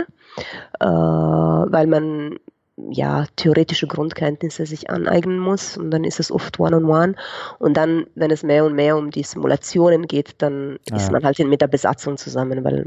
äh, 0.81 0.85
weil 0.85 1.87
man 1.87 2.41
ja, 2.77 3.27
theoretische 3.37 3.87
Grundkenntnisse 3.87 4.67
sich 4.67 4.91
aneignen 4.91 5.39
muss 5.39 5.77
und 5.77 5.91
dann 5.91 6.05
ist 6.05 6.19
es 6.19 6.33
oft 6.33 6.59
One-on-One. 6.59 7.13
-on 7.13 7.15
-one. 7.15 7.17
Und 7.59 7.77
dann, 7.77 8.07
wenn 8.15 8.31
es 8.31 8.43
mehr 8.43 8.65
und 8.65 8.75
mehr 8.75 8.97
um 8.97 9.11
die 9.11 9.23
Simulationen 9.23 10.07
geht, 10.07 10.43
dann 10.43 10.79
ah, 10.91 10.97
ist 10.97 11.13
man 11.13 11.25
halt 11.25 11.39
mit 11.39 11.61
der 11.61 11.69
Besatzung 11.69 12.17
zusammen, 12.17 12.65
weil 12.65 12.87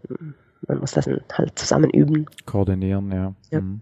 man 0.68 0.80
muss 0.80 0.92
das 0.92 1.08
halt 1.08 1.58
zusammen 1.58 1.90
üben. 1.90 2.26
Koordinieren, 2.46 3.12
ja. 3.12 3.34
ja. 3.52 3.62
Mhm. 3.62 3.82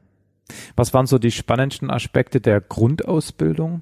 Was 0.76 0.94
waren 0.94 1.08
so 1.08 1.18
die 1.18 1.32
spannendsten 1.32 1.90
Aspekte 1.90 2.40
der 2.40 2.62
Grundausbildung? 2.62 3.82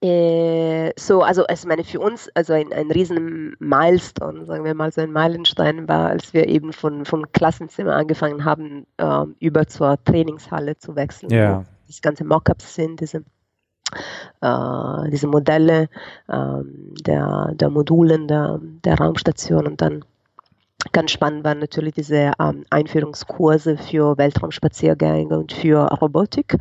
Äh, 0.00 0.92
so, 0.96 1.22
also 1.22 1.44
ich 1.52 1.64
meine 1.64 1.82
für 1.82 1.98
uns, 1.98 2.28
also 2.34 2.52
ein, 2.52 2.72
ein 2.72 2.90
riesen 2.90 3.56
Milestone, 3.58 4.44
sagen 4.44 4.64
wir 4.64 4.74
mal 4.74 4.92
so 4.92 5.00
ein 5.00 5.10
Meilenstein 5.10 5.88
war, 5.88 6.10
als 6.10 6.32
wir 6.32 6.46
eben 6.46 6.72
von, 6.72 7.04
vom 7.04 7.30
Klassenzimmer 7.32 7.96
angefangen 7.96 8.44
haben, 8.44 8.86
äh, 8.98 9.24
über 9.40 9.66
zur 9.66 10.02
Trainingshalle 10.04 10.76
zu 10.78 10.94
wechseln. 10.94 11.32
Ja. 11.32 11.60
Wo 11.60 11.64
das 11.88 12.00
ganze 12.00 12.24
Mockups 12.24 12.76
sind, 12.76 13.00
diese 13.00 13.24
äh, 14.40 15.10
diese 15.10 15.26
Modelle 15.26 15.88
äh, 16.28 16.62
der, 17.06 17.52
der 17.54 17.70
Modulen 17.70 18.28
der, 18.28 18.60
der 18.84 18.98
Raumstation 18.98 19.66
und 19.66 19.80
dann 19.80 20.04
Ganz 20.92 21.10
spannend 21.10 21.42
waren 21.44 21.58
natürlich 21.58 21.94
diese 21.94 22.30
ähm, 22.38 22.64
Einführungskurse 22.70 23.76
für 23.76 24.16
Weltraumspaziergänge 24.16 25.36
und 25.36 25.52
für 25.52 25.88
Robotik. 26.00 26.56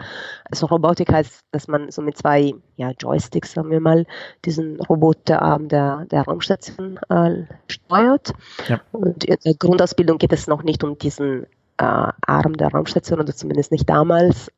Also 0.49 0.65
Robotik 0.65 1.12
heißt, 1.12 1.41
dass 1.51 1.67
man 1.67 1.91
so 1.91 2.01
mit 2.01 2.17
zwei 2.17 2.56
ja, 2.77 2.91
Joysticks, 2.99 3.51
sagen 3.51 3.69
wir 3.69 3.80
mal, 3.80 4.08
diesen 4.43 4.82
Roboterarm 4.82 5.67
der, 5.67 6.08
der 6.10 6.23
Raumstation 6.23 6.97
äh, 7.10 7.43
steuert. 7.67 8.34
Ja. 8.67 8.82
Und 8.91 9.23
in 9.23 9.38
der 9.45 9.53
Grundausbildung 9.53 10.17
geht 10.17 10.34
es 10.34 10.47
noch 10.47 10.63
nicht 10.63 10.84
um 10.84 10.97
diesen 10.97 11.43
äh, 11.77 12.12
Arm 12.25 12.58
der 12.58 12.69
Raumstation 12.69 13.19
oder 13.19 13.36
zumindest 13.36 13.71
nicht 13.71 13.88
damals. 13.88 14.51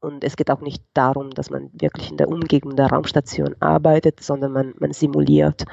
Und 0.00 0.24
es 0.24 0.36
geht 0.36 0.50
auch 0.50 0.60
nicht 0.60 0.82
darum, 0.92 1.30
dass 1.30 1.48
man 1.48 1.70
wirklich 1.72 2.10
in 2.10 2.18
der 2.18 2.28
Umgebung 2.28 2.76
der 2.76 2.88
Raumstation 2.88 3.56
arbeitet, 3.60 4.22
sondern 4.22 4.52
man, 4.52 4.74
man 4.78 4.92
simuliert 4.92 5.64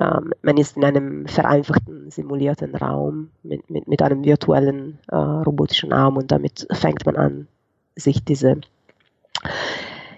ähm, 0.00 0.32
man 0.42 0.56
ist 0.56 0.76
in 0.76 0.84
einem 0.84 1.26
vereinfachten, 1.26 2.10
simulierten 2.10 2.74
Raum 2.74 3.30
mit, 3.42 3.68
mit, 3.68 3.86
mit 3.86 4.02
einem 4.02 4.24
virtuellen 4.24 4.98
äh, 5.08 5.16
robotischen 5.16 5.92
Arm 5.92 6.16
und 6.16 6.32
damit 6.32 6.66
fängt 6.72 7.04
man 7.04 7.16
an, 7.16 7.48
sich 7.96 8.24
diese, 8.24 8.60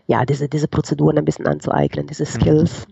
ja, 0.06 0.24
diese, 0.24 0.48
diese 0.48 0.68
Prozeduren 0.68 1.18
ein 1.18 1.24
bisschen 1.24 1.48
anzueignen, 1.48 2.06
diese 2.06 2.24
mhm. 2.24 2.28
Skills. 2.28 2.86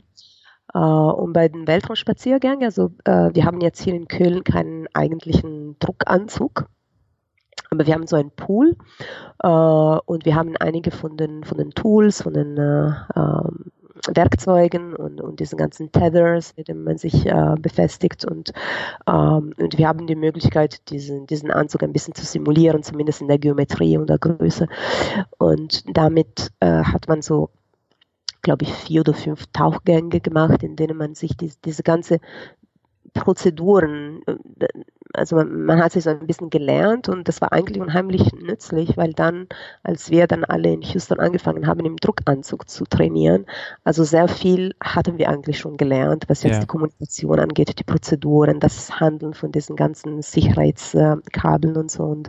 Uh, 0.72 1.11
und 1.11 1.33
bei 1.33 1.48
den 1.48 1.66
Weltraumspaziergängen, 1.66 2.62
also 2.62 2.92
uh, 3.09 3.31
wir 3.35 3.44
haben 3.44 3.61
jetzt 3.61 3.83
hier 3.83 3.94
in 3.94 4.07
Köln 4.07 4.44
keinen 4.44 4.87
eigentlichen 4.94 5.76
Druckanzug, 5.81 6.66
aber 7.70 7.87
wir 7.88 7.94
haben 7.94 8.07
so 8.07 8.14
einen 8.14 8.31
Pool 8.31 8.76
uh, 9.44 9.98
und 10.07 10.24
wir 10.24 10.37
haben 10.37 10.57
einige 10.59 10.92
von 10.92 11.16
den, 11.16 11.42
von 11.42 11.59
den 11.59 11.70
Tools, 11.70 12.22
von 12.22 12.35
den 12.35 12.57
ähm, 12.57 13.72
Werkzeugen 14.08 14.94
und, 14.94 15.20
und 15.20 15.40
diesen 15.40 15.58
ganzen 15.58 15.92
Tethers, 15.92 16.54
mit 16.56 16.68
denen 16.68 16.84
man 16.84 16.98
sich 16.98 17.26
äh, 17.26 17.54
befestigt. 17.58 18.24
Und, 18.24 18.52
ähm, 19.06 19.54
und 19.58 19.78
wir 19.78 19.88
haben 19.88 20.06
die 20.06 20.16
Möglichkeit, 20.16 20.90
diesen, 20.90 21.26
diesen 21.26 21.50
Anzug 21.50 21.82
ein 21.82 21.92
bisschen 21.92 22.14
zu 22.14 22.24
simulieren, 22.24 22.82
zumindest 22.82 23.20
in 23.20 23.28
der 23.28 23.38
Geometrie 23.38 23.96
und 23.96 24.08
der 24.08 24.18
Größe. 24.18 24.66
Und 25.38 25.84
damit 25.96 26.50
äh, 26.60 26.82
hat 26.82 27.08
man 27.08 27.22
so 27.22 27.50
glaube 28.42 28.64
ich, 28.64 28.72
vier 28.72 29.02
oder 29.02 29.12
fünf 29.12 29.46
Tauchgänge 29.52 30.20
gemacht, 30.20 30.62
in 30.62 30.76
denen 30.76 30.96
man 30.96 31.14
sich 31.14 31.36
die, 31.36 31.52
diese 31.64 31.82
ganze 31.82 32.20
Prozeduren, 33.14 34.22
äh, 34.26 34.66
also 35.12 35.36
man, 35.36 35.64
man, 35.64 35.82
hat 35.82 35.92
sich 35.92 36.04
so 36.04 36.10
ein 36.10 36.26
bisschen 36.26 36.50
gelernt 36.50 37.08
und 37.08 37.26
das 37.26 37.40
war 37.40 37.52
eigentlich 37.52 37.80
unheimlich 37.80 38.32
nützlich, 38.32 38.96
weil 38.96 39.12
dann, 39.12 39.48
als 39.82 40.10
wir 40.10 40.26
dann 40.26 40.44
alle 40.44 40.72
in 40.72 40.82
Houston 40.82 41.18
angefangen 41.18 41.66
haben, 41.66 41.84
im 41.84 41.96
Druckanzug 41.96 42.68
zu 42.68 42.84
trainieren, 42.84 43.46
also 43.82 44.04
sehr 44.04 44.28
viel 44.28 44.74
hatten 44.82 45.18
wir 45.18 45.28
eigentlich 45.28 45.58
schon 45.58 45.76
gelernt, 45.76 46.24
was 46.28 46.42
jetzt 46.44 46.54
ja. 46.54 46.60
die 46.60 46.66
Kommunikation 46.66 47.40
angeht, 47.40 47.78
die 47.78 47.84
Prozeduren, 47.84 48.60
das 48.60 49.00
Handeln 49.00 49.34
von 49.34 49.50
diesen 49.50 49.74
ganzen 49.74 50.22
Sicherheitskabeln 50.22 51.76
und 51.76 51.90
so 51.90 52.04
und 52.04 52.28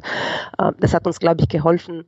äh, 0.58 0.72
das 0.80 0.94
hat 0.94 1.06
uns, 1.06 1.20
glaube 1.20 1.42
ich, 1.42 1.50
geholfen, 1.50 2.06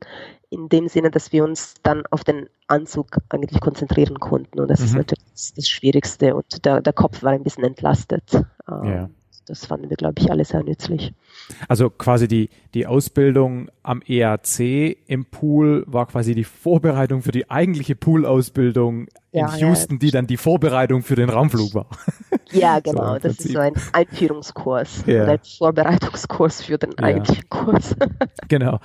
in 0.54 0.68
dem 0.68 0.88
Sinne, 0.88 1.10
dass 1.10 1.32
wir 1.32 1.44
uns 1.44 1.74
dann 1.82 2.04
auf 2.10 2.24
den 2.24 2.48
Anzug 2.68 3.08
eigentlich 3.28 3.60
konzentrieren 3.60 4.20
konnten. 4.20 4.60
Und 4.60 4.68
das 4.68 4.80
mhm. 4.80 4.86
ist 4.86 4.94
natürlich 4.94 5.24
das, 5.56 5.68
Schwierigste. 5.68 6.34
Und 6.34 6.64
der, 6.64 6.80
der 6.80 6.92
Kopf 6.92 7.22
war 7.22 7.32
ein 7.32 7.42
bisschen 7.42 7.64
entlastet. 7.64 8.22
Ähm, 8.68 8.84
ja. 8.84 9.10
Das 9.46 9.66
fanden 9.66 9.90
wir, 9.90 9.96
glaube 9.96 10.14
ich, 10.18 10.30
alle 10.30 10.44
sehr 10.44 10.62
nützlich. 10.62 11.12
Also 11.68 11.90
quasi 11.90 12.28
die, 12.28 12.48
die 12.72 12.86
Ausbildung 12.86 13.68
am 13.82 14.00
EAC 14.06 14.96
im 15.06 15.26
Pool 15.26 15.84
war 15.86 16.06
quasi 16.06 16.34
die 16.34 16.44
Vorbereitung 16.44 17.20
für 17.20 17.32
die 17.32 17.50
eigentliche 17.50 17.94
Pool-Ausbildung 17.94 19.08
ja, 19.34 19.52
in 19.52 19.66
Houston, 19.66 19.94
ja. 19.94 19.98
die 19.98 20.10
dann 20.10 20.26
die 20.26 20.36
Vorbereitung 20.36 21.02
für 21.02 21.16
den 21.16 21.28
Raumflug 21.28 21.74
war. 21.74 21.86
Ja, 22.50 22.78
genau. 22.78 23.14
So 23.14 23.18
das 23.20 23.38
ist 23.40 23.52
so 23.52 23.58
ein 23.58 23.72
Einführungskurs 23.92 25.04
ja. 25.06 25.24
ein 25.24 25.40
Vorbereitungskurs 25.58 26.62
für 26.62 26.78
den 26.78 26.96
eigentlichen 26.98 27.48
Kurs. 27.48 27.96
genau. 28.48 28.78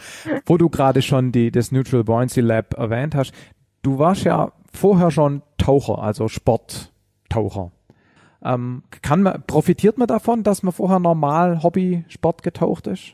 Wo 0.45 0.57
du 0.57 0.69
gerade 0.69 1.03
schon 1.03 1.31
die, 1.31 1.51
das 1.51 1.71
Neutral 1.71 2.03
Buoyancy 2.03 2.41
Lab 2.41 2.73
erwähnt 2.75 3.13
hast, 3.13 3.31
du 3.83 3.99
warst 3.99 4.23
ja 4.23 4.53
vorher 4.71 5.11
schon 5.11 5.43
Taucher, 5.57 6.01
also 6.01 6.27
Sporttaucher. 6.29 7.71
Ähm, 8.43 8.83
kann 9.03 9.21
man, 9.21 9.43
profitiert 9.45 9.99
man 9.99 10.07
davon, 10.07 10.41
dass 10.41 10.63
man 10.63 10.73
vorher 10.73 10.99
normal 10.99 11.61
Hobby-Sport 11.61 12.41
getaucht 12.41 12.87
ist? 12.87 13.13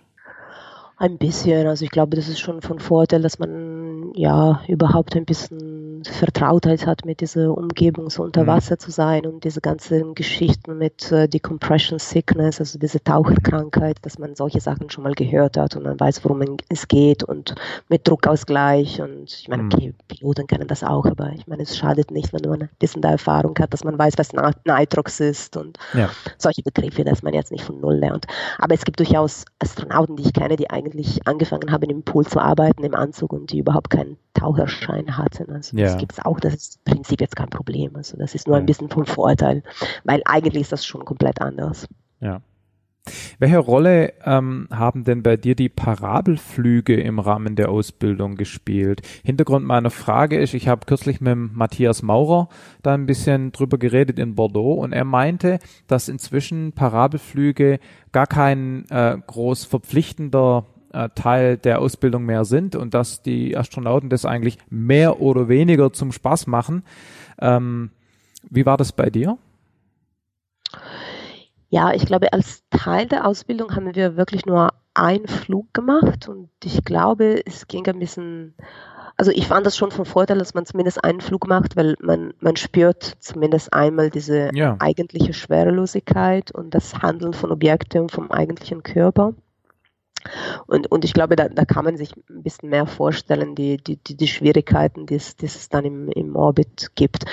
Ein 0.97 1.17
bisschen. 1.17 1.67
Also 1.67 1.84
ich 1.84 1.91
glaube, 1.91 2.15
das 2.15 2.29
ist 2.29 2.39
schon 2.39 2.62
von 2.62 2.79
Vorteil, 2.79 3.21
dass 3.21 3.38
man 3.38 4.13
ja 4.15 4.62
überhaupt 4.67 5.15
ein 5.15 5.25
bisschen 5.25 6.03
Vertrautheit 6.05 6.86
hat 6.86 7.05
mit 7.05 7.19
dieser 7.19 7.58
Umgebung, 7.58 8.10
so 8.10 8.23
unter 8.23 8.43
mhm. 8.43 8.47
Wasser 8.47 8.77
zu 8.77 8.91
sein 8.91 9.25
und 9.25 9.43
diese 9.43 9.60
ganzen 9.60 10.15
Geschichten 10.15 10.77
mit 10.77 11.12
äh, 11.12 11.27
Decompression 11.27 11.99
Sickness, 11.99 12.60
also 12.60 12.79
diese 12.79 13.03
Taucherkrankheit, 13.03 13.97
dass 14.03 14.19
man 14.19 14.36
solche 14.36 14.62
Sachen 14.62 14.89
schon 14.89 15.03
mal 15.03 15.13
gehört 15.13 15.58
hat 15.58 15.75
und 15.75 15.84
man 15.84 15.99
weiß, 15.99 16.23
worum 16.23 16.43
es 16.69 16.88
geht 16.88 17.23
und 17.23 17.55
mit 17.89 18.08
Druckausgleich 18.08 19.01
und 19.01 19.34
ich 19.34 19.47
meine, 19.47 19.63
okay, 19.65 19.89
mhm. 19.89 19.95
Piloten 20.08 20.47
kennen 20.47 20.67
das 20.67 20.84
auch, 20.84 21.05
aber 21.05 21.31
ich 21.34 21.47
meine, 21.47 21.63
es 21.63 21.77
schadet 21.77 22.12
nicht, 22.12 22.31
wenn 22.34 22.49
man 22.49 22.63
ein 22.63 22.69
bisschen 22.79 23.01
da 23.01 23.12
Erfahrung 23.12 23.55
hat, 23.60 23.73
dass 23.73 23.84
man 23.84 23.97
weiß, 23.97 24.13
was 24.17 24.31
Nitrox 24.65 25.19
ist 25.19 25.58
und 25.58 25.77
ja. 25.93 26.10
solche 26.38 26.62
Begriffe, 26.63 27.03
dass 27.03 27.23
man 27.23 27.34
jetzt 27.34 27.51
nicht 27.51 27.63
von 27.63 27.79
Null 27.79 27.95
lernt. 27.95 28.25
Aber 28.60 28.75
es 28.75 28.86
gibt 28.86 28.99
durchaus 28.99 29.45
Astronauten, 29.60 30.15
die 30.15 30.23
ich 30.23 30.34
kenne, 30.34 30.55
die 30.55 30.69
eigentlich 30.69 30.85
angefangen 31.26 31.71
haben, 31.71 31.89
im 31.89 32.04
Pool 32.04 32.26
zu 32.26 32.39
arbeiten, 32.39 32.84
im 32.84 32.95
Anzug 32.95 33.34
und 33.34 33.52
die 33.52 33.60
überhaupt 33.60 33.89
keinen 33.89 34.17
Taucherschein 34.34 35.17
hatten. 35.17 35.52
Also 35.52 35.78
ja. 35.78 35.86
das 35.86 35.98
gibt 35.98 36.13
es 36.13 36.26
auch, 36.26 36.39
das 36.39 36.54
ist 36.54 36.80
im 36.86 36.93
Prinzip 36.93 37.21
jetzt 37.21 37.36
kein 37.36 37.50
Problem. 37.50 37.95
Also 37.95 38.17
das 38.17 38.36
ist 38.36 38.48
nur 38.48 38.58
ein 38.58 38.65
bisschen 38.65 38.89
vom 38.89 39.06
Vorteil, 39.06 39.63
weil 40.04 40.21
eigentlich 40.26 40.62
ist 40.62 40.71
das 40.71 40.86
schon 40.86 41.06
komplett 41.06 41.41
anders. 41.41 41.88
Ja. 42.19 42.41
Welche 43.38 43.60
Rolle 43.60 44.13
ähm, 44.26 44.67
haben 44.71 45.04
denn 45.04 45.21
bei 45.21 45.38
dir 45.38 45.56
die 45.56 45.69
Parabelflüge 45.69 47.00
im 47.00 47.19
Rahmen 47.19 47.56
der 47.56 47.69
Ausbildung 47.69 48.36
gespielt? 48.36 49.02
Hintergrund 49.24 49.65
meiner 49.65 49.91
Frage 49.91 50.39
ist, 50.39 50.54
ich 50.54 50.67
habe 50.67 50.86
kürzlich 50.86 51.21
mit 51.21 51.36
Matthias 51.54 52.02
Maurer 52.02 52.50
da 52.82 52.93
ein 52.93 53.06
bisschen 53.06 53.52
drüber 53.52 53.78
geredet 53.78 54.17
in 54.17 54.36
Bordeaux 54.36 54.82
und 54.82 54.91
er 54.91 55.06
meinte, 55.06 55.60
dass 55.88 56.10
inzwischen 56.10 56.71
Parabelflüge 56.71 57.80
gar 58.12 58.28
kein 58.28 58.86
äh, 58.89 59.17
groß 59.28 59.65
verpflichtender 59.65 60.65
äh, 60.95 61.10
Teil 61.13 61.58
der 61.58 61.79
Ausbildung 61.79 62.25
mehr 62.25 62.45
sind 62.45 62.75
und 62.75 62.93
dass 62.93 63.21
die 63.21 63.58
Astronauten 63.58 64.10
das 64.10 64.25
eigentlich 64.25 64.58
mehr 64.69 65.19
oder 65.19 65.49
weniger 65.49 65.91
zum 65.91 66.12
Spaß 66.12 66.47
machen. 66.47 66.84
Ähm, 67.39 67.91
wie 68.49 68.65
war 68.65 68.77
das 68.77 68.93
bei 68.93 69.10
dir? 69.10 69.38
Ja, 71.69 71.93
ich 71.93 72.05
glaube, 72.05 72.31
als 72.31 72.63
Teil 72.69 73.08
der 73.08 73.27
Ausbildung 73.27 73.75
haben 73.75 73.93
wir 73.93 74.15
wirklich 74.15 74.45
nur 74.45 74.73
einen 74.93 75.27
Flug 75.27 75.73
gemacht 75.73 76.29
und 76.29 76.49
ich 76.63 76.86
glaube, 76.86 77.41
es 77.45 77.67
ging 77.67 77.86
ein 77.88 77.99
bisschen, 77.99 78.53
also 79.17 79.31
ich 79.31 79.47
fand 79.47 79.65
das 79.65 79.75
schon 79.75 79.91
von 79.91 80.05
Vorteil, 80.05 80.38
dass 80.38 80.53
man 80.53 80.65
zumindest 80.65 81.03
einen 81.03 81.19
Flug 81.19 81.47
macht, 81.47 81.75
weil 81.75 81.95
man, 81.99 82.34
man 82.39 82.55
spürt 82.55 83.15
zumindest 83.19 83.73
einmal 83.73 84.10
diese 84.10 84.51
ja. 84.53 84.77
eigentliche 84.79 85.34
Schwerelosigkeit 85.34 86.51
und 86.51 86.73
das 86.73 86.93
Handeln 87.01 87.34
von 87.34 87.51
Objekten 87.51 88.08
vom 88.08 88.31
eigentlichen 88.31 88.84
Körper. 88.84 89.34
Und, 90.67 90.91
und 90.91 91.05
ich 91.05 91.13
glaube, 91.13 91.35
da, 91.35 91.49
da 91.49 91.65
kann 91.65 91.85
man 91.85 91.97
sich 91.97 92.13
ein 92.29 92.43
bisschen 92.43 92.69
mehr 92.69 92.85
vorstellen, 92.85 93.55
die, 93.55 93.77
die, 93.77 93.97
die, 93.97 94.15
die 94.15 94.27
Schwierigkeiten, 94.27 95.05
die 95.05 95.15
es, 95.15 95.35
die 95.35 95.45
es 95.45 95.69
dann 95.69 95.85
im, 95.85 96.09
im 96.09 96.35
Orbit 96.35 96.91
gibt. 96.95 97.25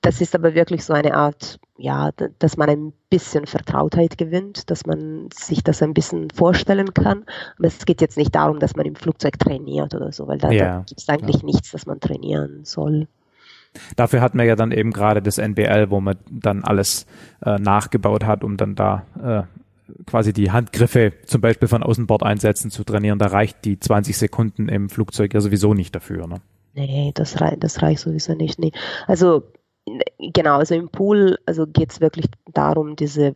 Das 0.00 0.20
ist 0.20 0.34
aber 0.36 0.54
wirklich 0.54 0.84
so 0.84 0.92
eine 0.92 1.14
Art, 1.14 1.58
ja, 1.78 2.10
dass 2.38 2.56
man 2.56 2.70
ein 2.70 2.92
bisschen 3.10 3.46
Vertrautheit 3.46 4.16
gewinnt, 4.16 4.70
dass 4.70 4.86
man 4.86 5.28
sich 5.34 5.64
das 5.64 5.82
ein 5.82 5.94
bisschen 5.94 6.30
vorstellen 6.30 6.94
kann. 6.94 7.24
Aber 7.58 7.66
es 7.66 7.84
geht 7.84 8.00
jetzt 8.00 8.16
nicht 8.16 8.34
darum, 8.34 8.60
dass 8.60 8.76
man 8.76 8.86
im 8.86 8.94
Flugzeug 8.94 9.38
trainiert 9.38 9.94
oder 9.94 10.12
so, 10.12 10.28
weil 10.28 10.38
da, 10.38 10.52
ja, 10.52 10.64
da 10.64 10.84
gibt 10.86 11.00
es 11.00 11.08
eigentlich 11.08 11.42
ja. 11.42 11.46
nichts, 11.46 11.72
das 11.72 11.86
man 11.86 11.98
trainieren 11.98 12.64
soll. 12.64 13.08
Dafür 13.96 14.20
hat 14.20 14.34
man 14.34 14.46
ja 14.46 14.56
dann 14.56 14.72
eben 14.72 14.92
gerade 14.92 15.20
das 15.20 15.38
NBL, 15.38 15.90
wo 15.90 16.00
man 16.00 16.16
dann 16.30 16.62
alles 16.64 17.06
äh, 17.44 17.58
nachgebaut 17.58 18.24
hat, 18.24 18.44
um 18.44 18.56
dann 18.56 18.74
da 18.74 19.02
äh, 19.20 19.42
quasi 20.06 20.32
die 20.32 20.50
Handgriffe 20.50 21.12
zum 21.24 21.40
Beispiel 21.40 21.68
von 21.68 21.82
Außenbordeinsätzen 21.82 22.70
zu 22.70 22.84
trainieren, 22.84 23.18
da 23.18 23.26
reicht 23.26 23.64
die 23.64 23.78
20 23.78 24.16
Sekunden 24.16 24.68
im 24.68 24.88
Flugzeug 24.88 25.34
ja 25.34 25.40
sowieso 25.40 25.74
nicht 25.74 25.94
dafür. 25.94 26.26
Ne? 26.26 26.40
Nee, 26.74 27.12
das, 27.14 27.40
rei 27.40 27.56
das 27.58 27.82
reicht 27.82 28.00
sowieso 28.00 28.34
nicht. 28.34 28.58
Nee. 28.58 28.72
Also 29.06 29.44
genau, 30.18 30.58
also 30.58 30.74
im 30.74 30.88
Pool 30.88 31.38
also 31.46 31.66
geht 31.66 31.92
es 31.92 32.00
wirklich 32.00 32.26
darum, 32.52 32.96
diese 32.96 33.34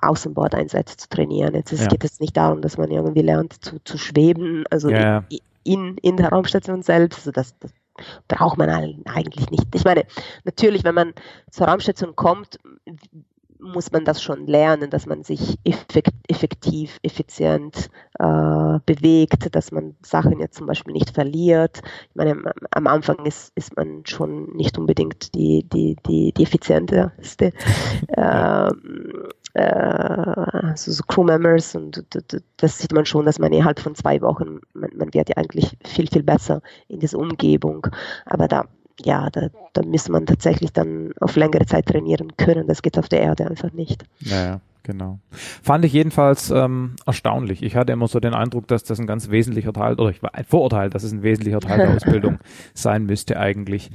Außenbordeinsätze 0.00 0.96
zu 0.96 1.08
trainieren. 1.08 1.54
Jetzt, 1.54 1.72
es 1.72 1.82
ja. 1.82 1.88
geht 1.88 2.04
jetzt 2.04 2.20
nicht 2.20 2.36
darum, 2.36 2.60
dass 2.60 2.76
man 2.76 2.90
irgendwie 2.90 3.22
lernt 3.22 3.64
zu, 3.64 3.78
zu 3.84 3.98
schweben, 3.98 4.64
also 4.70 4.90
ja. 4.90 5.24
in, 5.64 5.96
in 5.98 6.16
der 6.16 6.30
Raumstation 6.30 6.82
selbst. 6.82 7.20
Also 7.20 7.30
das, 7.30 7.58
das 7.58 7.72
braucht 8.28 8.58
man 8.58 8.70
eigentlich 8.70 9.50
nicht. 9.50 9.66
Ich 9.74 9.84
meine, 9.84 10.04
natürlich, 10.44 10.84
wenn 10.84 10.94
man 10.94 11.12
zur 11.50 11.68
Raumstation 11.68 12.16
kommt, 12.16 12.58
muss 13.62 13.92
man 13.92 14.04
das 14.04 14.22
schon 14.22 14.46
lernen, 14.46 14.90
dass 14.90 15.06
man 15.06 15.22
sich 15.22 15.58
effektiv, 15.64 16.98
effizient 17.02 17.90
äh, 18.18 18.78
bewegt, 18.84 19.54
dass 19.54 19.70
man 19.70 19.94
Sachen 20.02 20.40
jetzt 20.40 20.56
zum 20.56 20.66
Beispiel 20.66 20.92
nicht 20.92 21.10
verliert. 21.10 21.80
Ich 22.10 22.16
meine, 22.16 22.52
am 22.70 22.86
Anfang 22.86 23.24
ist, 23.24 23.52
ist 23.54 23.76
man 23.76 24.04
schon 24.04 24.54
nicht 24.56 24.78
unbedingt 24.78 25.34
die, 25.34 25.64
die, 25.72 25.96
die, 26.06 26.32
die 26.32 26.42
effizienteste. 26.42 27.52
ähm, 28.16 29.28
äh, 29.54 29.62
also 29.62 30.92
so 30.92 31.02
Crew-Members 31.06 31.74
und 31.74 32.04
das 32.56 32.78
sieht 32.78 32.92
man 32.92 33.04
schon, 33.04 33.26
dass 33.26 33.38
man 33.38 33.52
innerhalb 33.52 33.80
von 33.80 33.94
zwei 33.94 34.20
Wochen, 34.22 34.60
man, 34.72 34.90
man 34.96 35.14
wird 35.14 35.28
ja 35.28 35.36
eigentlich 35.36 35.76
viel, 35.84 36.08
viel 36.08 36.22
besser 36.22 36.62
in 36.88 37.00
dieser 37.00 37.18
Umgebung. 37.18 37.86
Aber 38.24 38.48
da 38.48 38.66
ja, 39.04 39.28
da, 39.30 39.48
da 39.72 39.82
müsste 39.82 40.12
man 40.12 40.26
tatsächlich 40.26 40.72
dann 40.72 41.12
auf 41.20 41.36
längere 41.36 41.66
Zeit 41.66 41.86
trainieren 41.86 42.36
können. 42.36 42.66
Das 42.66 42.82
geht 42.82 42.98
auf 42.98 43.08
der 43.08 43.20
Erde 43.20 43.46
einfach 43.46 43.72
nicht. 43.72 44.04
Ja, 44.20 44.60
genau. 44.82 45.18
Fand 45.30 45.84
ich 45.84 45.92
jedenfalls 45.92 46.50
ähm, 46.50 46.96
erstaunlich. 47.06 47.62
Ich 47.62 47.76
hatte 47.76 47.92
immer 47.92 48.08
so 48.08 48.20
den 48.20 48.34
Eindruck, 48.34 48.68
dass 48.68 48.84
das 48.84 48.98
ein 48.98 49.06
ganz 49.06 49.30
wesentlicher 49.30 49.72
Teil, 49.72 49.94
oder 49.94 50.10
ich 50.10 50.22
war 50.22 50.34
ein 50.34 50.44
Vorurteil, 50.44 50.90
dass 50.90 51.02
es 51.02 51.12
ein 51.12 51.22
wesentlicher 51.22 51.60
Teil 51.60 51.78
der 51.78 51.90
Ausbildung 51.96 52.38
sein 52.74 53.06
müsste 53.06 53.38
eigentlich. 53.38 53.90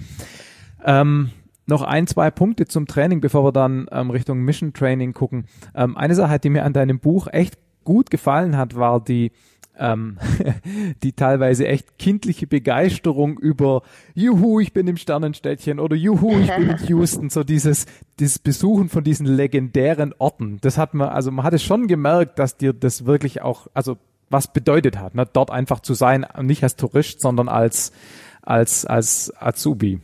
Ähm, 0.83 1.31
noch 1.65 1.81
ein, 1.81 2.07
zwei 2.07 2.31
Punkte 2.31 2.65
zum 2.65 2.87
Training, 2.87 3.19
bevor 3.19 3.43
wir 3.43 3.51
dann 3.51 3.87
ähm, 3.91 4.09
Richtung 4.09 4.39
Mission 4.39 4.73
Training 4.73 5.13
gucken. 5.13 5.45
Ähm, 5.75 5.97
eine 5.97 6.15
Sache, 6.15 6.39
die 6.39 6.49
mir 6.49 6.63
an 6.63 6.73
deinem 6.73 6.99
Buch 6.99 7.27
echt 7.31 7.57
gut 7.83 8.09
gefallen 8.09 8.57
hat, 8.57 8.75
war 8.75 9.03
die 9.03 9.31
ähm, 9.77 10.17
die 11.03 11.13
teilweise 11.13 11.67
echt 11.67 11.97
kindliche 11.97 12.47
Begeisterung 12.47 13.37
über 13.37 13.83
Juhu, 14.13 14.59
ich 14.59 14.73
bin 14.73 14.87
im 14.87 14.97
Sternenstädtchen 14.97 15.79
oder 15.79 15.95
Juhu, 15.95 16.37
ich 16.39 16.53
bin 16.53 16.69
in 16.69 16.77
Houston, 16.87 17.29
so 17.29 17.43
dieses, 17.43 17.85
das 18.19 18.39
Besuchen 18.39 18.89
von 18.89 19.03
diesen 19.03 19.25
legendären 19.25 20.13
Orten. 20.17 20.57
Das 20.61 20.77
hat 20.77 20.93
man, 20.93 21.09
also 21.09 21.31
man 21.31 21.45
hat 21.45 21.53
es 21.53 21.63
schon 21.63 21.87
gemerkt, 21.87 22.39
dass 22.39 22.57
dir 22.57 22.73
das 22.73 23.05
wirklich 23.05 23.41
auch, 23.41 23.67
also 23.73 23.97
was 24.29 24.51
bedeutet 24.51 24.97
hat, 24.97 25.15
ne? 25.15 25.27
dort 25.31 25.51
einfach 25.51 25.79
zu 25.79 25.93
sein, 25.93 26.25
nicht 26.41 26.63
als 26.63 26.75
Tourist, 26.75 27.21
sondern 27.21 27.47
als, 27.47 27.91
als, 28.41 28.85
als 28.85 29.33
Azubi. 29.39 30.01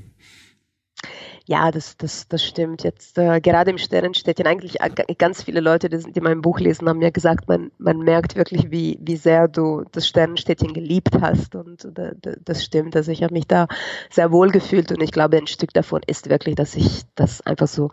Ja, 1.46 1.72
das, 1.72 1.98
das, 1.98 2.28
das 2.30 2.44
stimmt. 2.46 2.84
Jetzt 2.84 3.18
äh, 3.18 3.42
gerade 3.42 3.72
im 3.72 3.78
Sternenstädtchen, 3.78 4.48
eigentlich 4.48 4.78
ganz 5.18 5.44
viele 5.44 5.60
Leute, 5.60 5.90
die, 5.90 5.98
die 5.98 6.22
mein 6.22 6.42
Buch 6.42 6.60
lesen, 6.60 6.88
haben 6.88 7.00
mir 7.00 7.12
gesagt, 7.12 7.50
man, 7.50 7.70
man 7.78 8.00
merkt 8.00 8.38
wirklich, 8.38 8.72
wie, 8.72 8.98
wie 9.02 9.18
sehr 9.18 9.50
du 9.50 9.84
das 9.92 10.08
Sternenstädtchen 10.08 10.74
geliebt 10.74 11.20
hast. 11.20 11.56
Und 11.56 11.84
äh, 11.98 12.14
das 12.46 12.64
stimmt. 12.64 12.96
Also 12.96 13.12
ich 13.12 13.24
habe 13.24 13.34
mich 13.34 13.46
da 13.46 13.68
sehr 14.10 14.32
wohl 14.32 14.52
gefühlt 14.52 14.92
und 14.94 15.02
ich 15.02 15.12
glaube, 15.12 15.38
ein 15.38 15.48
Stück 15.48 15.74
davon 15.74 16.02
ist 16.08 16.30
wirklich, 16.30 16.56
dass 16.56 16.76
ich 16.76 17.02
das 17.16 17.42
einfach 17.42 17.68
so, 17.68 17.92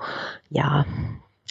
ja, 0.48 0.86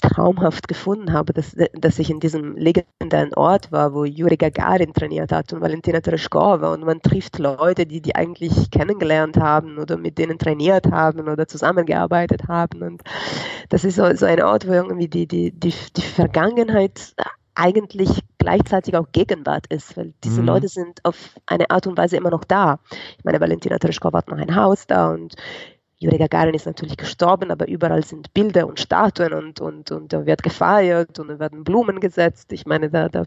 traumhaft 0.02 0.68
gefunden 0.68 1.14
habe, 1.14 1.34
dass, 1.34 1.56
dass 1.74 2.00
ich 2.00 2.10
in 2.10 2.20
diesem 2.20 2.56
legendären 2.56 3.34
Ort 3.34 3.72
war, 3.72 3.94
wo 3.94 4.06
Juri 4.06 4.38
Gagarin 4.38 4.94
trainiert 4.94 5.32
hat 5.32 5.52
und 5.54 5.62
Valentina 5.62 6.00
Tereshkova 6.00 6.74
und 6.74 6.86
man 6.86 7.02
trifft 7.02 7.38
Leute, 7.38 7.86
die 7.86 8.02
die 8.02 8.16
eigentlich 8.16 8.72
kennengelernt 8.72 9.38
haben 9.38 9.78
oder 9.78 9.98
mit 9.98 10.18
denen 10.18 10.38
trainiert 10.38 10.92
haben 10.92 11.28
oder 11.28 11.48
zusammengearbeitet 11.48 12.48
haben 12.48 12.82
und 12.84 13.02
das 13.70 13.84
ist 13.84 13.96
so, 13.96 14.16
so 14.16 14.26
ein 14.26 14.42
Ort, 14.42 14.68
wo 14.68 14.72
irgendwie 14.72 15.08
die, 15.08 15.28
die, 15.28 15.52
die, 15.52 15.74
die 15.96 16.02
Vergangenheit 16.02 17.14
eigentlich 17.56 18.10
gleichzeitig 18.38 18.96
auch 18.96 19.08
Gegenwart 19.12 19.68
ist, 19.68 19.98
weil 19.98 20.14
diese 20.24 20.42
mhm. 20.42 20.48
Leute 20.48 20.68
sind 20.70 21.04
auf 21.04 21.36
eine 21.46 21.70
Art 21.70 21.88
und 21.88 21.98
Weise 21.98 22.16
immer 22.16 22.30
noch 22.30 22.46
da. 22.46 22.80
Ich 23.18 23.26
meine, 23.26 23.42
Valentina 23.42 23.78
Tereshkova 23.78 24.20
hat 24.20 24.30
noch 24.30 24.38
ein 24.38 24.56
Haus 24.56 24.88
da 24.88 25.12
und 25.12 25.36
Juri 26.00 26.18
Gagarin 26.18 26.54
ist 26.54 26.66
natürlich 26.66 26.96
gestorben, 26.96 27.52
aber 27.52 27.68
überall 27.68 28.04
sind 28.04 28.34
Bilder 28.34 28.68
und 28.68 28.80
Statuen 28.80 29.34
und, 29.34 29.60
und, 29.60 29.92
und 29.92 30.14
da 30.14 30.26
wird 30.26 30.44
gefeiert 30.44 31.20
und 31.20 31.28
da 31.28 31.40
werden 31.40 31.66
Blumen 31.66 32.00
gesetzt. 32.00 32.54
Ich 32.54 32.66
meine, 32.66 32.90
da, 32.90 33.10
da, 33.10 33.26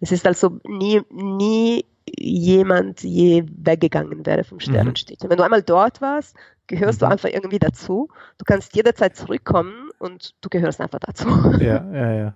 es 0.00 0.12
ist 0.12 0.26
also 0.26 0.58
nie, 0.64 1.00
nie 1.10 1.86
jemand 2.18 3.02
je 3.02 3.44
weggegangen 3.56 4.26
wäre 4.26 4.44
vom 4.44 4.60
Sternenstich. 4.60 5.18
Mhm. 5.22 5.30
Wenn 5.30 5.38
du 5.38 5.44
einmal 5.44 5.62
dort 5.62 6.02
warst, 6.02 6.36
gehörst 6.66 7.00
mhm. 7.00 7.06
du 7.06 7.10
einfach 7.12 7.28
irgendwie 7.30 7.58
dazu. 7.58 8.08
Du 8.36 8.44
kannst 8.44 8.76
jederzeit 8.76 9.16
zurückkommen 9.16 9.90
und 9.98 10.34
du 10.42 10.50
gehörst 10.50 10.82
einfach 10.82 11.00
dazu. 11.00 11.26
Ja, 11.58 11.84
ja, 11.90 12.12
ja. 12.12 12.34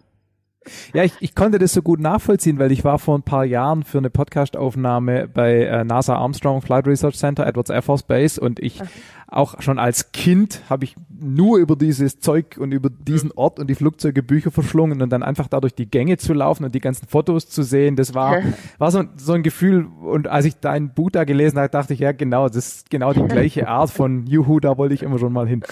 Ja, 0.92 1.04
ich, 1.04 1.12
ich 1.20 1.34
konnte 1.34 1.58
das 1.58 1.72
so 1.72 1.82
gut 1.82 2.00
nachvollziehen, 2.00 2.58
weil 2.58 2.72
ich 2.72 2.84
war 2.84 2.98
vor 2.98 3.16
ein 3.16 3.22
paar 3.22 3.44
Jahren 3.44 3.84
für 3.84 3.98
eine 3.98 4.10
Podcast-Aufnahme 4.10 5.28
bei 5.28 5.64
äh, 5.64 5.84
NASA 5.84 6.16
Armstrong 6.16 6.62
Flight 6.62 6.86
Research 6.86 7.16
Center, 7.16 7.46
Edwards 7.46 7.70
Air 7.70 7.82
Force 7.82 8.02
Base 8.02 8.40
und 8.40 8.60
ich 8.60 8.80
okay. 8.80 8.90
auch 9.28 9.60
schon 9.62 9.78
als 9.78 10.12
Kind 10.12 10.62
habe 10.68 10.84
ich 10.84 10.96
nur 11.20 11.58
über 11.58 11.76
dieses 11.76 12.20
Zeug 12.20 12.56
und 12.58 12.72
über 12.72 12.90
diesen 12.90 13.32
Ort 13.32 13.58
und 13.58 13.68
die 13.68 13.74
Flugzeuge 13.74 14.22
Bücher 14.22 14.50
verschlungen 14.50 15.02
und 15.02 15.10
dann 15.10 15.22
einfach 15.22 15.48
dadurch 15.48 15.74
die 15.74 15.90
Gänge 15.90 16.16
zu 16.16 16.32
laufen 16.34 16.64
und 16.64 16.74
die 16.74 16.80
ganzen 16.80 17.06
Fotos 17.08 17.48
zu 17.48 17.62
sehen, 17.62 17.96
das 17.96 18.14
war, 18.14 18.42
war 18.78 18.90
so, 18.90 19.04
so 19.16 19.32
ein 19.32 19.42
Gefühl 19.42 19.86
und 20.02 20.28
als 20.28 20.44
ich 20.44 20.56
dein 20.56 20.92
Buch 20.92 21.10
da 21.10 21.24
gelesen 21.24 21.58
habe, 21.58 21.68
dachte 21.68 21.94
ich, 21.94 22.00
ja 22.00 22.12
genau, 22.12 22.48
das 22.48 22.56
ist 22.56 22.90
genau 22.90 23.12
die 23.12 23.22
gleiche 23.22 23.68
Art 23.68 23.90
von 23.90 24.26
Juhu, 24.26 24.60
da 24.60 24.76
wollte 24.76 24.94
ich 24.94 25.02
immer 25.02 25.18
schon 25.18 25.32
mal 25.32 25.46
hin. 25.46 25.62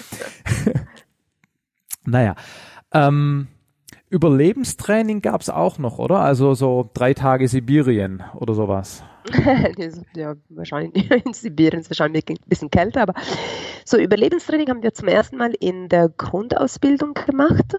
naja, 2.05 2.35
ähm, 2.93 3.47
Überlebenstraining 4.09 5.21
gab 5.21 5.41
es 5.41 5.49
auch 5.49 5.77
noch, 5.79 5.99
oder? 5.99 6.19
Also 6.19 6.53
so 6.53 6.89
drei 6.93 7.13
Tage 7.13 7.47
Sibirien 7.47 8.23
oder 8.35 8.53
sowas. 8.53 9.03
ja, 10.15 10.35
wahrscheinlich 10.49 11.11
in 11.25 11.33
Sibirien 11.33 11.81
ist 11.81 11.89
wahrscheinlich 11.89 12.23
ein 12.29 12.37
bisschen 12.45 12.71
kälter, 12.71 13.01
aber 13.01 13.13
so 13.83 13.97
Überlebenstraining 13.97 14.69
haben 14.69 14.83
wir 14.83 14.93
zum 14.93 15.09
ersten 15.09 15.37
Mal 15.37 15.53
in 15.59 15.89
der 15.89 16.09
Grundausbildung 16.09 17.13
gemacht. 17.13 17.75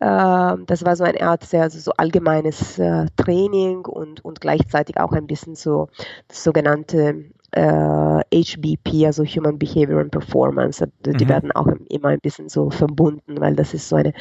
Ähm, 0.00 0.64
das 0.66 0.84
war 0.84 0.96
so 0.96 1.04
eine 1.04 1.20
Art 1.20 1.44
sehr 1.44 1.62
also 1.62 1.78
so 1.78 1.92
allgemeines 1.98 2.78
äh, 2.78 3.06
Training 3.16 3.84
und, 3.84 4.24
und 4.24 4.40
gleichzeitig 4.40 4.98
auch 4.98 5.12
ein 5.12 5.26
bisschen 5.26 5.54
so 5.54 5.88
das 6.28 6.44
sogenannte 6.44 7.26
äh, 7.52 8.22
HBP, 8.34 9.06
also 9.06 9.24
Human 9.24 9.58
Behavior 9.58 10.00
and 10.00 10.10
Performance, 10.10 10.86
die 11.04 11.24
mhm. 11.24 11.28
werden 11.28 11.52
auch 11.52 11.66
immer 11.88 12.08
ein 12.08 12.20
bisschen 12.20 12.48
so 12.48 12.70
verbunden, 12.70 13.40
weil 13.40 13.56
das 13.56 13.74
ist 13.74 13.88
so 13.88 13.96
eine, 13.96 14.12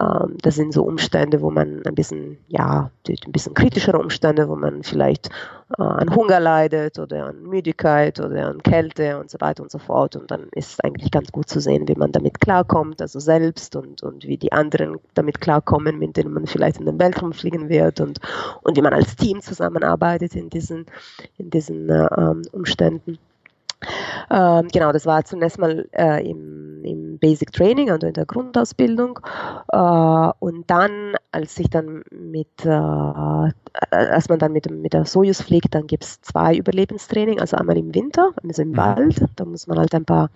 ähm, 0.00 0.36
das 0.42 0.56
sind 0.56 0.72
so 0.72 0.82
Umstände, 0.84 1.40
wo 1.40 1.50
man 1.50 1.82
ein 1.86 1.94
bisschen, 1.94 2.38
ja, 2.48 2.90
ein 3.08 3.32
bisschen 3.32 3.54
kritischere 3.54 3.98
Umstände, 3.98 4.48
wo 4.48 4.56
man 4.56 4.82
vielleicht 4.82 5.28
äh, 5.28 5.30
an 5.78 6.14
Hunger 6.14 6.40
leidet 6.40 6.98
oder 6.98 7.26
an 7.26 7.42
Müdigkeit 7.42 8.20
oder 8.20 8.48
an 8.48 8.62
Kälte 8.62 9.18
und 9.18 9.30
so 9.30 9.40
weiter 9.40 9.62
und 9.62 9.70
so 9.70 9.78
fort. 9.78 10.16
Und 10.16 10.30
dann 10.30 10.48
ist 10.52 10.72
es 10.72 10.80
eigentlich 10.80 11.10
ganz 11.10 11.32
gut 11.32 11.48
zu 11.48 11.60
sehen, 11.60 11.88
wie 11.88 11.94
man 11.94 12.12
damit 12.12 12.40
klarkommt, 12.40 13.00
also 13.00 13.20
selbst 13.20 13.76
und, 13.76 14.02
und 14.02 14.24
wie 14.24 14.36
die 14.36 14.52
anderen 14.52 14.98
damit 15.14 15.40
klarkommen, 15.40 15.98
mit 15.98 16.16
denen 16.16 16.32
man 16.32 16.46
vielleicht 16.46 16.78
in 16.78 16.86
den 16.86 16.98
Weltraum 16.98 17.32
fliegen 17.32 17.68
wird 17.68 18.00
und, 18.00 18.18
und 18.62 18.76
wie 18.76 18.82
man 18.82 18.94
als 18.94 19.16
Team 19.16 19.40
zusammenarbeitet 19.40 20.34
in 20.34 20.50
diesen, 20.50 20.86
in 21.38 21.50
diesen 21.50 21.88
äh, 21.88 22.06
ähm, 22.16 22.42
Umständen. 22.52 23.18
Ähm, 24.30 24.68
genau, 24.68 24.92
das 24.92 25.06
war 25.06 25.24
zunächst 25.24 25.58
mal 25.58 25.88
äh, 25.92 26.28
im, 26.28 26.84
im, 26.84 27.18
Basic 27.18 27.52
Training, 27.52 27.90
also 27.90 28.06
in 28.06 28.14
der 28.14 28.26
Grundausbildung. 28.26 29.18
Äh, 29.72 30.30
und 30.38 30.68
dann, 30.68 31.14
als 31.30 31.58
ich 31.58 31.70
dann 31.70 32.02
mit, 32.10 32.64
äh, 32.64 32.70
als 33.90 34.28
man 34.28 34.38
dann 34.38 34.52
mit, 34.52 34.70
mit 34.70 34.92
der 34.92 35.04
Sojus 35.04 35.42
fliegt, 35.42 35.74
dann 35.74 35.86
gibt 35.86 36.04
es 36.04 36.20
zwei 36.22 36.56
Überlebenstraining, 36.56 37.40
also 37.40 37.56
einmal 37.56 37.78
im 37.78 37.94
Winter, 37.94 38.30
also 38.42 38.62
im 38.62 38.70
mhm. 38.70 38.76
Wald. 38.76 39.24
Da 39.36 39.44
muss 39.44 39.66
man 39.66 39.78
halt 39.78 39.94
ein 39.94 40.04
paar 40.04 40.30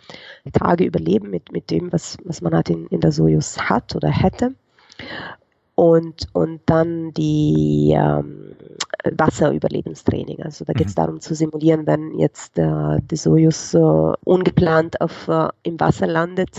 Tage 0.52 0.84
überleben 0.84 1.30
mit, 1.30 1.52
mit 1.52 1.70
dem, 1.70 1.92
was, 1.92 2.16
was 2.24 2.40
man 2.40 2.54
halt 2.54 2.70
in, 2.70 2.86
in 2.88 3.00
der 3.00 3.12
Sojus 3.12 3.58
hat 3.58 3.94
oder 3.96 4.08
hätte 4.08 4.54
und, 5.76 6.26
und 6.32 6.62
dann 6.66 7.12
die 7.12 7.94
ähm, 7.94 8.56
Wasserüberlebenstraining. 9.04 10.42
Also 10.42 10.64
da 10.64 10.72
geht 10.72 10.88
es 10.88 10.94
mhm. 10.94 11.00
darum 11.00 11.20
zu 11.20 11.34
simulieren, 11.34 11.86
wenn 11.86 12.18
jetzt 12.18 12.58
äh, 12.58 12.98
die 13.02 13.16
Sojus 13.16 13.74
äh, 13.74 13.78
ungeplant 13.78 15.00
auf, 15.00 15.28
äh, 15.28 15.48
im 15.62 15.78
Wasser 15.78 16.06
landet, 16.06 16.58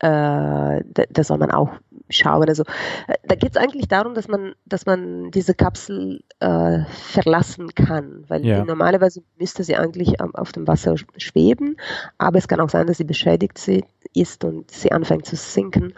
äh, 0.00 0.82
da, 0.84 1.04
da, 1.10 1.24
soll 1.24 1.38
man 1.38 1.52
auch 1.52 1.70
schauen. 2.10 2.48
Also 2.48 2.64
äh, 3.06 3.14
da 3.26 3.34
geht 3.34 3.50
es 3.50 3.56
eigentlich 3.56 3.88
darum, 3.88 4.14
dass 4.14 4.28
man, 4.28 4.54
dass 4.64 4.86
man 4.86 5.30
diese 5.30 5.54
Kapsel 5.54 6.22
äh, 6.40 6.80
verlassen 6.90 7.74
kann, 7.74 8.24
weil 8.28 8.44
ja. 8.44 8.64
normalerweise 8.64 9.22
müsste 9.38 9.64
sie 9.64 9.76
eigentlich 9.76 10.20
auf 10.20 10.52
dem 10.52 10.66
Wasser 10.66 10.94
schweben, 11.16 11.76
aber 12.18 12.38
es 12.38 12.48
kann 12.48 12.60
auch 12.60 12.70
sein, 12.70 12.86
dass 12.86 12.98
sie 12.98 13.04
beschädigt 13.04 13.58
ist 14.14 14.44
und 14.44 14.70
sie 14.70 14.92
anfängt 14.92 15.26
zu 15.26 15.36
sinken. 15.36 15.84
Und 15.84 15.94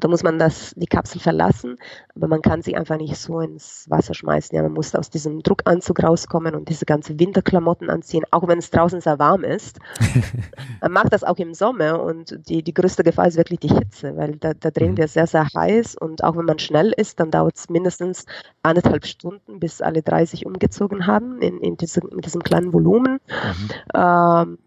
da 0.00 0.08
muss 0.08 0.22
man 0.22 0.38
das, 0.38 0.74
die 0.76 0.86
Kapsel 0.86 1.20
verlassen, 1.20 1.76
aber 2.14 2.28
man 2.28 2.42
kann 2.42 2.62
sie 2.62 2.76
einfach 2.76 2.96
nicht 2.96 3.16
so 3.16 3.40
ins 3.40 3.86
Wasser 3.88 4.14
schmeißen. 4.14 4.54
Ja, 4.56 4.62
man 4.62 4.72
muss 4.72 4.94
aus 4.94 5.10
diesem 5.10 5.42
Druckanzug 5.42 6.02
rauskommen 6.02 6.54
und 6.54 6.68
diese 6.68 6.84
ganzen 6.84 7.18
Winterklamotten 7.18 7.90
anziehen, 7.90 8.24
auch 8.30 8.46
wenn 8.48 8.58
es 8.58 8.70
draußen 8.70 9.00
sehr 9.00 9.18
warm 9.18 9.44
ist. 9.44 9.78
man 10.80 10.92
macht 10.92 11.12
das 11.12 11.24
auch 11.24 11.36
im 11.36 11.54
Sommer 11.54 12.02
und 12.02 12.48
die, 12.48 12.62
die 12.62 12.74
größte 12.74 13.04
Gefahr 13.04 13.28
ist 13.28 13.36
wirklich 13.36 13.60
die 13.60 13.74
Hitze, 13.74 14.16
weil 14.16 14.36
da, 14.36 14.54
da 14.54 14.70
drehen 14.70 14.92
mhm. 14.92 14.98
wir 14.98 15.08
sehr, 15.08 15.26
sehr 15.26 15.46
heiß 15.54 15.96
und 15.96 16.24
auch 16.24 16.36
wenn 16.36 16.44
man 16.44 16.58
schnell 16.58 16.92
ist, 16.96 17.20
dann 17.20 17.30
dauert 17.30 17.56
es 17.56 17.68
mindestens 17.68 18.26
anderthalb 18.62 19.06
Stunden, 19.06 19.60
bis 19.60 19.80
alle 19.80 20.02
30 20.02 20.46
umgezogen 20.46 21.06
haben 21.06 21.40
in, 21.42 21.58
in, 21.60 21.76
diesem, 21.76 22.08
in 22.08 22.18
diesem 22.18 22.42
kleinen 22.42 22.72
Volumen. 22.72 23.20
Mhm. 23.28 23.68
Ähm, 23.94 24.58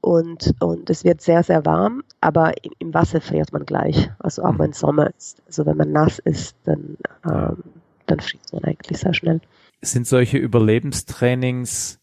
und, 0.00 0.54
und 0.60 0.90
es 0.90 1.04
wird 1.04 1.20
sehr, 1.20 1.42
sehr 1.42 1.64
warm, 1.64 2.02
aber 2.20 2.52
im, 2.78 2.92
Wasser 2.92 3.20
friert 3.20 3.52
man 3.52 3.64
gleich. 3.64 4.10
Also 4.18 4.42
auch 4.42 4.52
mhm. 4.52 4.58
wenn 4.58 4.72
Sommer 4.72 5.10
ist. 5.16 5.42
Also 5.46 5.64
wenn 5.66 5.76
man 5.76 5.92
nass 5.92 6.18
ist, 6.18 6.56
dann, 6.64 6.96
ähm, 7.24 7.62
dann 8.06 8.20
friert 8.20 8.52
man 8.52 8.64
eigentlich 8.64 8.98
sehr 8.98 9.14
schnell. 9.14 9.40
Sind 9.80 10.06
solche 10.06 10.38
Überlebenstrainings 10.38 11.98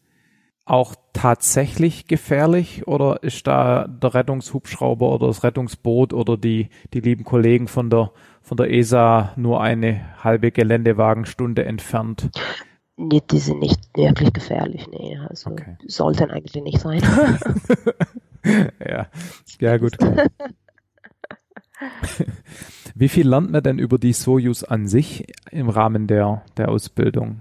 auch 0.70 0.96
tatsächlich 1.14 2.08
gefährlich 2.08 2.88
oder 2.88 3.24
ist 3.24 3.48
da 3.48 3.88
der 3.88 4.14
Rettungshubschrauber 4.14 5.12
oder 5.14 5.28
das 5.28 5.44
Rettungsboot 5.44 6.14
oder 6.14 6.38
die, 6.38 6.70
die 6.94 7.00
lieben 7.00 7.24
Kollegen 7.24 7.68
von 7.68 7.90
der, 7.90 8.12
von 8.42 8.58
der 8.58 8.72
ESA 8.72 9.34
nur 9.36 9.62
eine 9.62 10.24
halbe 10.24 10.52
Geländewagenstunde 10.52 11.66
entfernt? 11.66 12.30
Nee, 12.98 13.22
die 13.32 13.40
sind 13.40 13.60
nicht 13.60 13.80
wirklich 13.96 14.32
gefährlich, 14.34 14.88
nee. 14.90 15.18
Also 15.28 15.52
okay. 15.52 15.78
sollten 15.88 16.30
eigentlich 16.30 16.62
nicht 16.64 16.80
sein. 16.80 17.02
ja, 18.86 19.08
ja 19.60 19.78
gut. 19.78 19.98
Wie 22.94 23.08
viel 23.08 23.28
lernt 23.28 23.52
man 23.52 23.64
denn 23.64 23.80
über 23.80 23.98
die 23.98 24.14
Sojus 24.14 24.64
an 24.64 24.88
sich 24.88 25.26
im 25.50 25.70
Rahmen 25.70 26.08
der, 26.08 26.44
der 26.58 26.70
Ausbildung? 26.70 27.40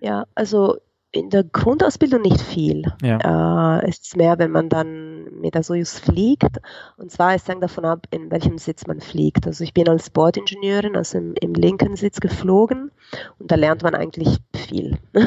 Ja, 0.00 0.24
also 0.34 0.78
in 1.16 1.30
der 1.30 1.44
Grundausbildung 1.44 2.22
nicht 2.22 2.40
viel. 2.40 2.84
Ja. 3.02 3.78
Äh, 3.78 3.88
es 3.88 3.98
ist 3.98 4.16
mehr, 4.16 4.38
wenn 4.38 4.50
man 4.50 4.68
dann 4.68 5.40
mit 5.40 5.54
der 5.54 5.62
Soyuz 5.62 5.98
fliegt. 5.98 6.58
Und 6.96 7.10
zwar, 7.10 7.34
es 7.34 7.48
hängt 7.48 7.62
davon 7.62 7.84
ab, 7.84 8.06
in 8.10 8.30
welchem 8.30 8.58
Sitz 8.58 8.86
man 8.86 9.00
fliegt. 9.00 9.46
Also 9.46 9.64
ich 9.64 9.72
bin 9.72 9.88
als 9.88 10.10
Bordingenieurin, 10.10 10.96
also 10.96 11.18
im, 11.18 11.34
im 11.40 11.54
linken 11.54 11.96
Sitz 11.96 12.20
geflogen 12.20 12.90
und 13.38 13.50
da 13.50 13.56
lernt 13.56 13.82
man 13.82 13.94
eigentlich 13.94 14.38
viel. 14.54 14.98
äh, 15.14 15.22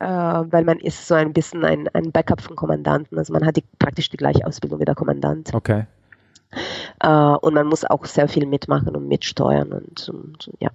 weil 0.00 0.64
man 0.64 0.78
ist 0.80 1.06
so 1.06 1.14
ein 1.14 1.32
bisschen 1.32 1.64
ein, 1.64 1.88
ein 1.92 2.10
Backup 2.12 2.40
vom 2.40 2.56
Kommandanten. 2.56 3.16
Also 3.18 3.32
man 3.32 3.46
hat 3.46 3.56
die, 3.56 3.64
praktisch 3.78 4.08
die 4.10 4.16
gleiche 4.16 4.46
Ausbildung 4.46 4.80
wie 4.80 4.84
der 4.84 4.96
Kommandant. 4.96 5.54
Okay. 5.54 5.86
Äh, 7.00 7.08
und 7.08 7.54
man 7.54 7.66
muss 7.66 7.84
auch 7.84 8.04
sehr 8.04 8.28
viel 8.28 8.46
mitmachen 8.46 8.94
und 8.94 9.08
mitsteuern 9.08 9.72
und, 9.72 10.08
und 10.08 10.50
ja. 10.60 10.70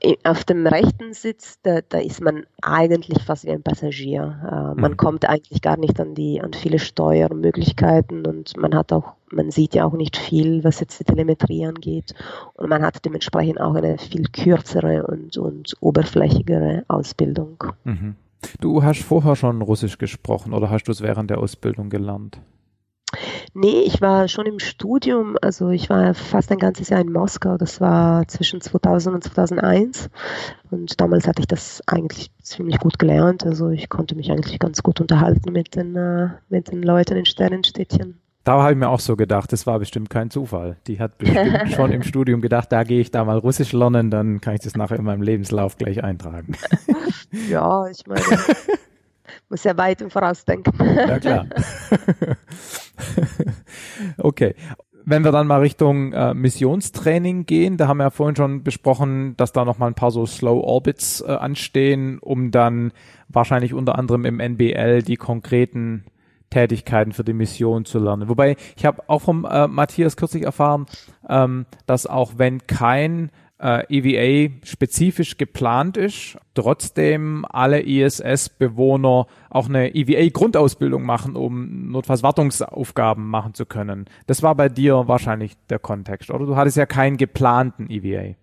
Äh, 0.00 0.16
auf 0.24 0.44
dem 0.44 0.66
rechten 0.66 1.12
Sitz, 1.12 1.58
da, 1.62 1.80
da, 1.88 1.98
ist 1.98 2.20
man 2.20 2.44
eigentlich 2.62 3.22
fast 3.22 3.44
wie 3.44 3.50
ein 3.50 3.62
Passagier. 3.62 4.40
Äh, 4.44 4.80
man 4.80 4.92
mhm. 4.92 4.96
kommt 4.96 5.28
eigentlich 5.28 5.62
gar 5.62 5.76
nicht 5.76 6.00
an 6.00 6.14
die, 6.14 6.40
an 6.40 6.52
viele 6.52 6.78
Steuermöglichkeiten 6.78 8.26
und 8.26 8.56
man 8.56 8.74
hat 8.74 8.92
auch, 8.92 9.14
man 9.30 9.50
sieht 9.50 9.74
ja 9.74 9.84
auch 9.84 9.92
nicht 9.92 10.16
viel, 10.16 10.64
was 10.64 10.80
jetzt 10.80 10.98
die 10.98 11.04
Telemetrie 11.04 11.66
angeht. 11.66 12.14
Und 12.54 12.68
man 12.68 12.82
hat 12.82 13.04
dementsprechend 13.04 13.60
auch 13.60 13.74
eine 13.74 13.98
viel 13.98 14.24
kürzere 14.24 15.06
und, 15.06 15.36
und 15.36 15.74
oberflächigere 15.80 16.84
Ausbildung. 16.88 17.62
Mhm. 17.84 18.16
Du 18.60 18.82
hast 18.82 19.02
vorher 19.02 19.36
schon 19.36 19.62
Russisch 19.62 19.98
gesprochen 19.98 20.52
oder 20.52 20.68
hast 20.68 20.84
du 20.84 20.92
es 20.92 21.00
während 21.00 21.30
der 21.30 21.38
Ausbildung 21.38 21.90
gelernt? 21.90 22.40
Nee, 23.54 23.82
ich 23.86 24.00
war 24.00 24.28
schon 24.28 24.46
im 24.46 24.58
Studium, 24.58 25.36
also 25.40 25.70
ich 25.70 25.90
war 25.90 26.14
fast 26.14 26.50
ein 26.52 26.58
ganzes 26.58 26.88
Jahr 26.88 27.00
in 27.00 27.12
Moskau, 27.12 27.56
das 27.56 27.80
war 27.80 28.26
zwischen 28.28 28.60
2000 28.60 29.14
und 29.14 29.24
2001 29.24 30.10
und 30.70 31.00
damals 31.00 31.26
hatte 31.26 31.40
ich 31.40 31.46
das 31.46 31.82
eigentlich 31.86 32.30
ziemlich 32.42 32.78
gut 32.78 32.98
gelernt, 32.98 33.44
also 33.44 33.70
ich 33.70 33.88
konnte 33.88 34.14
mich 34.14 34.30
eigentlich 34.30 34.58
ganz 34.58 34.82
gut 34.82 35.00
unterhalten 35.00 35.52
mit 35.52 35.74
den, 35.76 35.96
äh, 35.96 36.28
mit 36.48 36.70
den 36.70 36.82
Leuten 36.82 37.16
in 37.16 37.26
Sternenstädtchen. 37.26 38.20
Da 38.44 38.60
habe 38.60 38.72
ich 38.72 38.78
mir 38.78 38.90
auch 38.90 39.00
so 39.00 39.16
gedacht, 39.16 39.50
das 39.52 39.66
war 39.66 39.78
bestimmt 39.78 40.10
kein 40.10 40.28
Zufall. 40.28 40.76
Die 40.86 41.00
hat 41.00 41.16
bestimmt 41.16 41.70
schon 41.74 41.90
im 41.90 42.02
Studium 42.02 42.42
gedacht, 42.42 42.70
da 42.70 42.84
gehe 42.84 43.00
ich 43.00 43.10
da 43.10 43.24
mal 43.24 43.38
Russisch 43.38 43.72
lernen, 43.72 44.10
dann 44.10 44.42
kann 44.42 44.54
ich 44.54 44.60
das 44.60 44.76
nachher 44.76 44.98
in 44.98 45.04
meinem 45.04 45.22
Lebenslauf 45.22 45.78
gleich 45.78 46.04
eintragen. 46.04 46.54
ja, 47.50 47.86
ich 47.88 48.06
meine, 48.06 48.20
muss 49.54 49.62
ja 49.62 49.76
weit 49.76 50.00
im 50.00 50.10
Voraus 50.10 50.44
denken. 50.44 50.72
Ja, 50.84 51.20
klar. 51.20 51.46
okay. 54.18 54.56
Wenn 55.04 55.22
wir 55.22 55.30
dann 55.30 55.46
mal 55.46 55.60
Richtung 55.60 56.12
äh, 56.12 56.34
Missionstraining 56.34 57.46
gehen, 57.46 57.76
da 57.76 57.86
haben 57.86 57.98
wir 57.98 58.04
ja 58.04 58.10
vorhin 58.10 58.34
schon 58.34 58.64
besprochen, 58.64 59.36
dass 59.36 59.52
da 59.52 59.64
noch 59.64 59.78
mal 59.78 59.86
ein 59.86 59.94
paar 59.94 60.10
so 60.10 60.26
Slow 60.26 60.60
Orbits 60.64 61.20
äh, 61.20 61.30
anstehen, 61.30 62.18
um 62.18 62.50
dann 62.50 62.90
wahrscheinlich 63.28 63.74
unter 63.74 63.96
anderem 63.96 64.24
im 64.24 64.40
NBL 64.40 65.02
die 65.02 65.16
konkreten 65.16 66.02
Tätigkeiten 66.50 67.12
für 67.12 67.22
die 67.22 67.32
Mission 67.32 67.84
zu 67.84 68.00
lernen. 68.00 68.28
Wobei 68.28 68.56
ich 68.76 68.84
habe 68.84 69.04
auch 69.06 69.22
vom 69.22 69.44
äh, 69.44 69.68
Matthias 69.68 70.16
kürzlich 70.16 70.42
erfahren, 70.42 70.86
ähm, 71.28 71.66
dass 71.86 72.08
auch 72.08 72.32
wenn 72.38 72.66
kein 72.66 73.30
EVA 73.64 74.52
spezifisch 74.62 75.38
geplant 75.38 75.96
ist, 75.96 76.36
trotzdem 76.52 77.46
alle 77.48 77.80
ISS-Bewohner 77.80 79.26
auch 79.48 79.68
eine 79.68 79.94
EVA-Grundausbildung 79.94 81.02
machen, 81.02 81.34
um 81.34 81.90
notfalls 81.90 82.22
Wartungsaufgaben 82.22 83.26
machen 83.26 83.54
zu 83.54 83.64
können. 83.64 84.04
Das 84.26 84.42
war 84.42 84.54
bei 84.54 84.68
dir 84.68 85.08
wahrscheinlich 85.08 85.54
der 85.70 85.78
Kontext, 85.78 86.30
oder? 86.30 86.44
Du 86.44 86.56
hattest 86.56 86.76
ja 86.76 86.84
keinen 86.84 87.16
geplanten 87.16 87.88
EVA. 87.88 88.34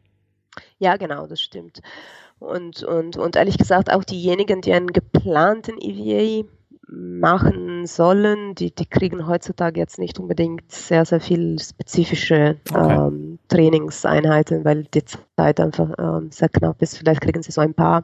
Ja, 0.79 0.97
genau, 0.97 1.27
das 1.27 1.39
stimmt. 1.39 1.81
Und, 2.39 2.81
und, 2.81 3.17
und 3.17 3.36
ehrlich 3.36 3.60
gesagt, 3.60 3.93
auch 3.93 4.03
diejenigen, 4.03 4.62
die 4.62 4.73
einen 4.73 4.88
geplanten 4.88 5.75
EVA 5.79 6.47
machen 6.91 7.86
sollen, 7.86 8.54
die, 8.56 8.75
die 8.75 8.86
kriegen 8.86 9.25
heutzutage 9.25 9.80
jetzt 9.80 9.97
nicht 9.97 10.19
unbedingt 10.19 10.69
sehr, 10.71 11.06
sehr 11.06 11.21
viel 11.21 11.58
spezifische 11.58 12.58
okay. 12.69 13.08
ähm, 13.08 13.39
Trainingseinheiten, 13.47 14.65
weil 14.65 14.84
die 14.84 15.04
Zeit 15.06 15.60
einfach 15.60 15.89
ähm, 15.97 16.32
sehr 16.32 16.49
knapp 16.49 16.82
ist. 16.82 16.97
Vielleicht 16.97 17.21
kriegen 17.21 17.41
sie 17.41 17.51
so 17.51 17.62
ein 17.62 17.73
paar 17.73 18.04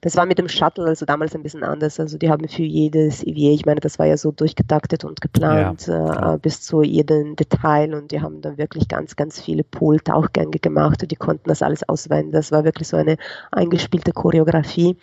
das 0.00 0.16
war 0.16 0.26
mit 0.26 0.38
dem 0.38 0.48
Shuttle 0.48 0.84
also 0.86 1.04
damals 1.06 1.34
ein 1.34 1.42
bisschen 1.42 1.64
anders. 1.64 1.98
Also 1.98 2.18
die 2.18 2.30
haben 2.30 2.48
für 2.48 2.62
jedes 2.62 3.24
EVA, 3.24 3.54
ich 3.54 3.66
meine, 3.66 3.80
das 3.80 3.98
war 3.98 4.06
ja 4.06 4.16
so 4.16 4.30
durchgetaktet 4.30 5.04
und 5.04 5.20
geplant 5.20 5.88
ja, 5.88 6.34
äh, 6.34 6.38
bis 6.38 6.62
zu 6.62 6.82
jedem 6.82 7.34
Detail 7.34 7.94
und 7.94 8.12
die 8.12 8.20
haben 8.20 8.40
dann 8.40 8.58
wirklich 8.58 8.86
ganz, 8.88 9.16
ganz 9.16 9.40
viele 9.40 9.64
Pool-Tauchgänge 9.64 10.58
gemacht 10.60 11.02
und 11.02 11.10
die 11.10 11.16
konnten 11.16 11.48
das 11.48 11.62
alles 11.62 11.88
auswenden. 11.88 12.32
Das 12.32 12.52
war 12.52 12.64
wirklich 12.64 12.86
so 12.86 12.96
eine 12.96 13.16
eingespielte 13.50 14.12
Choreografie. 14.12 14.96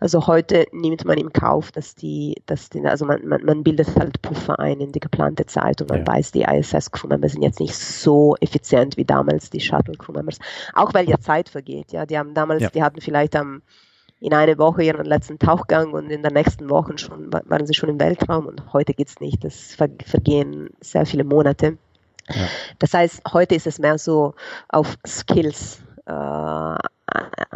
Also 0.00 0.26
heute 0.26 0.66
nimmt 0.72 1.04
man 1.04 1.18
im 1.18 1.32
Kauf, 1.32 1.70
dass 1.72 1.94
die, 1.94 2.42
dass 2.46 2.70
die, 2.70 2.84
also 2.86 3.04
man, 3.04 3.26
man, 3.26 3.44
man 3.44 3.62
bildet 3.62 3.94
halt 3.96 4.22
Puffer 4.22 4.58
ein 4.58 4.80
in 4.80 4.92
die 4.92 5.00
geplante 5.00 5.44
Zeit 5.44 5.82
und 5.82 5.90
man 5.90 6.00
ja. 6.00 6.06
weiß, 6.06 6.32
die 6.32 6.42
ISS-Crewmembers 6.42 7.32
sind 7.32 7.42
jetzt 7.42 7.60
nicht 7.60 7.76
so 7.76 8.34
effizient 8.40 8.96
wie 8.96 9.04
damals 9.04 9.50
die 9.50 9.60
Shuttle-Crewmembers. 9.60 10.38
Auch 10.72 10.94
weil 10.94 11.08
ja 11.08 11.18
Zeit 11.20 11.50
vergeht, 11.50 11.92
ja. 11.92 12.06
Die 12.06 12.16
haben 12.16 12.32
damals, 12.32 12.62
ja. 12.62 12.70
die 12.70 12.82
hatten 12.82 13.00
vielleicht 13.00 13.36
am 13.36 13.62
in 14.20 14.34
einer 14.34 14.58
Woche 14.58 14.82
ihren 14.82 15.04
letzten 15.04 15.38
Tauchgang 15.38 15.92
und 15.92 16.10
in 16.10 16.22
der 16.22 16.32
nächsten 16.32 16.68
Woche 16.70 16.98
schon 16.98 17.32
waren 17.32 17.66
sie 17.66 17.74
schon 17.74 17.88
im 17.88 18.00
Weltraum 18.00 18.46
und 18.46 18.72
heute 18.72 18.94
geht's 18.94 19.20
nicht. 19.20 19.44
Das 19.44 19.74
vergehen 19.74 20.70
sehr 20.80 21.06
viele 21.06 21.24
Monate. 21.24 21.78
Ja. 22.28 22.48
Das 22.78 22.94
heißt, 22.94 23.22
heute 23.32 23.54
ist 23.54 23.66
es 23.66 23.78
mehr 23.78 23.98
so 23.98 24.34
auf 24.68 24.96
Skills 25.06 25.82
äh, 26.06 26.76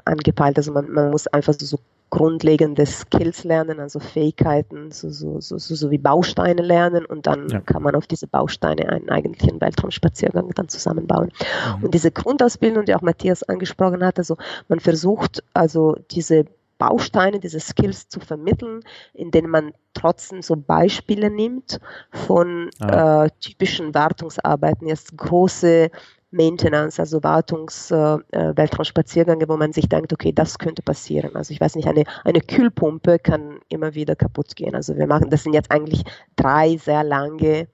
angepeilt. 0.05 0.57
Also 0.57 0.73
man, 0.73 0.91
man 0.91 1.11
muss 1.11 1.27
einfach 1.27 1.55
so, 1.55 1.67
so 1.67 1.79
grundlegende 2.11 2.85
Skills 2.85 3.43
lernen, 3.43 3.81
also 3.81 3.99
Fähigkeiten, 3.99 4.91
so, 4.91 5.09
so, 5.09 5.41
so, 5.41 5.57
so 5.57 5.91
wie 5.91 5.97
Bausteine 5.97 6.61
lernen 6.61 7.07
und 7.07 7.27
dann 7.27 7.49
ja. 7.49 7.61
kann 7.61 7.83
man 7.83 7.95
auf 7.95 8.07
diese 8.07 8.27
Bausteine 8.27 8.87
einen 8.91 9.09
eigentlichen 9.09 9.63
Weltraumspaziergang 9.63 10.51
dann 10.55 10.69
zusammenbauen. 10.69 11.33
Mhm. 11.79 11.85
Und 11.85 11.95
diese 11.95 12.11
Grundausbildung, 12.11 12.85
die 12.85 12.95
auch 12.95 13.01
Matthias 13.01 13.43
angesprochen 13.45 14.05
hat, 14.05 14.19
also 14.19 14.37
man 14.69 14.79
versucht 14.79 15.43
also 15.55 15.97
diese 16.11 16.45
Bausteine, 16.77 17.41
diese 17.41 17.61
Skills 17.61 18.09
zu 18.09 18.21
vermitteln, 18.21 18.81
indem 19.15 19.49
man 19.49 19.73
trotzdem 19.95 20.43
so 20.43 20.55
Beispiele 20.55 21.31
nimmt 21.31 21.81
von 22.11 22.69
ah. 22.81 23.25
äh, 23.25 23.31
typischen 23.41 23.95
Wartungsarbeiten, 23.95 24.87
jetzt 24.87 25.17
große 25.17 25.91
Maintenance, 26.33 26.99
also 26.99 27.23
Wartungs, 27.23 27.91
äh, 27.91 28.17
äh, 28.33 29.49
wo 29.49 29.57
man 29.57 29.73
sich 29.73 29.89
denkt, 29.89 30.13
okay, 30.13 30.33
das 30.33 30.59
könnte 30.59 30.83
passieren. 30.83 31.37
Also 31.37 31.53
ich 31.53 31.61
weiß 31.61 31.77
nicht, 31.77 31.87
eine, 31.87 32.05
eine 32.25 32.41
Kühlpumpe 32.41 33.19
kann 33.19 33.61
immer 33.69 33.95
wieder 33.95 34.17
kaputt 34.17 34.57
gehen. 34.57 34.75
Also 34.75 34.97
wir 34.97 35.07
machen, 35.07 35.31
das 35.31 35.43
sind 35.43 35.53
jetzt 35.53 35.71
eigentlich 35.71 36.03
drei 36.37 36.77
sehr 36.79 37.05
lange 37.05 37.69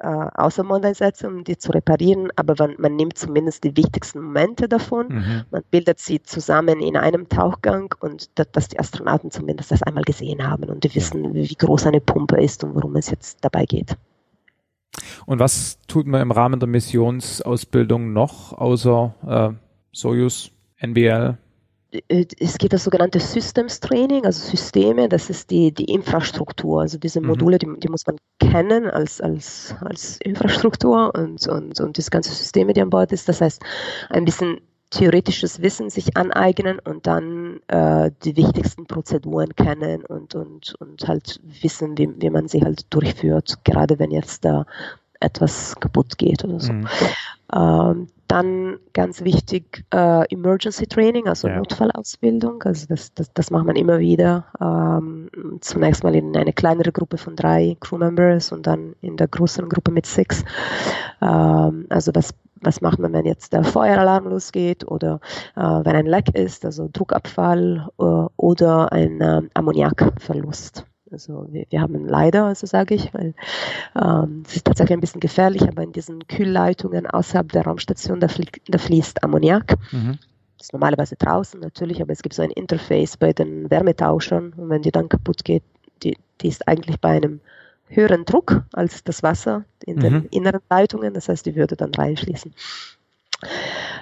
äh, 0.00 0.06
Außermodellsätze, 0.06 1.26
um 1.26 1.42
die 1.42 1.58
zu 1.58 1.72
reparieren, 1.72 2.30
aber 2.36 2.54
man, 2.58 2.76
man, 2.78 2.94
nimmt 2.94 3.18
zumindest 3.18 3.64
die 3.64 3.76
wichtigsten 3.76 4.20
Momente 4.20 4.68
davon, 4.68 5.08
mhm. 5.08 5.44
man 5.50 5.62
bildet 5.70 5.98
sie 5.98 6.22
zusammen 6.22 6.80
in 6.80 6.96
einem 6.96 7.28
Tauchgang 7.28 7.92
und 7.98 8.30
das, 8.36 8.50
dass 8.52 8.68
die 8.68 8.78
Astronauten 8.78 9.32
zumindest 9.32 9.72
das 9.72 9.82
einmal 9.82 10.04
gesehen 10.04 10.48
haben 10.48 10.70
und 10.70 10.84
die 10.84 10.94
wissen, 10.94 11.34
wie 11.34 11.54
groß 11.54 11.86
eine 11.86 12.00
Pumpe 12.00 12.40
ist 12.40 12.62
und 12.62 12.76
worum 12.76 12.94
es 12.94 13.10
jetzt 13.10 13.44
dabei 13.44 13.64
geht. 13.66 13.96
Und 15.26 15.38
was 15.38 15.78
tut 15.88 16.06
man 16.06 16.22
im 16.22 16.30
Rahmen 16.30 16.60
der 16.60 16.68
Missionsausbildung 16.68 18.12
noch 18.12 18.52
außer 18.52 19.14
äh, 19.26 19.54
Soyuz, 19.92 20.50
NBL? 20.78 21.38
Äh, 21.90 22.26
es 22.38 22.58
gibt 22.58 22.72
das 22.72 22.84
sogenannte 22.84 23.20
Systems 23.20 23.80
Training, 23.80 24.24
also 24.24 24.50
Systeme, 24.50 25.08
das 25.08 25.30
ist 25.30 25.50
die, 25.50 25.72
die 25.72 25.86
Infrastruktur. 25.86 26.82
Also 26.82 26.98
diese 26.98 27.20
mhm. 27.20 27.28
Module, 27.28 27.58
die, 27.58 27.68
die 27.78 27.88
muss 27.88 28.06
man 28.06 28.16
kennen 28.38 28.88
als, 28.88 29.20
als, 29.20 29.74
als 29.80 30.18
Infrastruktur 30.20 31.12
und, 31.14 31.46
und, 31.48 31.80
und 31.80 31.96
diese 31.96 32.10
ganzen 32.10 32.32
Systeme, 32.32 32.72
die 32.72 32.82
an 32.82 32.90
Bord 32.90 33.12
ist. 33.12 33.28
Das 33.28 33.40
heißt, 33.40 33.62
ein 34.10 34.24
bisschen 34.24 34.60
theoretisches 34.90 35.60
Wissen 35.60 35.90
sich 35.90 36.16
aneignen 36.16 36.78
und 36.78 37.06
dann 37.06 37.60
äh, 37.68 38.10
die 38.24 38.36
wichtigsten 38.36 38.86
Prozeduren 38.86 39.54
kennen 39.54 40.04
und, 40.04 40.34
und, 40.34 40.74
und 40.78 41.06
halt 41.06 41.40
wissen, 41.62 41.98
wie, 41.98 42.08
wie 42.20 42.30
man 42.30 42.48
sie 42.48 42.62
halt 42.62 42.86
durchführt, 42.90 43.58
gerade 43.64 43.98
wenn 43.98 44.10
jetzt 44.10 44.44
da 44.44 44.64
etwas 45.20 45.74
kaputt 45.80 46.16
geht 46.16 46.44
oder 46.44 46.60
so. 46.60 46.72
Mhm. 46.72 46.88
Ähm, 47.52 48.06
dann 48.28 48.76
ganz 48.92 49.24
wichtig 49.24 49.84
äh, 49.92 50.30
Emergency 50.32 50.86
Training, 50.86 51.26
also 51.28 51.48
ja. 51.48 51.56
Notfallausbildung. 51.56 52.62
Also 52.62 52.86
das, 52.86 53.14
das, 53.14 53.32
das 53.32 53.50
macht 53.50 53.64
man 53.64 53.74
immer 53.74 53.98
wieder. 53.98 54.44
Ähm, 54.60 55.30
zunächst 55.60 56.04
mal 56.04 56.14
in 56.14 56.36
eine 56.36 56.52
kleinere 56.52 56.92
Gruppe 56.92 57.16
von 57.16 57.36
drei 57.36 57.76
Crewmembers 57.80 58.52
und 58.52 58.66
dann 58.66 58.94
in 59.00 59.16
der 59.16 59.28
größeren 59.28 59.70
Gruppe 59.70 59.92
mit 59.92 60.04
sechs. 60.04 60.44
Ähm, 61.22 61.86
also 61.88 62.12
was 62.14 62.34
was 62.60 62.80
macht 62.80 62.98
man, 62.98 63.12
wenn 63.12 63.26
jetzt 63.26 63.52
der 63.52 63.64
Feueralarm 63.64 64.28
losgeht 64.28 64.86
oder 64.86 65.20
äh, 65.56 65.60
wenn 65.60 65.96
ein 65.96 66.06
Leck 66.06 66.34
ist, 66.34 66.64
also 66.64 66.88
Druckabfall 66.92 67.88
äh, 67.98 68.02
oder 68.36 68.92
ein 68.92 69.20
äh, 69.20 69.42
Ammoniakverlust. 69.54 70.84
Also 71.10 71.46
wir, 71.50 71.64
wir 71.70 71.80
haben 71.80 72.06
leider, 72.06 72.44
also 72.44 72.66
sage 72.66 72.94
ich, 72.94 73.12
weil 73.14 73.34
ähm, 74.00 74.42
es 74.46 74.56
ist 74.56 74.66
tatsächlich 74.66 74.96
ein 74.96 75.00
bisschen 75.00 75.20
gefährlich, 75.20 75.62
aber 75.62 75.82
in 75.82 75.92
diesen 75.92 76.26
Kühlleitungen 76.26 77.06
außerhalb 77.06 77.50
der 77.52 77.64
Raumstation, 77.64 78.20
da, 78.20 78.28
flie 78.28 78.46
da 78.68 78.78
fließt 78.78 79.22
Ammoniak. 79.24 79.76
Mhm. 79.90 80.18
Das 80.58 80.66
ist 80.66 80.72
normalerweise 80.72 81.16
draußen 81.16 81.60
natürlich, 81.60 82.02
aber 82.02 82.12
es 82.12 82.22
gibt 82.22 82.34
so 82.34 82.42
ein 82.42 82.50
Interface 82.50 83.16
bei 83.16 83.32
den 83.32 83.70
Wärmetauschern 83.70 84.52
und 84.56 84.68
wenn 84.70 84.82
die 84.82 84.90
dann 84.90 85.08
kaputt 85.08 85.44
geht, 85.44 85.62
die, 86.02 86.16
die 86.40 86.48
ist 86.48 86.66
eigentlich 86.66 87.00
bei 87.00 87.10
einem 87.10 87.40
höheren 87.88 88.24
Druck 88.24 88.62
als 88.72 89.04
das 89.04 89.22
Wasser 89.22 89.64
in 89.84 89.96
mhm. 89.96 90.00
den 90.00 90.24
inneren 90.26 90.60
Leitungen. 90.70 91.14
Das 91.14 91.28
heißt, 91.28 91.46
die 91.46 91.56
würde 91.56 91.76
dann 91.76 91.94
reinschließen. 91.94 92.52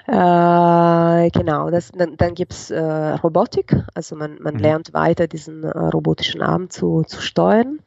Äh, 0.09 1.30
genau, 1.30 1.68
das, 1.68 1.91
dann, 1.91 2.16
dann 2.16 2.34
gibt 2.34 2.53
es 2.53 2.70
äh, 2.70 2.80
Robotik, 2.80 3.76
also 3.93 4.14
man, 4.14 4.39
man 4.41 4.55
mhm. 4.55 4.61
lernt 4.61 4.95
weiter 4.95 5.26
diesen 5.26 5.64
äh, 5.64 5.68
robotischen 5.68 6.43
Arm 6.43 6.70
zu, 6.70 7.03
zu 7.03 7.20
steuern, 7.20 7.80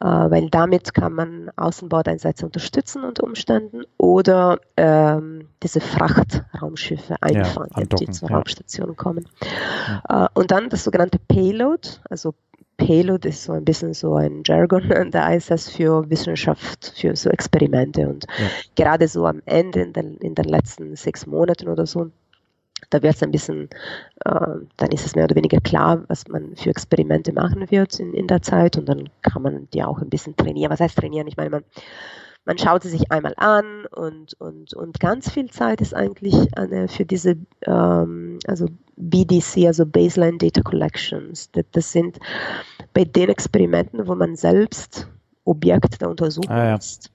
äh, 0.00 0.04
weil 0.04 0.50
damit 0.50 0.92
kann 0.92 1.14
man 1.14 1.50
Außenbordeinsätze 1.56 2.44
unterstützen 2.44 3.04
unter 3.04 3.24
Umständen 3.24 3.84
oder 3.96 4.58
ähm, 4.76 5.48
diese 5.62 5.80
Frachtraumschiffe 5.80 7.16
einfahren, 7.22 7.70
ja, 7.76 7.84
die 7.84 8.10
zur 8.10 8.28
ja. 8.28 8.36
Raumstation 8.36 8.94
kommen. 8.94 9.26
Ja. 10.08 10.26
Äh, 10.26 10.28
und 10.34 10.50
dann 10.50 10.68
das 10.68 10.84
sogenannte 10.84 11.18
Payload, 11.18 11.88
also 12.10 12.34
Payload 12.86 13.28
ist 13.28 13.44
so 13.44 13.52
ein 13.52 13.64
bisschen 13.64 13.94
so 13.94 14.16
ein 14.16 14.42
Jargon 14.44 14.82
der 15.12 15.34
ISS 15.34 15.70
für 15.70 16.08
Wissenschaft, 16.10 16.92
für 16.96 17.14
so 17.14 17.30
Experimente. 17.30 18.08
Und 18.08 18.26
ja. 18.38 18.46
gerade 18.74 19.08
so 19.08 19.26
am 19.26 19.40
Ende, 19.44 19.82
in 19.82 19.92
den, 19.92 20.16
in 20.18 20.34
den 20.34 20.46
letzten 20.46 20.96
sechs 20.96 21.26
Monaten 21.26 21.68
oder 21.68 21.86
so, 21.86 22.10
da 22.90 23.02
wird 23.02 23.14
es 23.14 23.22
ein 23.22 23.30
bisschen, 23.30 23.70
äh, 24.24 24.46
dann 24.76 24.90
ist 24.90 25.06
es 25.06 25.14
mehr 25.14 25.24
oder 25.24 25.36
weniger 25.36 25.60
klar, 25.60 26.04
was 26.08 26.26
man 26.28 26.56
für 26.56 26.70
Experimente 26.70 27.32
machen 27.32 27.70
wird 27.70 27.98
in, 28.00 28.12
in 28.12 28.26
der 28.26 28.42
Zeit 28.42 28.76
und 28.76 28.88
dann 28.88 29.08
kann 29.22 29.42
man 29.42 29.68
die 29.72 29.82
auch 29.84 29.98
ein 30.00 30.10
bisschen 30.10 30.36
trainieren. 30.36 30.72
Was 30.72 30.80
heißt 30.80 30.98
trainieren? 30.98 31.28
Ich 31.28 31.36
meine, 31.36 31.50
man, 31.50 31.64
man 32.44 32.58
schaut 32.58 32.82
sie 32.82 32.88
sich 32.88 33.10
einmal 33.10 33.34
an 33.36 33.86
und, 33.86 34.34
und, 34.40 34.74
und 34.74 35.00
ganz 35.00 35.30
viel 35.30 35.50
Zeit 35.50 35.80
ist 35.80 35.94
eigentlich 35.94 36.34
eine, 36.56 36.88
für 36.88 37.04
diese, 37.04 37.36
ähm, 37.66 38.38
also 38.46 38.66
BDC, 38.96 39.66
also 39.66 39.86
Baseline 39.86 40.38
Data 40.38 40.60
Collections. 40.62 41.50
Das, 41.52 41.64
das, 41.72 41.92
sind 41.92 42.18
bei 42.94 43.04
den 43.04 43.28
Experimenten, 43.28 44.06
wo 44.06 44.14
man 44.14 44.36
selbst 44.36 45.08
Objekt 45.44 46.00
der 46.00 46.10
Untersuchung 46.10 46.50
ah, 46.50 46.64
ja. 46.64 46.76
ist. 46.76 47.10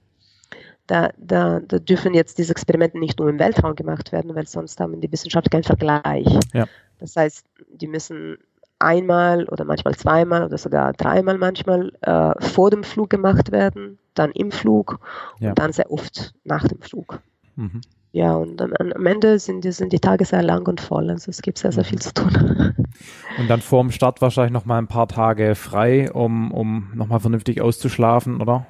Da, 0.86 1.10
da, 1.18 1.60
da 1.60 1.78
dürfen 1.78 2.14
jetzt 2.14 2.38
diese 2.38 2.52
Experimente 2.52 2.98
nicht 2.98 3.18
nur 3.18 3.28
im 3.28 3.38
Weltraum 3.38 3.74
gemacht 3.74 4.10
werden, 4.12 4.34
weil 4.34 4.46
sonst 4.46 4.80
haben 4.80 4.98
die 5.00 5.12
Wissenschaftler 5.12 5.50
keinen 5.50 5.64
Vergleich. 5.64 6.26
Ja. 6.54 6.66
Das 6.98 7.14
heißt, 7.14 7.44
die 7.70 7.86
müssen 7.86 8.38
einmal 8.78 9.44
oder 9.48 9.64
manchmal 9.64 9.94
zweimal 9.96 10.44
oder 10.44 10.56
sogar 10.56 10.94
dreimal 10.94 11.36
manchmal 11.36 11.92
äh, 12.00 12.32
vor 12.42 12.70
dem 12.70 12.84
Flug 12.84 13.10
gemacht 13.10 13.52
werden, 13.52 13.98
dann 14.18 14.32
im 14.32 14.50
Flug 14.50 15.00
ja. 15.40 15.50
und 15.50 15.58
dann 15.58 15.72
sehr 15.72 15.90
oft 15.90 16.34
nach 16.44 16.66
dem 16.66 16.80
Flug. 16.80 17.20
Mhm. 17.56 17.80
Ja, 18.12 18.34
und 18.34 18.60
am, 18.62 18.72
am, 18.72 19.06
Ende 19.06 19.38
sind 19.38 19.64
die, 19.64 19.72
sind 19.72 19.92
die 19.92 20.00
Tage 20.00 20.24
sehr 20.24 20.42
lang 20.42 20.66
und 20.66 20.80
voll, 20.80 21.10
also 21.10 21.30
es 21.30 21.42
gibt 21.42 21.58
sehr, 21.58 21.72
sehr 21.72 21.84
mhm. 21.84 21.88
viel 21.88 21.98
zu 22.00 22.14
tun. 22.14 22.74
Und 23.38 23.48
dann 23.48 23.60
vor 23.60 23.82
dem 23.82 23.92
Start 23.92 24.20
wahrscheinlich 24.20 24.52
nochmal 24.52 24.78
ein 24.78 24.88
paar 24.88 25.06
Tage 25.06 25.54
frei, 25.54 26.10
um, 26.10 26.50
um 26.50 26.90
nochmal 26.94 27.20
vernünftig 27.20 27.60
auszuschlafen, 27.60 28.40
oder? 28.40 28.66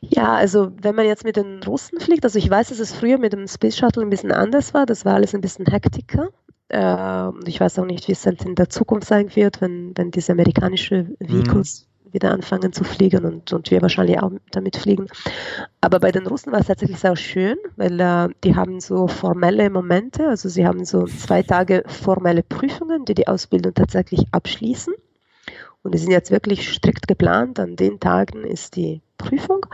Ja, 0.00 0.34
also 0.34 0.72
wenn 0.82 0.94
man 0.94 1.06
jetzt 1.06 1.24
mit 1.24 1.36
den 1.36 1.62
Russen 1.62 2.00
fliegt, 2.00 2.24
also 2.24 2.38
ich 2.38 2.50
weiß, 2.50 2.70
dass 2.70 2.80
es 2.80 2.92
früher 2.92 3.18
mit 3.18 3.32
dem 3.32 3.46
Space 3.46 3.76
Shuttle 3.76 4.02
ein 4.02 4.10
bisschen 4.10 4.32
anders 4.32 4.74
war, 4.74 4.86
das 4.86 5.04
war 5.04 5.14
alles 5.14 5.34
ein 5.34 5.40
bisschen 5.40 5.66
hektiker. 5.66 6.30
Äh, 6.68 7.30
ich 7.46 7.60
weiß 7.60 7.78
auch 7.78 7.84
nicht, 7.84 8.08
wie 8.08 8.12
es 8.12 8.26
halt 8.26 8.44
in 8.44 8.54
der 8.54 8.68
Zukunft 8.68 9.06
sein 9.06 9.34
wird, 9.36 9.60
wenn, 9.60 9.92
wenn 9.96 10.10
diese 10.10 10.32
amerikanischen 10.32 11.16
Vehicles 11.20 11.86
mhm. 11.86 11.95
Wieder 12.16 12.32
anfangen 12.32 12.72
zu 12.72 12.82
fliegen 12.82 13.24
und, 13.24 13.52
und 13.52 13.70
wir 13.70 13.80
wahrscheinlich 13.82 14.20
auch 14.20 14.32
damit 14.50 14.76
fliegen. 14.76 15.06
Aber 15.80 16.00
bei 16.00 16.10
den 16.10 16.26
Russen 16.26 16.52
war 16.52 16.60
es 16.60 16.66
tatsächlich 16.66 16.98
sehr 16.98 17.14
schön, 17.14 17.56
weil 17.76 18.00
äh, 18.00 18.28
die 18.42 18.56
haben 18.56 18.80
so 18.80 19.06
formelle 19.06 19.70
Momente, 19.70 20.28
also 20.28 20.48
sie 20.48 20.66
haben 20.66 20.84
so 20.84 21.04
zwei 21.04 21.42
Tage 21.42 21.84
formelle 21.86 22.42
Prüfungen, 22.42 23.04
die 23.04 23.14
die 23.14 23.28
Ausbildung 23.28 23.74
tatsächlich 23.74 24.26
abschließen. 24.32 24.94
Und 25.82 25.94
die 25.94 25.98
sind 25.98 26.10
jetzt 26.10 26.32
wirklich 26.32 26.68
strikt 26.68 27.06
geplant. 27.06 27.60
An 27.60 27.76
den 27.76 28.00
Tagen 28.00 28.42
ist 28.42 28.74
die 28.74 29.02
Prüfung 29.18 29.66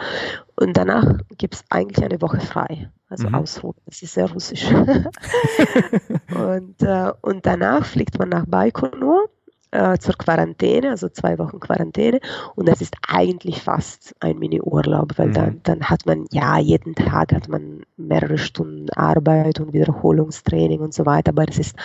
und 0.57 0.77
danach 0.77 1.19
gibt 1.39 1.55
es 1.55 1.65
eigentlich 1.71 2.05
eine 2.05 2.21
Woche 2.21 2.41
frei. 2.41 2.91
Also 3.09 3.29
mhm. 3.29 3.35
Ausruhen. 3.35 3.77
Das 3.87 4.03
ist 4.03 4.15
sehr 4.15 4.31
russisch. 4.31 4.67
und, 6.35 6.83
äh, 6.83 7.13
und 7.23 7.47
danach 7.47 7.85
fliegt 7.85 8.19
man 8.19 8.29
nach 8.29 8.47
Baikonur 8.47 9.29
äh, 9.73 9.99
zur 9.99 10.15
Quarantäne, 10.15 10.91
also 10.91 11.09
zwei 11.09 11.39
Wochen 11.39 11.59
Quarantäne. 11.59 12.21
Und 12.55 12.69
das 12.69 12.81
ist 12.81 12.95
eigentlich 13.09 13.63
fast 13.63 14.15
ein 14.21 14.39
Mini-Urlaub, 14.39 15.19
weil 15.19 15.29
mhm. 15.29 15.35
dann, 15.35 15.61
dann 15.65 15.85
hat 15.85 16.07
man, 16.07 16.27
ja, 16.31 16.59
jeden 16.59 16.95
Tag 16.95 17.33
hat 17.33 17.49
man 17.49 17.83
mehrere 17.97 18.39
Stunden 18.39 18.91
Arbeit 18.91 19.61
und 19.61 19.73
Wiederholungstraining 19.73 20.81
und 20.81 20.95
so 20.95 21.07
weiter, 21.07 21.31
aber 21.31 21.47
das 21.47 21.59
ist 21.59 21.77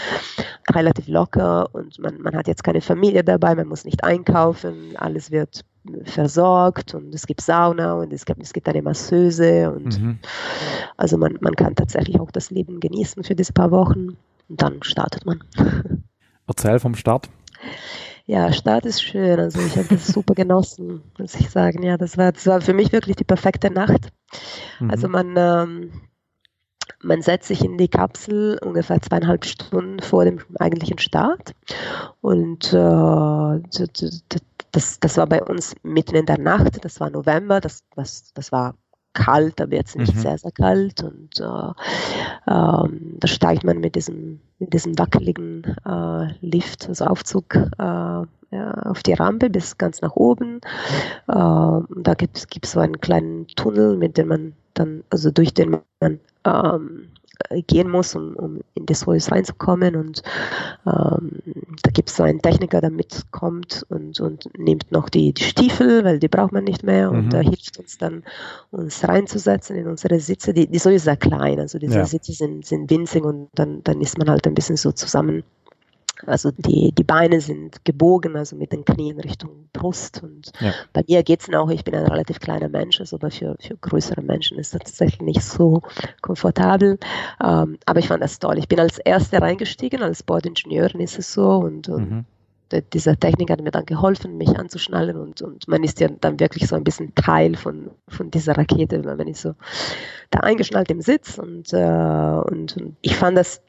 relativ 0.69 1.07
locker 1.07 1.73
und 1.73 1.97
man, 1.99 2.21
man 2.21 2.35
hat 2.35 2.47
jetzt 2.47 2.63
keine 2.63 2.81
Familie 2.81 3.23
dabei, 3.23 3.55
man 3.55 3.67
muss 3.67 3.85
nicht 3.85 4.03
einkaufen, 4.03 4.95
alles 4.97 5.31
wird 5.31 5.63
versorgt 6.03 6.93
und 6.93 7.15
es 7.15 7.25
gibt 7.25 7.39
Sauna 7.39 7.93
und 7.93 8.11
es 8.11 8.25
gibt, 8.25 8.41
es 8.41 8.51
gibt 8.51 8.67
eine 8.67 8.81
Masseuse 8.81 9.71
und 9.71 9.99
mhm. 10.01 10.19
also 10.97 11.17
man, 11.17 11.37
man 11.39 11.55
kann 11.55 11.75
tatsächlich 11.75 12.19
auch 12.19 12.31
das 12.31 12.51
Leben 12.51 12.81
genießen 12.81 13.23
für 13.23 13.35
diese 13.35 13.53
paar 13.53 13.71
Wochen 13.71 14.17
und 14.49 14.61
dann 14.61 14.83
startet 14.83 15.25
man. 15.25 15.41
Erzähl 16.47 16.79
vom 16.79 16.95
Start. 16.95 17.29
Ja, 18.25 18.51
Start 18.51 18.85
ist 18.85 19.01
schön. 19.01 19.39
Also 19.39 19.59
ich 19.61 19.77
habe 19.77 19.87
das 19.89 20.07
super 20.13 20.35
genossen, 20.35 21.01
muss 21.17 21.35
ich 21.35 21.49
sagen. 21.49 21.81
Ja, 21.83 21.97
das 21.97 22.17
war, 22.17 22.31
das 22.31 22.45
war 22.45 22.61
für 22.61 22.73
mich 22.73 22.91
wirklich 22.91 23.15
die 23.15 23.23
perfekte 23.23 23.71
Nacht. 23.71 24.09
Mhm. 24.79 24.91
Also 24.91 25.07
man, 25.07 25.33
ähm, 25.37 25.91
man 27.01 27.21
setzt 27.21 27.47
sich 27.47 27.63
in 27.63 27.77
die 27.77 27.87
Kapsel 27.87 28.59
ungefähr 28.61 29.01
zweieinhalb 29.01 29.45
Stunden 29.45 30.01
vor 30.01 30.25
dem 30.25 30.39
eigentlichen 30.59 30.99
Start. 30.99 31.53
Und 32.21 32.73
äh, 32.73 33.61
das, 34.71 34.99
das 34.99 35.17
war 35.17 35.27
bei 35.27 35.41
uns 35.41 35.75
mitten 35.83 36.15
in 36.15 36.25
der 36.25 36.39
Nacht, 36.39 36.83
das 36.83 36.99
war 36.99 37.09
November, 37.09 37.61
das, 37.61 37.83
das, 37.95 38.33
das 38.33 38.51
war 38.51 38.75
kalt, 39.17 39.59
aber 39.59 39.75
jetzt 39.75 39.97
nicht 39.97 40.15
mhm. 40.15 40.19
sehr, 40.19 40.37
sehr 40.37 40.51
kalt. 40.51 41.03
Und 41.03 41.39
äh, 41.39 42.51
ähm, 42.51 43.17
da 43.19 43.27
steigt 43.27 43.63
man 43.63 43.79
mit 43.79 43.95
diesem, 43.95 44.39
mit 44.59 44.73
diesem 44.73 44.97
wackeligen 44.97 45.63
äh, 45.85 46.27
Lift, 46.41 46.87
also 46.87 47.05
Aufzug, 47.05 47.55
äh, 47.55 48.21
ja, 48.49 48.71
auf 48.85 49.03
die 49.03 49.13
Rampe 49.13 49.49
bis 49.49 49.77
ganz 49.77 50.01
nach 50.01 50.15
oben. 50.15 50.61
Äh, 51.27 51.33
da 51.33 52.13
gibt 52.15 52.37
es 52.37 52.71
so 52.71 52.79
einen 52.79 53.01
kleinen 53.01 53.47
Tunnel, 53.47 53.97
mit 53.97 54.17
dem 54.17 54.27
man 54.29 54.53
dann, 54.73 55.03
also 55.09 55.31
durch 55.31 55.53
den 55.53 55.71
man 55.71 55.81
ähm, 56.01 56.19
äh, 56.45 57.16
gehen 57.67 57.89
muss, 57.89 58.15
um, 58.15 58.35
um 58.35 58.61
in 58.73 58.85
das 58.85 59.01
Soyuz 59.01 59.31
reinzukommen. 59.31 59.95
Und 59.95 60.23
ähm, 60.85 61.31
da 61.83 61.91
gibt 61.91 62.09
es 62.09 62.15
so 62.15 62.23
einen 62.23 62.41
Techniker, 62.41 62.81
der 62.81 62.89
mitkommt 62.89 63.85
und, 63.89 64.19
und 64.19 64.49
nimmt 64.57 64.91
noch 64.91 65.09
die, 65.09 65.33
die 65.33 65.43
Stiefel, 65.43 66.03
weil 66.03 66.19
die 66.19 66.27
braucht 66.27 66.51
man 66.51 66.63
nicht 66.63 66.83
mehr. 66.83 67.11
Und 67.11 67.25
mhm. 67.25 67.29
der 67.29 67.41
hilft 67.41 67.77
uns 67.77 67.97
dann, 67.97 68.23
uns 68.71 69.07
reinzusetzen 69.07 69.75
in 69.75 69.87
unsere 69.87 70.19
Sitze. 70.19 70.53
Die, 70.53 70.67
die 70.67 70.79
Soyuz 70.79 70.97
ist 70.97 71.03
sehr 71.03 71.17
klein, 71.17 71.59
also 71.59 71.79
diese 71.79 71.99
ja. 71.99 72.05
Sitze 72.05 72.33
sind, 72.33 72.65
sind 72.65 72.89
winzig 72.89 73.23
und 73.23 73.49
dann, 73.53 73.83
dann 73.83 74.01
ist 74.01 74.17
man 74.17 74.29
halt 74.29 74.47
ein 74.47 74.53
bisschen 74.53 74.77
so 74.77 74.91
zusammen 74.91 75.43
also 76.25 76.51
die, 76.51 76.91
die 76.91 77.03
Beine 77.03 77.41
sind 77.41 77.83
gebogen, 77.85 78.35
also 78.35 78.55
mit 78.55 78.71
den 78.71 78.85
Knien 78.85 79.19
Richtung 79.19 79.69
Brust. 79.73 80.23
Und 80.23 80.51
ja. 80.59 80.73
bei 80.93 81.03
mir 81.07 81.23
geht 81.23 81.41
es 81.41 81.53
auch, 81.53 81.69
ich 81.69 81.83
bin 81.83 81.95
ein 81.95 82.07
relativ 82.07 82.39
kleiner 82.39 82.69
Mensch, 82.69 82.99
also 82.99 83.17
aber 83.17 83.31
für, 83.31 83.55
für 83.59 83.77
größere 83.77 84.21
Menschen 84.21 84.57
ist 84.57 84.73
das 84.73 84.81
tatsächlich 84.81 85.21
nicht 85.21 85.43
so 85.43 85.81
komfortabel. 86.21 86.97
Ähm, 87.43 87.77
aber 87.85 87.99
ich 87.99 88.07
fand 88.07 88.23
das 88.23 88.39
toll. 88.39 88.57
Ich 88.57 88.67
bin 88.67 88.79
als 88.79 88.97
Erste 88.99 89.41
reingestiegen, 89.41 90.01
als 90.01 90.23
Bordingenieurin 90.23 91.01
ist 91.01 91.19
es 91.19 91.33
so 91.33 91.57
und, 91.57 91.89
und 91.89 92.11
mhm 92.11 92.25
dieser 92.93 93.17
Technik 93.17 93.49
hat 93.49 93.61
mir 93.61 93.71
dann 93.71 93.85
geholfen, 93.85 94.37
mich 94.37 94.57
anzuschnallen 94.57 95.17
und, 95.17 95.41
und 95.41 95.67
man 95.67 95.83
ist 95.83 95.99
ja 95.99 96.09
dann 96.09 96.39
wirklich 96.39 96.67
so 96.67 96.75
ein 96.75 96.83
bisschen 96.83 97.15
Teil 97.15 97.55
von, 97.55 97.91
von 98.07 98.29
dieser 98.31 98.57
Rakete, 98.57 99.03
weil 99.05 99.15
man 99.15 99.27
ist 99.27 99.41
so 99.41 99.53
da 100.31 100.39
eingeschnallt 100.39 100.91
im 100.91 101.01
Sitz 101.01 101.37
und, 101.37 101.71
äh, 101.73 101.77
und, 101.77 102.75
und 102.75 102.97
ich 103.01 103.15
fand 103.15 103.37
das 103.37 103.61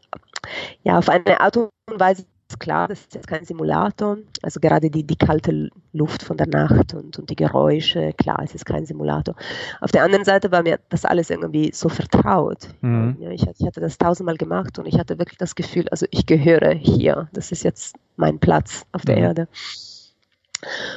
ja 0.83 0.99
auf 0.99 1.09
eine 1.09 1.41
Art 1.41 1.57
und 1.57 1.71
Weise 1.97 2.25
klar, 2.59 2.89
das 2.89 3.01
ist 3.01 3.15
jetzt 3.15 3.27
kein 3.27 3.45
Simulator. 3.45 4.19
Also 4.43 4.61
gerade 4.61 4.91
die, 4.91 5.05
die 5.05 5.17
kalte 5.17 5.71
Luft 5.93 6.23
von 6.23 6.37
der 6.37 6.47
Nacht 6.47 6.95
und, 6.95 7.19
und 7.19 7.29
die 7.29 7.37
Geräusche, 7.37 8.13
klar, 8.15 8.41
es 8.43 8.55
ist 8.55 8.65
kein 8.65 8.87
Simulator. 8.87 9.35
Auf 9.81 9.91
der 9.91 10.05
anderen 10.05 10.25
Seite 10.25 10.51
war 10.51 10.63
mir 10.63 10.79
das 10.89 11.05
alles 11.05 11.31
irgendwie 11.31 11.71
so 11.75 11.89
vertraut. 11.89 12.69
Mhm. 12.81 13.17
Ja, 13.21 13.31
ich, 13.31 13.47
ich, 13.59 13.67
hatte 13.67 13.81
das 13.81 13.99
tausendmal 13.99 14.37
gemacht 14.37 14.79
und 14.79 14.87
ich 14.87 14.99
hatte 14.99 15.19
wirklich 15.19 15.39
das 15.39 15.55
Gefühl, 15.55 15.89
also 15.91 16.07
ich 16.11 16.27
gehöre 16.27 16.73
hier. 16.73 17.29
Das 17.33 17.53
ist 17.53 17.65
jetzt 17.65 17.97
mein 18.17 18.39
Platz 18.39 18.87
auf 18.93 19.03
der 19.03 19.17
mhm. 19.17 19.23
Erde. 19.23 19.49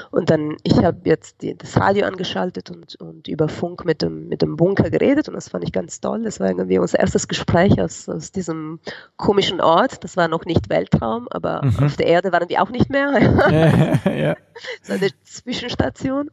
Und 0.10 0.30
dann, 0.30 0.58
ich 0.64 0.84
habe 0.84 1.02
jetzt 1.06 1.42
die, 1.42 1.56
das 1.56 1.78
Radio 1.78 2.06
angeschaltet 2.06 2.72
und, 2.72 2.96
und 2.96 3.28
über 3.28 3.48
Funk 3.48 3.86
mit 3.86 4.02
dem, 4.02 4.28
mit 4.28 4.42
dem 4.42 4.58
Bunker 4.58 4.90
geredet 4.90 5.28
und 5.28 5.36
das 5.36 5.50
fand 5.50 5.64
ich 5.64 5.72
ganz 5.72 6.02
toll. 6.02 6.24
Das 6.24 6.40
war 6.40 6.48
irgendwie 6.48 6.80
unser 6.80 7.00
erstes 7.00 7.28
Gespräch 7.28 7.80
aus, 7.80 8.10
aus 8.10 8.32
diesem 8.32 8.80
komischen 9.18 9.62
Ort. 9.62 10.04
Das 10.04 10.18
war 10.18 10.28
noch 10.28 10.46
nicht 10.46 10.70
Weltraum, 10.70 11.28
aber 11.30 11.64
mhm. 11.64 11.86
auf 11.86 11.96
der 11.98 12.08
Erde 12.08 12.32
waren 12.32 12.50
wir 12.50 12.62
auch 12.62 12.70
nicht 12.70 12.90
mehr. 12.90 14.00
ja, 14.06 14.12
ja. 14.12 14.36
So 14.82 14.94
eine 14.94 15.10
Zwischenstation. 15.24 16.32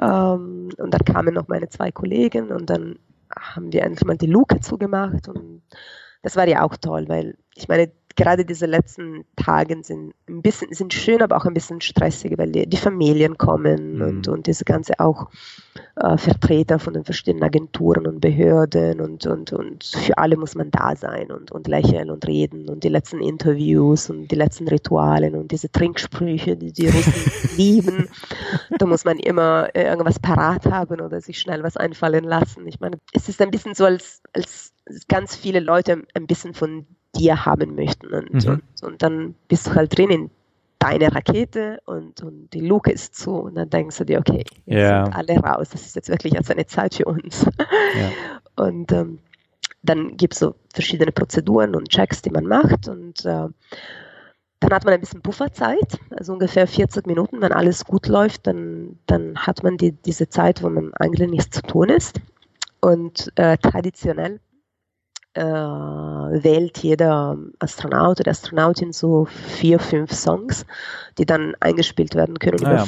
Ähm, 0.00 0.70
und 0.76 0.94
dann 0.94 1.04
kamen 1.04 1.34
noch 1.34 1.48
meine 1.48 1.68
zwei 1.68 1.92
Kollegen 1.92 2.50
und 2.50 2.68
dann 2.68 2.98
haben 3.34 3.72
wir 3.72 3.82
endlich 3.82 4.04
mal 4.04 4.16
die 4.16 4.26
Luke 4.26 4.60
zugemacht 4.60 5.28
und 5.28 5.62
das 6.22 6.36
war 6.36 6.46
ja 6.46 6.62
auch 6.62 6.76
toll, 6.76 7.08
weil 7.08 7.36
ich 7.54 7.68
meine, 7.68 7.90
gerade 8.16 8.44
diese 8.44 8.66
letzten 8.66 9.24
Tage 9.36 9.82
sind 9.82 10.14
ein 10.28 10.42
bisschen 10.42 10.72
sind 10.72 10.94
schön, 10.94 11.22
aber 11.22 11.36
auch 11.36 11.44
ein 11.44 11.54
bisschen 11.54 11.80
stressig, 11.80 12.36
weil 12.36 12.52
die, 12.52 12.66
die 12.66 12.76
Familien 12.76 13.38
kommen 13.38 13.96
mhm. 13.96 14.02
und, 14.02 14.28
und 14.28 14.46
diese 14.46 14.64
ganze 14.64 14.98
auch 15.00 15.28
äh, 15.96 16.16
Vertreter 16.16 16.78
von 16.78 16.94
den 16.94 17.04
verschiedenen 17.04 17.44
Agenturen 17.44 18.06
und 18.06 18.20
Behörden 18.20 19.00
und, 19.00 19.26
und, 19.26 19.52
und 19.52 19.84
für 19.84 20.18
alle 20.18 20.36
muss 20.36 20.54
man 20.54 20.70
da 20.70 20.96
sein 20.96 21.30
und, 21.30 21.52
und 21.52 21.68
lächeln 21.68 22.10
und 22.10 22.26
reden 22.26 22.68
und 22.68 22.84
die 22.84 22.88
letzten 22.88 23.20
Interviews 23.20 24.10
und 24.10 24.28
die 24.28 24.36
letzten 24.36 24.68
Ritualen 24.68 25.34
und 25.34 25.50
diese 25.52 25.70
Trinksprüche, 25.70 26.56
die 26.56 26.72
die 26.72 26.88
Russen 26.88 27.32
lieben. 27.56 28.08
Da 28.78 28.86
muss 28.86 29.04
man 29.04 29.18
immer 29.18 29.68
äh, 29.74 29.84
irgendwas 29.84 30.18
parat 30.18 30.66
haben 30.66 31.00
oder 31.00 31.20
sich 31.20 31.38
schnell 31.38 31.62
was 31.62 31.76
einfallen 31.76 32.24
lassen. 32.24 32.66
Ich 32.66 32.80
meine, 32.80 32.98
es 33.12 33.28
ist 33.28 33.40
ein 33.40 33.50
bisschen 33.50 33.74
so, 33.74 33.84
als, 33.84 34.22
als 34.32 34.72
ganz 35.08 35.36
viele 35.36 35.60
Leute 35.60 36.02
ein 36.14 36.26
bisschen 36.26 36.54
von 36.54 36.86
dir 37.14 37.44
haben 37.44 37.74
möchten. 37.74 38.12
Und, 38.12 38.32
mhm. 38.32 38.50
und, 38.50 38.82
und, 38.82 39.02
dann 39.02 39.34
bist 39.48 39.66
du 39.66 39.74
halt 39.74 39.96
drin 39.96 40.10
in 40.10 40.30
deine 40.78 41.14
Rakete 41.14 41.78
und, 41.84 42.22
und 42.22 42.52
die 42.52 42.60
Luke 42.60 42.90
ist 42.90 43.14
zu 43.14 43.34
und 43.34 43.54
dann 43.54 43.70
denkst 43.70 43.98
du 43.98 44.04
dir, 44.04 44.18
okay, 44.18 44.44
jetzt 44.66 44.76
yeah. 44.76 45.04
sind 45.04 45.14
alle 45.14 45.36
raus, 45.38 45.68
das 45.70 45.82
ist 45.82 45.94
jetzt 45.94 46.08
wirklich 46.08 46.32
jetzt 46.32 46.50
eine 46.50 46.66
Zeit 46.66 46.94
für 46.94 47.04
uns. 47.04 47.44
Ja. 47.44 48.10
Und 48.64 48.92
ähm, 48.92 49.18
dann 49.82 50.18
gibt 50.18 50.34
es 50.34 50.40
so 50.40 50.54
verschiedene 50.74 51.10
Prozeduren 51.10 51.74
und 51.74 51.88
Checks, 51.88 52.20
die 52.20 52.30
man 52.30 52.44
macht 52.44 52.86
und 52.86 53.24
äh, 53.24 53.48
dann 54.62 54.72
hat 54.72 54.84
man 54.84 54.94
ein 54.94 55.00
bisschen 55.00 55.22
Pufferzeit, 55.22 55.98
also 56.10 56.34
ungefähr 56.34 56.68
40 56.68 57.06
Minuten. 57.06 57.40
Wenn 57.40 57.52
alles 57.52 57.84
gut 57.84 58.06
läuft, 58.06 58.46
dann, 58.46 58.98
dann 59.06 59.36
hat 59.36 59.64
man 59.64 59.76
die, 59.76 59.90
diese 59.90 60.28
Zeit, 60.28 60.62
wo 60.62 60.68
man 60.68 60.94
eigentlich 60.94 61.28
nichts 61.28 61.56
zu 61.56 61.62
tun 61.62 61.88
ist. 61.88 62.20
Und 62.80 63.32
äh, 63.36 63.58
traditionell 63.58 64.38
äh, 65.34 65.42
wählt 65.42 66.78
jeder 66.78 67.36
Astronaut 67.58 68.20
oder 68.20 68.30
Astronautin 68.30 68.92
so 68.92 69.26
vier, 69.26 69.78
fünf 69.78 70.12
Songs, 70.12 70.66
die 71.18 71.26
dann 71.26 71.54
eingespielt 71.60 72.14
werden 72.14 72.38
können. 72.38 72.64
Ah, 72.64 72.74
ja. 72.74 72.84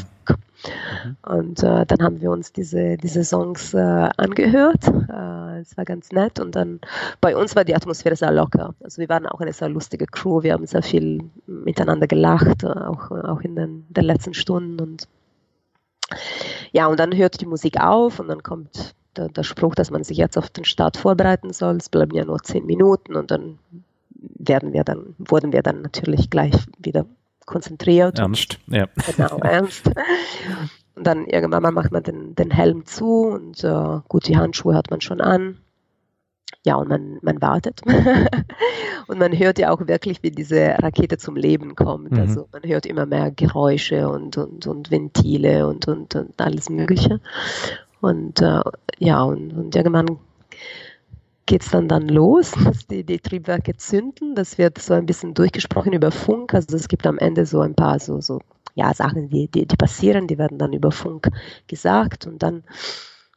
Mhm. 1.05 1.17
Und 1.23 1.63
äh, 1.63 1.87
dann 1.87 2.03
haben 2.03 2.21
wir 2.21 2.31
uns 2.31 2.53
diese, 2.53 2.97
diese 2.97 3.25
Songs 3.25 3.75
äh, 3.75 4.09
angehört. 4.17 4.87
Äh, 4.87 5.61
es 5.61 5.77
war 5.77 5.85
ganz 5.85 6.11
nett. 6.13 6.41
Und 6.41 6.57
dann 6.57 6.81
bei 7.21 7.37
uns 7.37 7.55
war 7.57 7.65
die 7.65 7.75
Atmosphäre 7.75 8.17
sehr 8.17 8.33
locker. 8.33 8.75
Also 8.83 8.99
wir 8.99 9.09
waren 9.09 9.27
auch 9.27 9.41
eine 9.41 9.53
sehr 9.53 9.69
lustige 9.69 10.07
Crew. 10.07 10.43
Wir 10.43 10.55
haben 10.55 10.67
sehr 10.67 10.83
viel 10.83 11.23
miteinander 11.47 12.07
gelacht, 12.07 12.63
äh, 12.63 12.69
auch, 12.69 13.11
auch 13.11 13.41
in 13.41 13.57
den, 13.57 13.87
den 13.91 14.05
letzten 14.05 14.35
Stunden. 14.35 14.81
Und 14.81 15.09
ja, 16.73 16.87
und 16.87 16.99
dann 16.99 17.15
hört 17.15 17.41
die 17.41 17.47
Musik 17.47 17.81
auf 17.81 18.19
und 18.19 18.29
dann 18.29 18.43
kommt 18.43 18.95
der, 19.17 19.29
der 19.29 19.43
Spruch, 19.43 19.75
dass 19.75 19.91
man 19.91 20.05
sich 20.05 20.19
jetzt 20.19 20.37
auf 20.37 20.51
den 20.51 20.65
Start 20.65 20.97
vorbereiten 20.97 21.53
soll. 21.53 21.77
Es 21.77 21.89
bleiben 21.89 22.15
ja 22.15 22.25
nur 22.25 22.43
zehn 22.43 22.67
Minuten 22.67 23.17
und 23.17 23.31
dann 23.31 23.59
werden 24.11 24.73
wir 24.73 24.85
dann, 24.85 25.15
wurden 25.19 25.53
wir 25.53 25.63
dann 25.63 25.83
natürlich 25.83 26.31
gleich 26.31 26.55
wieder 26.79 27.07
konzentriert. 27.47 28.19
Ernst, 28.19 28.59
ja. 28.67 28.87
Genau, 29.17 29.39
ernst. 29.39 29.87
Und 30.95 31.07
dann 31.07 31.27
irgendwann 31.27 31.75
macht 31.75 31.93
man 31.93 32.03
den, 32.03 32.35
den 32.35 32.51
Helm 32.51 32.87
zu 32.87 33.27
und 33.29 33.63
äh, 33.65 34.01
gut, 34.09 34.29
die 34.29 34.37
Handschuhe 34.37 34.75
hat 34.75 34.91
man 34.91 35.01
schon 35.01 35.21
an. 35.21 35.59
Ja, 36.67 36.77
und 36.77 36.89
man, 36.89 37.19
man 37.21 37.43
wartet. 37.43 37.83
und 39.07 39.19
man 39.19 39.39
hört 39.39 39.59
ja 39.59 39.71
auch 39.71 39.87
wirklich, 39.87 40.23
wie 40.23 40.31
diese 40.31 40.77
Rakete 40.79 41.19
zum 41.19 41.37
Leben 41.37 41.75
kommt. 41.75 42.13
Mhm. 42.13 42.21
Also 42.21 42.49
man 42.53 42.63
hört 42.63 42.87
immer 42.87 43.05
mehr 43.05 43.31
Geräusche 43.31 44.09
und, 44.09 44.39
und, 44.39 44.67
und 44.67 44.91
Ventile 44.91 45.67
und, 45.67 45.87
und, 45.89 46.15
und 46.15 46.41
alles 46.41 46.71
Mögliche. 46.71 47.21
Und 48.05 48.41
äh, 48.41 48.61
ja, 48.99 49.23
und, 49.23 49.53
und 49.53 49.75
irgendwann 49.75 50.19
geht 51.47 51.63
es 51.63 51.71
dann, 51.71 51.89
dann 51.89 52.09
los, 52.09 52.53
dass 52.65 52.87
die, 52.87 53.05
die 53.05 53.19
Triebwerke 53.19 53.77
zünden. 53.77 54.35
Das 54.35 54.59
wird 54.59 54.79
so 54.79 54.95
ein 54.95 55.07
bisschen 55.07 55.35
durchgesprochen 55.35 55.93
über 55.93 56.11
Funk. 56.11 56.55
Also 56.55 56.77
es 56.77 56.89
gibt 56.89 57.07
am 57.07 57.19
Ende 57.19 57.47
so 57.47 57.61
ein 57.61 57.75
paar 57.75 57.99
so, 57.99 58.21
so 58.21 58.41
ja, 58.75 58.93
Sachen, 58.93 59.29
die, 59.29 59.49
die, 59.49 59.67
die 59.67 59.77
passieren, 59.77 60.27
die 60.27 60.39
werden 60.39 60.59
dann 60.59 60.73
über 60.73 60.91
Funk 60.91 61.31
gesagt 61.67 62.27
und 62.27 62.43
dann 62.43 62.65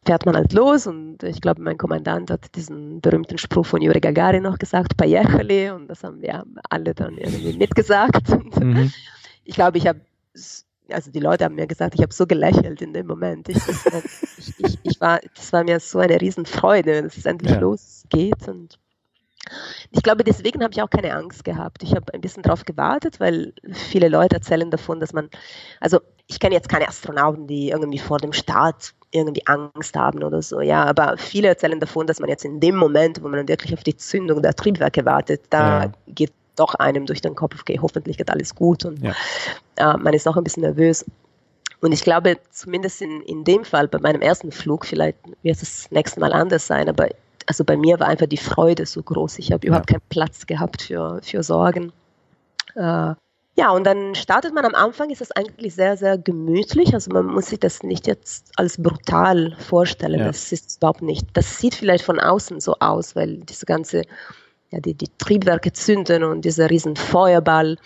fährt 0.05 0.26
man 0.26 0.36
halt 0.36 0.53
los 0.53 0.88
und 0.88 1.22
ich 1.22 1.41
glaube, 1.41 1.61
mein 1.61 1.78
Kommandant 1.78 2.32
hat 2.32 2.55
diesen 2.55 3.01
berühmten 3.01 3.38
Spruch 3.38 3.65
von 3.65 3.82
Juri 3.82 3.99
Gagarin 3.99 4.43
noch 4.43 4.57
gesagt, 4.57 4.95
Pajechali 4.95 5.70
und 5.70 5.89
das 5.89 6.03
haben 6.03 6.22
wir 6.22 6.45
alle 6.70 6.95
dann 6.95 7.18
irgendwie 7.18 7.57
mitgesagt. 7.57 8.30
Mhm. 8.57 8.91
Ich 9.43 9.55
glaube, 9.55 9.78
ich 9.78 9.86
habe 9.86 9.99
also 10.92 11.12
die 11.12 11.20
Leute 11.20 11.46
haben 11.46 11.56
mir 11.56 11.68
gesagt, 11.68 11.96
ich 11.96 12.02
habe 12.02 12.14
so 12.14 12.26
gelächelt 12.26 12.82
in 12.82 12.94
dem 12.94 13.08
Moment. 13.08 13.50
Ich, 13.50 13.58
das, 13.64 13.86
ich, 14.38 14.54
ich, 14.60 14.80
ich, 14.84 15.02
war, 15.02 15.20
das 15.36 15.54
war 15.54 15.64
mir 15.64 15.80
so 15.80 16.00
eine 16.00 16.20
Riesenfreude, 16.20 17.04
dass 17.04 17.18
es 17.18 17.26
endlich 17.26 17.52
ja. 17.52 17.60
losgeht. 17.60 18.48
Und 18.48 18.80
ich 19.92 20.04
glaube, 20.04 20.24
deswegen 20.24 20.64
habe 20.64 20.74
ich 20.74 20.82
auch 20.82 20.90
keine 20.90 21.14
Angst 21.14 21.44
gehabt. 21.44 21.84
Ich 21.84 21.96
habe 21.96 22.14
ein 22.14 22.22
bisschen 22.22 22.44
darauf 22.44 22.66
gewartet, 22.66 23.20
weil 23.20 23.54
viele 23.72 24.10
Leute 24.10 24.36
erzählen 24.36 24.70
davon, 24.70 25.00
dass 25.00 25.14
man, 25.14 25.30
also 25.80 26.00
ich 26.28 26.40
kenne 26.40 26.56
jetzt 26.56 26.70
keine 26.70 26.88
Astronauten, 26.88 27.48
die 27.48 27.70
irgendwie 27.70 28.00
vor 28.00 28.18
dem 28.18 28.34
Start 28.34 28.94
irgendwie 29.12 29.48
Angst 29.48 29.96
haben 29.96 30.22
oder 30.22 30.42
so, 30.42 30.60
ja, 30.60 30.84
aber 30.84 31.18
viele 31.18 31.48
erzählen 31.48 31.80
davon, 31.80 32.08
dass 32.08 32.20
man 32.20 32.30
jetzt 32.30 32.44
in 32.44 32.60
dem 32.60 32.76
Moment, 32.76 33.24
wo 33.24 33.30
man 33.30 33.48
wirklich 33.48 33.74
auf 33.74 33.84
die 33.84 33.96
Zündung 33.96 34.42
der 34.42 34.54
Triebwerke 34.54 35.06
wartet, 35.06 35.46
da 35.50 35.86
ja. 35.86 35.92
geht 36.08 36.34
doch 36.60 36.76
einem 36.76 37.05
durch 37.05 37.22
den 37.22 37.36
Kopf, 37.36 37.55
okay, 37.60 37.80
hoffentlich 37.82 38.18
geht 38.18 38.30
alles 38.30 38.55
gut 38.55 38.86
und 38.86 39.01
ja. 39.01 39.14
äh, 39.78 39.97
man 39.97 40.14
ist 40.14 40.28
auch 40.28 40.38
ein 40.38 40.43
bisschen 40.43 40.64
nervös. 40.64 41.05
Und 41.80 41.91
ich 41.91 42.01
glaube, 42.01 42.38
zumindest 42.51 43.01
in, 43.01 43.22
in 43.22 43.43
dem 43.43 43.64
Fall, 43.64 43.88
bei 43.88 43.99
meinem 43.99 44.22
ersten 44.22 44.51
Flug, 44.51 44.86
vielleicht 44.86 45.18
wird 45.43 45.55
es 45.55 45.60
das 45.62 45.91
nächste 45.91 46.20
Mal 46.20 46.34
anders 46.34 46.66
sein, 46.66 46.89
aber 46.89 47.08
also 47.45 47.64
bei 47.64 47.78
mir 47.78 47.99
war 47.99 48.08
einfach 48.08 48.26
die 48.26 48.38
Freude 48.38 48.86
so 48.86 49.01
groß. 49.01 49.39
Ich 49.39 49.51
habe 49.51 49.66
ja. 49.66 49.70
überhaupt 49.70 49.88
keinen 49.88 50.01
Platz 50.10 50.45
gehabt 50.45 50.82
für, 50.82 51.20
für 51.24 51.43
Sorgen. 51.43 51.93
Äh, 52.76 53.14
ja, 53.60 53.72
und 53.72 53.86
dann 53.86 54.14
startet 54.14 54.53
man 54.53 54.66
am 54.66 54.76
Anfang, 54.76 55.10
ist 55.10 55.22
es 55.22 55.32
eigentlich 55.32 55.74
sehr, 55.74 55.97
sehr 55.97 56.18
gemütlich. 56.18 56.93
Also 56.93 57.12
man 57.12 57.26
muss 57.26 57.47
sich 57.47 57.60
das 57.60 57.82
nicht 57.82 58.05
jetzt 58.05 58.51
als 58.55 58.78
brutal 58.78 59.55
vorstellen. 59.58 60.20
Ja. 60.20 60.28
Das 60.28 60.51
ist 60.51 60.78
überhaupt 60.78 61.01
nicht. 61.01 61.26
Das 61.34 61.58
sieht 61.58 61.74
vielleicht 61.74 62.05
von 62.05 62.20
außen 62.20 62.60
so 62.60 62.76
aus, 62.80 63.16
weil 63.16 63.38
diese 63.38 63.66
ganze 63.66 64.03
ja, 64.72 64.80
die, 64.80 64.93
die 64.93 65.09
Triebwerke 65.18 65.74
zünden 65.74 66.24
und 66.24 66.43
dieser 66.45 66.70
riesen 66.70 66.95
Feuerball. 66.95 67.78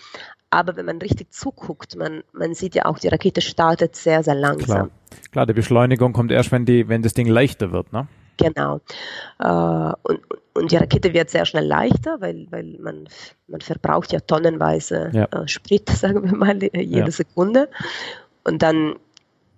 Aber 0.50 0.76
wenn 0.76 0.84
man 0.84 0.98
richtig 0.98 1.32
zuguckt, 1.32 1.96
man, 1.96 2.22
man 2.32 2.54
sieht 2.54 2.74
ja 2.74 2.84
auch, 2.84 2.98
die 2.98 3.08
Rakete 3.08 3.40
startet 3.40 3.96
sehr, 3.96 4.22
sehr 4.22 4.34
langsam. 4.34 4.88
Klar, 4.88 4.90
Klar 5.30 5.46
die 5.46 5.54
Beschleunigung 5.54 6.12
kommt 6.12 6.30
erst, 6.30 6.52
wenn, 6.52 6.66
die, 6.66 6.88
wenn 6.88 7.02
das 7.02 7.14
Ding 7.14 7.26
leichter 7.26 7.72
wird, 7.72 7.92
ne? 7.92 8.06
Genau. 8.36 8.80
Äh, 9.38 9.92
und, 10.02 10.20
und 10.54 10.72
die 10.72 10.76
Rakete 10.76 11.14
wird 11.14 11.30
sehr 11.30 11.46
schnell 11.46 11.66
leichter, 11.66 12.20
weil, 12.20 12.46
weil 12.50 12.76
man, 12.80 13.08
man 13.46 13.60
verbraucht 13.60 14.12
ja 14.12 14.20
tonnenweise 14.20 15.10
ja. 15.12 15.24
Äh, 15.24 15.48
Sprit, 15.48 15.88
sagen 15.90 16.24
wir 16.24 16.36
mal, 16.36 16.62
jede 16.62 16.80
ja. 16.82 17.10
Sekunde. 17.10 17.70
Und 18.44 18.62
dann 18.62 18.96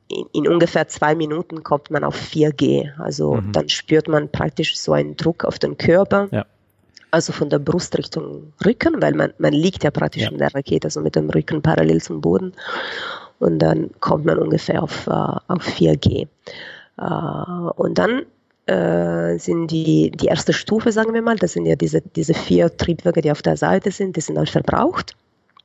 in, 0.09 0.27
in, 0.33 0.49
ungefähr 0.49 0.87
zwei 0.87 1.15
Minuten 1.15 1.65
kommt 1.65 1.91
man 1.91 2.05
auf 2.05 2.15
4G. 2.15 2.93
Also 2.99 3.35
mhm. 3.35 3.53
dann 3.53 3.69
spürt 3.69 4.07
man 4.07 4.31
praktisch 4.31 4.77
so 4.77 4.93
einen 4.93 5.17
Druck 5.17 5.45
auf 5.45 5.59
den 5.59 5.77
Körper. 5.77 6.29
Ja 6.31 6.45
also 7.15 7.33
von 7.33 7.49
der 7.49 7.61
Brust 7.61 7.97
Richtung 7.97 8.53
Rücken, 8.67 9.01
weil 9.01 9.15
man, 9.15 9.33
man 9.39 9.53
liegt 9.53 9.85
ja 9.85 9.91
praktisch 9.93 10.25
ja. 10.25 10.31
in 10.31 10.39
der 10.39 10.53
Rakete, 10.53 10.89
also 10.89 11.01
mit 11.01 11.15
dem 11.15 11.31
Rücken 11.31 11.63
parallel 11.63 12.03
zum 12.03 12.21
Boden. 12.21 12.53
Und 13.39 13.61
dann 13.61 13.91
kommt 14.01 14.25
man 14.25 14.39
ungefähr 14.39 14.83
auf, 14.83 15.07
uh, 15.07 15.39
auf 15.47 15.63
4G. 15.65 16.27
Uh, 16.99 17.03
äh, 17.03 17.71
und 17.77 17.99
dann 17.99 18.23
uh, 18.69 19.39
sind 19.39 19.69
die, 19.69 20.11
die 20.11 20.27
erste 20.27 20.53
Stufe, 20.53 20.91
sagen 20.91 21.15
wir 21.15 21.23
mal, 21.23 21.37
das 21.37 21.53
sind 21.53 21.67
ja 21.67 21.77
diese, 21.77 22.01
diese 22.01 22.35
vier 22.35 22.77
Triebwerke, 22.77 23.23
die 23.23 23.31
auf 23.31 23.43
der 23.43 23.57
Seite 23.57 23.93
sind, 23.93 24.17
die 24.17 24.21
sind 24.21 24.35
dann 24.35 24.47
verbraucht. 24.47 25.15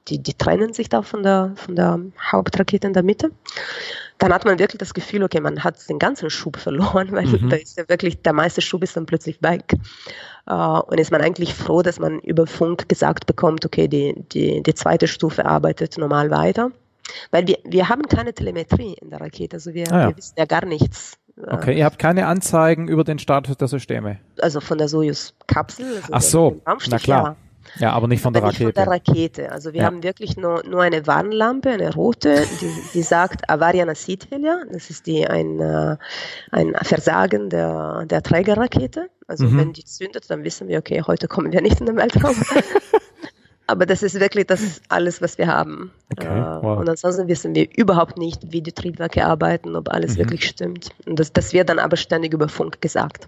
Die, 0.09 0.19
die 0.19 0.33
trennen 0.33 0.73
sich 0.73 0.89
da 0.89 1.01
von 1.01 1.23
der, 1.23 1.53
von 1.55 1.75
der 1.75 1.99
Hauptrakete 2.31 2.87
in 2.87 2.93
der 2.93 3.03
Mitte 3.03 3.31
dann 4.19 4.33
hat 4.33 4.45
man 4.45 4.59
wirklich 4.59 4.77
das 4.77 4.93
Gefühl, 4.93 5.23
okay, 5.23 5.39
man 5.39 5.63
hat 5.63 5.75
den 5.89 5.97
ganzen 5.97 6.29
Schub 6.29 6.57
verloren, 6.57 7.07
weil 7.13 7.25
mhm. 7.25 7.49
da 7.49 7.55
ist 7.55 7.77
ja 7.77 7.87
wirklich, 7.89 8.21
der 8.21 8.33
meiste 8.33 8.61
Schub 8.61 8.83
ist 8.83 8.95
dann 8.95 9.05
plötzlich 9.05 9.41
weg. 9.41 9.73
Uh, 10.49 10.81
und 10.87 10.99
ist 10.99 11.11
man 11.11 11.21
eigentlich 11.21 11.53
froh, 11.53 11.83
dass 11.83 11.99
man 11.99 12.19
über 12.21 12.47
Funk 12.47 12.89
gesagt 12.89 13.27
bekommt, 13.27 13.65
okay, 13.65 13.87
die, 13.87 14.15
die, 14.31 14.63
die 14.63 14.73
zweite 14.73 15.07
Stufe 15.07 15.45
arbeitet 15.45 15.97
normal 15.97 16.31
weiter. 16.31 16.71
Weil 17.29 17.47
wir, 17.47 17.57
wir 17.65 17.87
haben 17.87 18.03
keine 18.03 18.33
Telemetrie 18.33 18.95
in 18.99 19.11
der 19.11 19.21
Rakete, 19.21 19.57
also 19.57 19.73
wir, 19.73 19.91
ah, 19.91 19.99
ja. 19.99 20.07
wir 20.09 20.17
wissen 20.17 20.33
ja 20.37 20.45
gar 20.45 20.65
nichts. 20.65 21.17
Okay, 21.47 21.77
ihr 21.77 21.85
habt 21.85 21.99
keine 21.99 22.25
Anzeigen 22.25 22.87
über 22.87 23.03
den 23.03 23.19
Status 23.19 23.57
der 23.57 23.67
Systeme? 23.67 24.19
Also 24.41 24.59
von 24.59 24.77
der 24.77 24.87
Soyuz-Kapsel. 24.87 26.01
Also 26.11 26.11
Ach 26.11 26.21
so, 26.21 26.61
na 26.89 26.97
klar. 26.97 27.23
Ja. 27.23 27.35
Ja, 27.77 27.91
aber 27.91 28.07
nicht 28.07 28.21
von 28.21 28.33
der 28.33 28.43
Rakete. 28.43 28.65
Nicht 28.65 28.75
von 28.75 28.85
der 28.85 28.93
Rakete. 28.93 29.51
Also 29.51 29.73
wir 29.73 29.81
ja. 29.81 29.85
haben 29.85 30.03
wirklich 30.03 30.37
nur, 30.37 30.63
nur 30.65 30.81
eine 30.81 31.05
Warnlampe, 31.07 31.69
eine 31.69 31.93
rote, 31.93 32.45
die, 32.61 32.71
die 32.93 33.01
sagt 33.01 33.49
Avaria 33.49 33.85
Nasitelia. 33.85 34.61
Das 34.71 34.89
ist 34.89 35.07
die 35.07 35.27
ein, 35.27 35.59
äh, 35.59 35.97
ein 36.51 36.75
Versagen 36.81 37.49
der, 37.49 38.05
der 38.05 38.23
Trägerrakete. 38.23 39.09
Also 39.27 39.45
mhm. 39.45 39.57
wenn 39.59 39.73
die 39.73 39.85
zündet, 39.85 40.29
dann 40.29 40.43
wissen 40.43 40.67
wir, 40.67 40.79
okay, 40.79 41.03
heute 41.05 41.27
kommen 41.27 41.51
wir 41.51 41.61
nicht 41.61 41.79
in 41.79 41.85
den 41.85 41.97
Weltraum. 41.97 42.35
aber 43.67 43.85
das 43.85 44.01
ist 44.01 44.19
wirklich 44.19 44.47
das 44.47 44.81
alles, 44.89 45.21
was 45.21 45.37
wir 45.37 45.47
haben. 45.47 45.91
Okay, 46.11 46.25
äh, 46.25 46.63
wow. 46.63 46.79
Und 46.79 46.89
ansonsten 46.89 47.27
wissen 47.27 47.53
wir 47.53 47.67
überhaupt 47.77 48.17
nicht, 48.17 48.51
wie 48.51 48.61
die 48.61 48.71
Triebwerke 48.71 49.25
arbeiten, 49.25 49.75
ob 49.75 49.89
alles 49.89 50.13
mhm. 50.13 50.19
wirklich 50.19 50.47
stimmt. 50.47 50.89
Und 51.05 51.19
das, 51.19 51.31
das 51.31 51.53
wird 51.53 51.69
dann 51.69 51.79
aber 51.79 51.97
ständig 51.97 52.33
über 52.33 52.49
Funk 52.49 52.81
gesagt. 52.81 53.27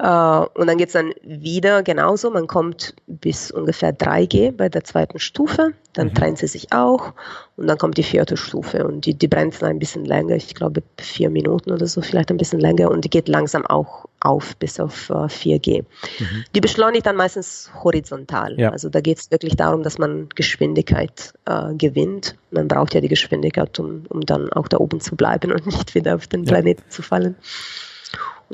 Äh, 0.00 0.46
und 0.58 0.66
dann 0.66 0.78
geht 0.78 0.88
es 0.88 0.94
dann 0.94 1.12
wieder 1.22 1.82
genauso. 1.82 2.30
Man 2.30 2.46
kommt 2.46 2.94
bis 3.06 3.50
ungefähr 3.50 3.96
3G 3.96 4.52
bei 4.52 4.68
der 4.68 4.84
zweiten 4.84 5.18
Stufe. 5.18 5.72
Dann 5.92 6.08
mhm. 6.08 6.14
trennt 6.14 6.38
sie 6.38 6.46
sich 6.46 6.72
auch. 6.72 7.12
Und 7.56 7.66
dann 7.66 7.76
kommt 7.76 7.98
die 7.98 8.02
vierte 8.02 8.36
Stufe. 8.36 8.86
Und 8.86 9.04
die, 9.04 9.14
die 9.14 9.28
brennt 9.28 9.60
dann 9.60 9.70
ein 9.70 9.78
bisschen 9.78 10.06
länger. 10.06 10.36
Ich 10.36 10.54
glaube, 10.54 10.82
vier 10.98 11.28
Minuten 11.28 11.70
oder 11.70 11.86
so, 11.86 12.00
vielleicht 12.00 12.30
ein 12.30 12.38
bisschen 12.38 12.60
länger. 12.60 12.90
Und 12.90 13.04
die 13.04 13.10
geht 13.10 13.28
langsam 13.28 13.66
auch 13.66 14.06
auf 14.20 14.56
bis 14.56 14.80
auf 14.80 15.10
äh, 15.10 15.28
4G. 15.28 15.82
Mhm. 15.82 16.44
Die 16.54 16.60
beschleunigt 16.60 17.06
dann 17.06 17.16
meistens 17.16 17.70
horizontal. 17.82 18.58
Ja. 18.58 18.70
Also 18.70 18.88
da 18.88 19.00
geht 19.00 19.18
es 19.18 19.30
wirklich 19.30 19.56
darum, 19.56 19.82
dass 19.82 19.98
man 19.98 20.28
Geschwindigkeit 20.34 21.34
äh, 21.44 21.74
gewinnt. 21.74 22.36
Man 22.50 22.68
braucht 22.68 22.94
ja 22.94 23.02
die 23.02 23.08
Geschwindigkeit, 23.08 23.78
um, 23.78 24.04
um 24.08 24.20
dann 24.22 24.50
auch 24.52 24.68
da 24.68 24.78
oben 24.78 25.00
zu 25.00 25.16
bleiben 25.16 25.52
und 25.52 25.66
nicht 25.66 25.94
wieder 25.94 26.14
auf 26.14 26.26
den 26.26 26.44
Planeten 26.44 26.84
ja. 26.86 26.90
zu 26.90 27.02
fallen. 27.02 27.36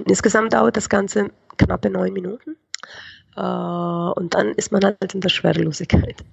Insgesamt 0.05 0.53
dauert 0.53 0.77
das 0.77 0.89
Ganze 0.89 1.31
knappe 1.57 1.91
neun 1.91 2.13
Minuten. 2.13 2.57
Uh, 3.39 4.13
und 4.17 4.33
dann 4.33 4.53
ist 4.53 4.73
man 4.73 4.83
halt 4.83 5.13
in 5.13 5.21
der 5.21 5.29
Schwerelosigkeit. 5.29 6.25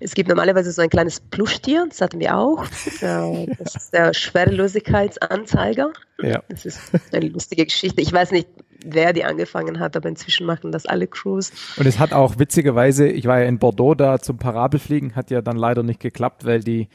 Es 0.00 0.12
gibt 0.12 0.28
normalerweise 0.28 0.70
so 0.70 0.82
ein 0.82 0.90
kleines 0.90 1.18
Pluschtier, 1.18 1.86
das 1.88 2.02
hatten 2.02 2.20
wir 2.20 2.36
auch. 2.36 2.66
Uh, 3.00 3.46
das 3.58 3.74
ist 3.74 3.94
der 3.94 4.12
Schwerelosigkeitsanzeiger. 4.12 5.94
Ja. 6.20 6.42
Das 6.50 6.66
ist 6.66 6.92
eine 7.10 7.28
lustige 7.28 7.64
Geschichte. 7.64 8.02
Ich 8.02 8.12
weiß 8.12 8.32
nicht, 8.32 8.48
wer 8.84 9.14
die 9.14 9.24
angefangen 9.24 9.80
hat, 9.80 9.96
aber 9.96 10.10
inzwischen 10.10 10.44
machen 10.44 10.72
das 10.72 10.84
alle 10.84 11.06
Crews. 11.06 11.52
Und 11.78 11.86
es 11.86 11.98
hat 11.98 12.12
auch 12.12 12.38
witzigerweise, 12.38 13.08
ich 13.08 13.24
war 13.26 13.40
ja 13.40 13.46
in 13.46 13.58
Bordeaux 13.58 13.94
da 13.94 14.18
zum 14.18 14.36
Parabelfliegen, 14.36 15.16
hat 15.16 15.30
ja 15.30 15.40
dann 15.40 15.56
leider 15.56 15.82
nicht 15.82 16.00
geklappt, 16.00 16.44
weil 16.44 16.60
die 16.60 16.88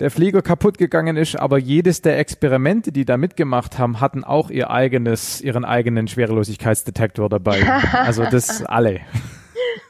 der 0.00 0.10
Flieger 0.10 0.42
kaputt 0.42 0.78
gegangen 0.78 1.16
ist, 1.16 1.36
aber 1.36 1.58
jedes 1.58 2.02
der 2.02 2.18
Experimente, 2.18 2.92
die 2.92 3.04
da 3.04 3.16
mitgemacht 3.16 3.78
haben, 3.78 4.00
hatten 4.00 4.24
auch 4.24 4.50
ihr 4.50 4.70
eigenes, 4.70 5.40
ihren 5.40 5.64
eigenen 5.64 6.08
Schwerelosigkeitsdetektor 6.08 7.28
dabei. 7.28 7.62
Also 7.92 8.24
das 8.24 8.64
alle. 8.64 9.00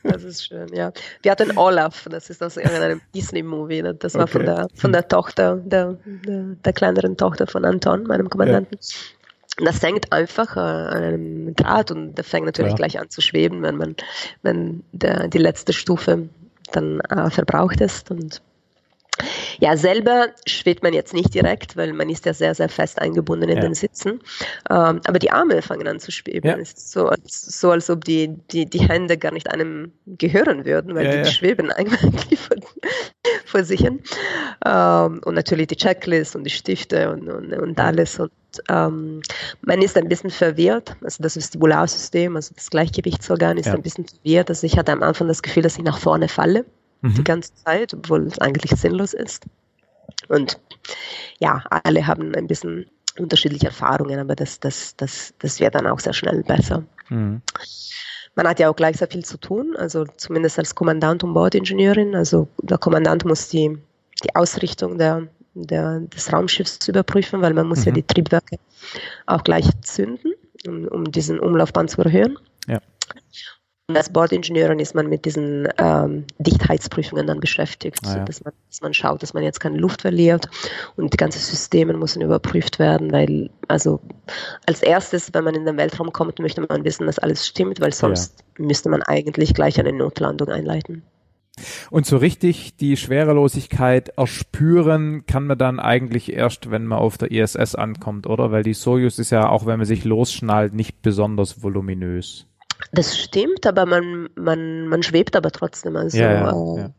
Das 0.02 0.24
ist 0.24 0.46
schön, 0.46 0.68
ja. 0.74 0.92
Wir 1.22 1.30
hatten 1.30 1.56
Olaf, 1.56 2.06
das 2.10 2.30
ist 2.30 2.42
aus 2.42 2.56
irgendeinem 2.56 3.00
Disney-Movie. 3.14 3.82
Ne? 3.82 3.94
Das 3.94 4.14
war 4.14 4.22
okay. 4.22 4.32
von 4.32 4.46
der 4.46 4.68
von 4.74 4.92
der 4.92 5.08
Tochter, 5.08 5.56
der, 5.56 5.96
der, 6.04 6.42
der, 6.64 6.72
kleineren 6.72 7.16
Tochter 7.16 7.46
von 7.46 7.64
Anton, 7.64 8.04
meinem 8.04 8.28
Kommandanten. 8.28 8.78
Ja. 8.80 9.64
Das 9.64 9.82
hängt 9.82 10.12
einfach 10.12 10.56
äh, 10.56 10.60
an 10.60 11.02
einem 11.02 11.56
Draht 11.56 11.90
und 11.90 12.14
der 12.14 12.24
fängt 12.24 12.46
natürlich 12.46 12.72
ja. 12.72 12.76
gleich 12.76 12.98
an 12.98 13.10
zu 13.10 13.20
schweben, 13.20 13.62
wenn 13.62 13.76
man, 13.76 13.96
wenn 14.42 14.82
der, 14.92 15.28
die 15.28 15.38
letzte 15.38 15.72
Stufe 15.72 16.28
dann 16.72 17.00
äh, 17.00 17.30
verbraucht 17.30 17.80
ist 17.80 18.10
und 18.10 18.42
ja, 19.60 19.76
selber 19.76 20.28
schwebt 20.46 20.82
man 20.82 20.92
jetzt 20.92 21.12
nicht 21.12 21.34
direkt, 21.34 21.76
weil 21.76 21.92
man 21.92 22.08
ist 22.08 22.24
ja 22.24 22.32
sehr, 22.32 22.54
sehr 22.54 22.68
fest 22.68 23.00
eingebunden 23.00 23.48
in 23.48 23.56
ja. 23.56 23.62
den 23.62 23.74
Sitzen. 23.74 24.20
Ähm, 24.70 25.00
aber 25.04 25.18
die 25.18 25.30
Arme 25.30 25.60
fangen 25.62 25.86
an 25.86 26.00
zu 26.00 26.10
schweben. 26.10 26.48
Ja. 26.48 26.56
Es 26.56 26.72
ist 26.72 26.92
so, 26.92 27.08
als, 27.08 27.60
so, 27.60 27.70
als 27.70 27.90
ob 27.90 28.04
die, 28.04 28.34
die, 28.50 28.66
die 28.66 28.88
Hände 28.88 29.18
gar 29.18 29.32
nicht 29.32 29.50
einem 29.50 29.92
gehören 30.06 30.64
würden, 30.64 30.94
weil 30.94 31.04
ja, 31.04 31.22
die 31.22 31.30
schweben 31.30 31.70
eigentlich 31.70 32.38
vor, 32.40 32.56
vor 33.44 33.64
sich 33.64 33.80
hin. 33.80 34.02
Ähm, 34.64 35.20
und 35.24 35.34
natürlich 35.34 35.68
die 35.68 35.76
Checklist 35.76 36.34
und 36.34 36.44
die 36.44 36.50
Stifte 36.50 37.10
und, 37.10 37.28
und, 37.28 37.52
und 37.52 37.78
alles. 37.78 38.18
Und 38.18 38.32
ähm, 38.68 39.20
man 39.60 39.82
ist 39.82 39.96
ein 39.96 40.08
bisschen 40.08 40.30
verwirrt. 40.30 40.96
Also 41.02 41.22
das 41.22 41.36
Vestibularsystem, 41.36 42.34
also 42.34 42.54
das 42.54 42.70
Gleichgewichtsorgan 42.70 43.58
ist 43.58 43.68
ein 43.68 43.82
bisschen 43.82 44.06
verwirrt. 44.06 44.48
Also 44.48 44.66
ich 44.66 44.78
hatte 44.78 44.92
am 44.92 45.02
Anfang 45.02 45.28
das 45.28 45.42
Gefühl, 45.42 45.62
dass 45.62 45.76
ich 45.76 45.84
nach 45.84 45.98
vorne 45.98 46.28
falle 46.28 46.64
mhm. 47.02 47.14
die 47.14 47.24
ganze 47.24 47.54
Zeit, 47.54 47.94
obwohl 47.94 48.26
es 48.26 48.38
eigentlich 48.38 48.72
sinnlos 48.72 49.12
ist. 49.12 49.44
Und 50.28 50.58
ja, 51.38 51.62
alle 51.68 52.06
haben 52.06 52.34
ein 52.34 52.46
bisschen 52.46 52.86
unterschiedliche 53.18 53.66
Erfahrungen, 53.66 54.18
aber 54.18 54.34
das, 54.34 54.58
das, 54.60 54.96
das, 54.96 55.34
das 55.38 55.60
wird 55.60 55.74
dann 55.74 55.86
auch 55.86 56.00
sehr 56.00 56.14
schnell 56.14 56.42
besser. 56.42 56.84
Mhm. 57.08 57.42
Man 58.34 58.48
hat 58.48 58.58
ja 58.58 58.70
auch 58.70 58.76
gleich 58.76 58.96
sehr 58.96 59.08
viel 59.08 59.24
zu 59.24 59.36
tun, 59.36 59.76
also 59.76 60.06
zumindest 60.16 60.58
als 60.58 60.74
Kommandant 60.74 61.22
und 61.22 61.34
Bordingenieurin. 61.34 62.14
Also 62.14 62.48
der 62.62 62.78
Kommandant 62.78 63.26
muss 63.26 63.48
die, 63.48 63.76
die 64.24 64.34
Ausrichtung 64.34 64.96
der, 64.96 65.28
der, 65.54 66.00
des 66.00 66.32
Raumschiffs 66.32 66.88
überprüfen, 66.88 67.42
weil 67.42 67.52
man 67.52 67.66
muss 67.66 67.80
mhm. 67.80 67.86
ja 67.86 67.92
die 67.92 68.02
Triebwerke 68.04 68.56
auch 69.26 69.44
gleich 69.44 69.68
zünden, 69.82 70.32
um, 70.66 70.88
um 70.88 71.12
diesen 71.12 71.40
Umlaufbahn 71.40 71.88
zu 71.88 72.00
erhöhen. 72.00 72.38
Ja. 72.66 72.80
Als 73.88 74.12
Bordingenieurin 74.12 74.78
ist 74.78 74.94
man 74.94 75.08
mit 75.08 75.24
diesen 75.24 75.68
ähm, 75.76 76.24
Dichtheitsprüfungen 76.38 77.26
dann 77.26 77.40
beschäftigt, 77.40 78.00
ah, 78.06 78.18
ja. 78.18 78.24
dass, 78.24 78.42
man, 78.42 78.52
dass, 78.68 78.80
man, 78.80 78.94
schaut, 78.94 79.22
dass 79.22 79.34
man 79.34 79.42
jetzt 79.42 79.60
keine 79.60 79.76
Luft 79.76 80.02
verliert 80.02 80.48
und 80.96 81.12
die 81.12 81.16
ganzen 81.16 81.40
Systeme 81.40 81.92
müssen 81.92 82.22
überprüft 82.22 82.78
werden, 82.78 83.12
weil 83.12 83.50
also 83.68 84.00
als 84.66 84.82
erstes, 84.82 85.34
wenn 85.34 85.44
man 85.44 85.54
in 85.54 85.66
den 85.66 85.76
Weltraum 85.76 86.12
kommt, 86.12 86.38
möchte 86.38 86.60
man 86.60 86.84
wissen, 86.84 87.06
dass 87.06 87.18
alles 87.18 87.46
stimmt, 87.46 87.80
weil 87.80 87.92
sonst 87.92 88.44
ja. 88.58 88.64
müsste 88.64 88.88
man 88.88 89.02
eigentlich 89.02 89.52
gleich 89.52 89.78
eine 89.78 89.92
Notlandung 89.92 90.48
einleiten. 90.48 91.02
Und 91.90 92.06
so 92.06 92.16
richtig 92.16 92.76
die 92.76 92.96
Schwerelosigkeit 92.96 94.08
erspüren 94.10 95.26
kann 95.26 95.46
man 95.46 95.58
dann 95.58 95.80
eigentlich 95.80 96.32
erst, 96.32 96.70
wenn 96.70 96.86
man 96.86 96.98
auf 96.98 97.18
der 97.18 97.30
ISS 97.30 97.74
ankommt, 97.74 98.26
oder? 98.26 98.50
Weil 98.52 98.62
die 98.62 98.72
Soyuz 98.72 99.18
ist 99.18 99.30
ja, 99.30 99.48
auch 99.48 99.66
wenn 99.66 99.78
man 99.78 99.86
sich 99.86 100.04
losschnallt, 100.04 100.72
nicht 100.72 101.02
besonders 101.02 101.62
voluminös. 101.62 102.46
Das 102.92 103.18
stimmt, 103.18 103.66
aber 103.66 103.86
man, 103.86 104.28
man, 104.34 104.88
man 104.88 105.02
schwebt 105.02 105.36
aber 105.36 105.50
trotzdem. 105.50 105.96
Also, 105.96 106.18
ja, 106.18 106.32
ja, 106.32 106.50
äh, 106.50 106.80
ja. 106.80 106.90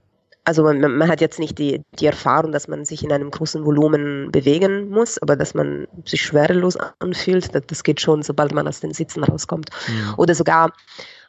also 0.43 0.63
man, 0.63 0.79
man 0.79 1.07
hat 1.07 1.21
jetzt 1.21 1.39
nicht 1.39 1.57
die, 1.59 1.81
die 1.99 2.05
Erfahrung, 2.05 2.51
dass 2.51 2.67
man 2.67 2.85
sich 2.85 3.03
in 3.03 3.11
einem 3.11 3.31
großen 3.31 3.65
Volumen 3.65 4.31
bewegen 4.31 4.89
muss, 4.89 5.21
aber 5.21 5.35
dass 5.35 5.53
man 5.53 5.87
sich 6.05 6.21
schwerelos 6.21 6.77
anfühlt, 6.99 7.53
das, 7.53 7.63
das 7.67 7.83
geht 7.83 8.01
schon, 8.01 8.23
sobald 8.23 8.53
man 8.53 8.67
aus 8.67 8.79
den 8.79 8.93
Sitzen 8.93 9.23
rauskommt. 9.23 9.69
Mhm. 9.87 10.13
Oder 10.17 10.35
sogar 10.35 10.71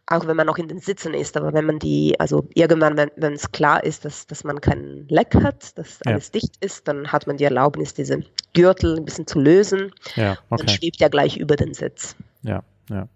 auch 0.06 0.26
wenn 0.26 0.36
man 0.36 0.46
noch 0.46 0.58
in 0.58 0.68
den 0.68 0.80
Sitzen 0.80 1.14
ist, 1.14 1.36
aber 1.36 1.52
wenn 1.54 1.64
man 1.64 1.78
die, 1.78 2.18
also 2.20 2.46
irgendwann, 2.54 2.96
wenn, 2.96 3.10
wenn 3.16 3.32
es 3.32 3.50
klar 3.52 3.82
ist, 3.82 4.04
dass, 4.04 4.26
dass 4.26 4.44
man 4.44 4.60
keinen 4.60 5.08
Leck 5.08 5.34
hat, 5.34 5.76
dass 5.78 6.00
ja. 6.04 6.12
alles 6.12 6.30
dicht 6.30 6.62
ist, 6.62 6.86
dann 6.88 7.10
hat 7.10 7.26
man 7.26 7.38
die 7.38 7.44
Erlaubnis, 7.44 7.94
diese 7.94 8.22
Gürtel 8.52 8.98
ein 8.98 9.04
bisschen 9.04 9.26
zu 9.26 9.40
lösen. 9.40 9.92
Ja, 10.14 10.32
okay. 10.50 10.56
Dann 10.58 10.68
schwebt 10.68 11.00
ja 11.00 11.08
gleich 11.08 11.36
über 11.36 11.56
den 11.56 11.72
Sitz. 11.72 12.16
Ja, 12.42 12.62
ja. 12.90 13.08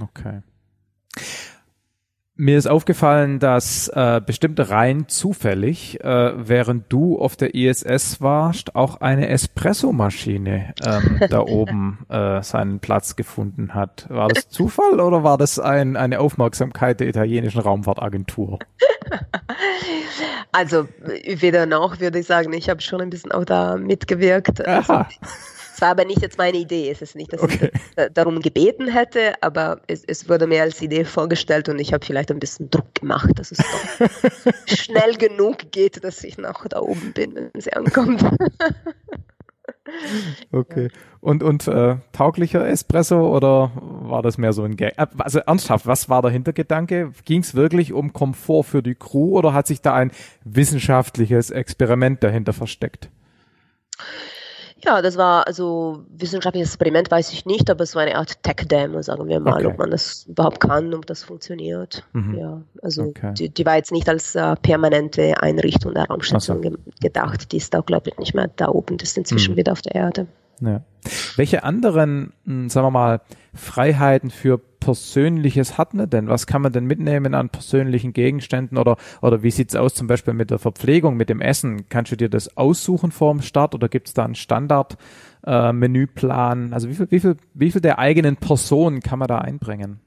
Okay. 0.00 0.42
Mir 2.38 2.58
ist 2.58 2.66
aufgefallen, 2.66 3.38
dass 3.38 3.88
äh, 3.88 4.20
bestimmte 4.24 4.68
rein 4.68 5.08
zufällig, 5.08 6.04
äh, 6.04 6.32
während 6.36 6.92
du 6.92 7.18
auf 7.18 7.34
der 7.34 7.54
ISS 7.54 8.20
warst, 8.20 8.76
auch 8.76 9.00
eine 9.00 9.28
Espressomaschine 9.28 10.74
ähm, 10.84 11.20
da 11.30 11.40
oben 11.40 12.04
äh, 12.10 12.42
seinen 12.42 12.80
Platz 12.80 13.16
gefunden 13.16 13.72
hat. 13.72 14.04
War 14.10 14.28
das 14.28 14.50
Zufall 14.50 15.00
oder 15.00 15.24
war 15.24 15.38
das 15.38 15.58
ein, 15.58 15.96
eine 15.96 16.20
Aufmerksamkeit 16.20 17.00
der 17.00 17.08
italienischen 17.08 17.60
Raumfahrtagentur? 17.60 18.58
Also 20.52 20.88
weder 21.24 21.66
noch 21.66 22.00
würde 22.00 22.18
ich 22.18 22.26
sagen, 22.26 22.52
ich 22.52 22.70
habe 22.70 22.80
schon 22.80 23.00
ein 23.00 23.10
bisschen 23.10 23.32
auch 23.32 23.44
da 23.44 23.76
mitgewirkt. 23.76 24.66
Also, 24.66 25.04
es 25.76 25.82
war 25.82 25.90
aber 25.90 26.06
nicht 26.06 26.22
jetzt 26.22 26.38
meine 26.38 26.56
Idee. 26.56 26.90
Es 26.90 27.02
ist 27.02 27.14
nicht, 27.16 27.34
dass 27.34 27.42
okay. 27.42 27.70
ich 27.70 28.06
darum 28.14 28.40
gebeten 28.40 28.88
hätte, 28.88 29.34
aber 29.42 29.82
es, 29.86 30.04
es, 30.06 30.26
wurde 30.26 30.46
mir 30.46 30.62
als 30.62 30.80
Idee 30.80 31.04
vorgestellt 31.04 31.68
und 31.68 31.78
ich 31.78 31.92
habe 31.92 32.02
vielleicht 32.02 32.30
ein 32.30 32.38
bisschen 32.38 32.70
Druck 32.70 32.94
gemacht, 32.94 33.28
dass 33.38 33.52
es 33.52 33.58
doch 33.58 34.08
schnell 34.74 35.16
genug 35.16 35.70
geht, 35.72 36.02
dass 36.02 36.24
ich 36.24 36.38
noch 36.38 36.66
da 36.66 36.80
oben 36.80 37.12
bin, 37.12 37.34
wenn 37.34 37.60
sie 37.60 37.74
ankommt. 37.74 38.24
Okay. 40.52 40.90
Und, 41.20 41.42
und 41.42 41.66
äh, 41.68 41.96
tauglicher 42.12 42.66
Espresso 42.66 43.34
oder 43.34 43.70
war 43.76 44.22
das 44.22 44.36
mehr 44.36 44.52
so 44.52 44.62
ein 44.62 44.76
Gag? 44.76 44.94
Äh, 44.96 45.06
also 45.18 45.38
ernsthaft, 45.40 45.86
was 45.86 46.08
war 46.08 46.22
der 46.22 46.30
Hintergedanke? 46.30 47.12
Ging 47.24 47.40
es 47.40 47.54
wirklich 47.54 47.92
um 47.92 48.12
Komfort 48.12 48.64
für 48.64 48.82
die 48.82 48.94
Crew 48.94 49.38
oder 49.38 49.52
hat 49.52 49.66
sich 49.66 49.80
da 49.82 49.94
ein 49.94 50.10
wissenschaftliches 50.44 51.50
Experiment 51.50 52.22
dahinter 52.22 52.52
versteckt? 52.52 53.10
Ja, 54.84 55.00
das 55.00 55.16
war 55.16 55.46
also 55.46 56.04
wissenschaftliches 56.10 56.68
Experiment, 56.68 57.10
weiß 57.10 57.32
ich 57.32 57.46
nicht, 57.46 57.70
aber 57.70 57.82
es 57.82 57.94
war 57.94 58.02
eine 58.02 58.16
Art 58.16 58.42
Tech-Demo, 58.42 59.00
sagen 59.00 59.26
wir 59.26 59.40
mal, 59.40 59.64
okay. 59.64 59.66
ob 59.66 59.78
man 59.78 59.90
das 59.90 60.26
überhaupt 60.26 60.60
kann, 60.60 60.92
ob 60.92 61.06
das 61.06 61.24
funktioniert. 61.24 62.04
Mhm. 62.12 62.34
Ja, 62.34 62.62
also 62.82 63.04
okay. 63.04 63.32
die, 63.34 63.48
die, 63.48 63.64
war 63.64 63.76
jetzt 63.76 63.90
nicht 63.90 64.08
als 64.08 64.34
äh, 64.34 64.54
permanente 64.56 65.42
Einrichtung 65.42 65.94
der 65.94 66.04
Raumstation 66.04 66.62
so. 66.62 66.70
ge 66.70 66.78
gedacht. 67.00 67.52
Die 67.52 67.56
ist 67.56 67.74
auch, 67.74 67.86
glaube 67.86 68.10
ich, 68.10 68.18
nicht 68.18 68.34
mehr 68.34 68.50
da 68.56 68.68
oben, 68.68 68.98
das 68.98 69.10
ist 69.10 69.18
inzwischen 69.18 69.54
mhm. 69.54 69.56
wieder 69.58 69.72
auf 69.72 69.80
der 69.80 69.94
Erde. 69.94 70.26
Ja. 70.60 70.82
Welche 71.36 71.64
anderen, 71.64 72.32
hm, 72.44 72.68
sagen 72.68 72.86
wir 72.86 72.90
mal, 72.90 73.20
Freiheiten 73.54 74.30
für 74.30 74.60
Persönliches 74.86 75.76
hat 75.78 75.94
man 75.94 76.08
denn? 76.08 76.28
Was 76.28 76.46
kann 76.46 76.62
man 76.62 76.70
denn 76.70 76.84
mitnehmen 76.84 77.34
an 77.34 77.48
persönlichen 77.48 78.12
Gegenständen 78.12 78.78
oder, 78.78 78.96
oder 79.20 79.42
wie 79.42 79.50
sieht's 79.50 79.74
aus 79.74 79.94
zum 79.94 80.06
Beispiel 80.06 80.32
mit 80.32 80.52
der 80.52 80.60
Verpflegung, 80.60 81.16
mit 81.16 81.28
dem 81.28 81.40
Essen? 81.40 81.88
Kannst 81.88 82.12
du 82.12 82.16
dir 82.16 82.28
das 82.28 82.56
aussuchen 82.56 83.10
vor 83.10 83.32
dem 83.32 83.42
Start 83.42 83.74
oder 83.74 83.88
gibt's 83.88 84.14
da 84.14 84.24
einen 84.24 84.36
Standard-Menüplan? 84.36 86.70
Äh, 86.70 86.74
also 86.74 86.88
wie 86.88 86.94
viel, 86.94 87.10
wie 87.10 87.18
viel, 87.18 87.36
wie 87.52 87.72
viel 87.72 87.80
der 87.80 87.98
eigenen 87.98 88.36
Person 88.36 89.00
kann 89.00 89.18
man 89.18 89.26
da 89.26 89.38
einbringen? 89.38 89.98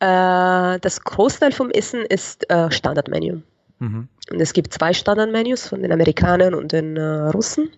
Äh, 0.00 0.78
das 0.80 1.02
Großteil 1.02 1.52
vom 1.52 1.70
Essen 1.70 2.02
ist 2.02 2.50
äh, 2.50 2.70
Standardmenü. 2.70 3.40
Mhm. 3.78 4.08
Und 4.30 4.38
es 4.38 4.52
gibt 4.52 4.74
zwei 4.74 4.92
Standardmenüs 4.92 5.66
von 5.66 5.80
den 5.80 5.92
Amerikanern 5.92 6.52
und 6.52 6.72
den 6.72 6.98
äh, 6.98 7.30
Russen. 7.30 7.70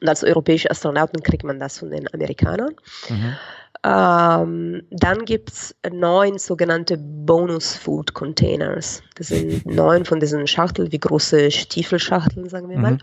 Und 0.00 0.08
als 0.08 0.24
europäische 0.24 0.72
Astronauten 0.72 1.22
kriegt 1.22 1.44
man 1.44 1.60
das 1.60 1.78
von 1.78 1.92
den 1.92 2.12
Amerikanern. 2.12 2.74
Mhm. 3.08 3.36
Ähm, 3.82 4.82
dann 4.90 5.24
gibt 5.24 5.50
es 5.50 5.74
neun 5.90 6.38
sogenannte 6.38 6.98
Bonus 6.98 7.74
Food 7.74 8.12
Containers. 8.12 9.02
Das 9.14 9.28
sind 9.28 9.64
neun 9.66 10.04
von 10.04 10.20
diesen 10.20 10.46
Schachteln, 10.46 10.92
wie 10.92 10.98
große 10.98 11.50
Stiefelschachteln, 11.50 12.48
sagen 12.48 12.68
wir 12.68 12.78
mal. 12.78 12.92
Mhm. 12.92 12.98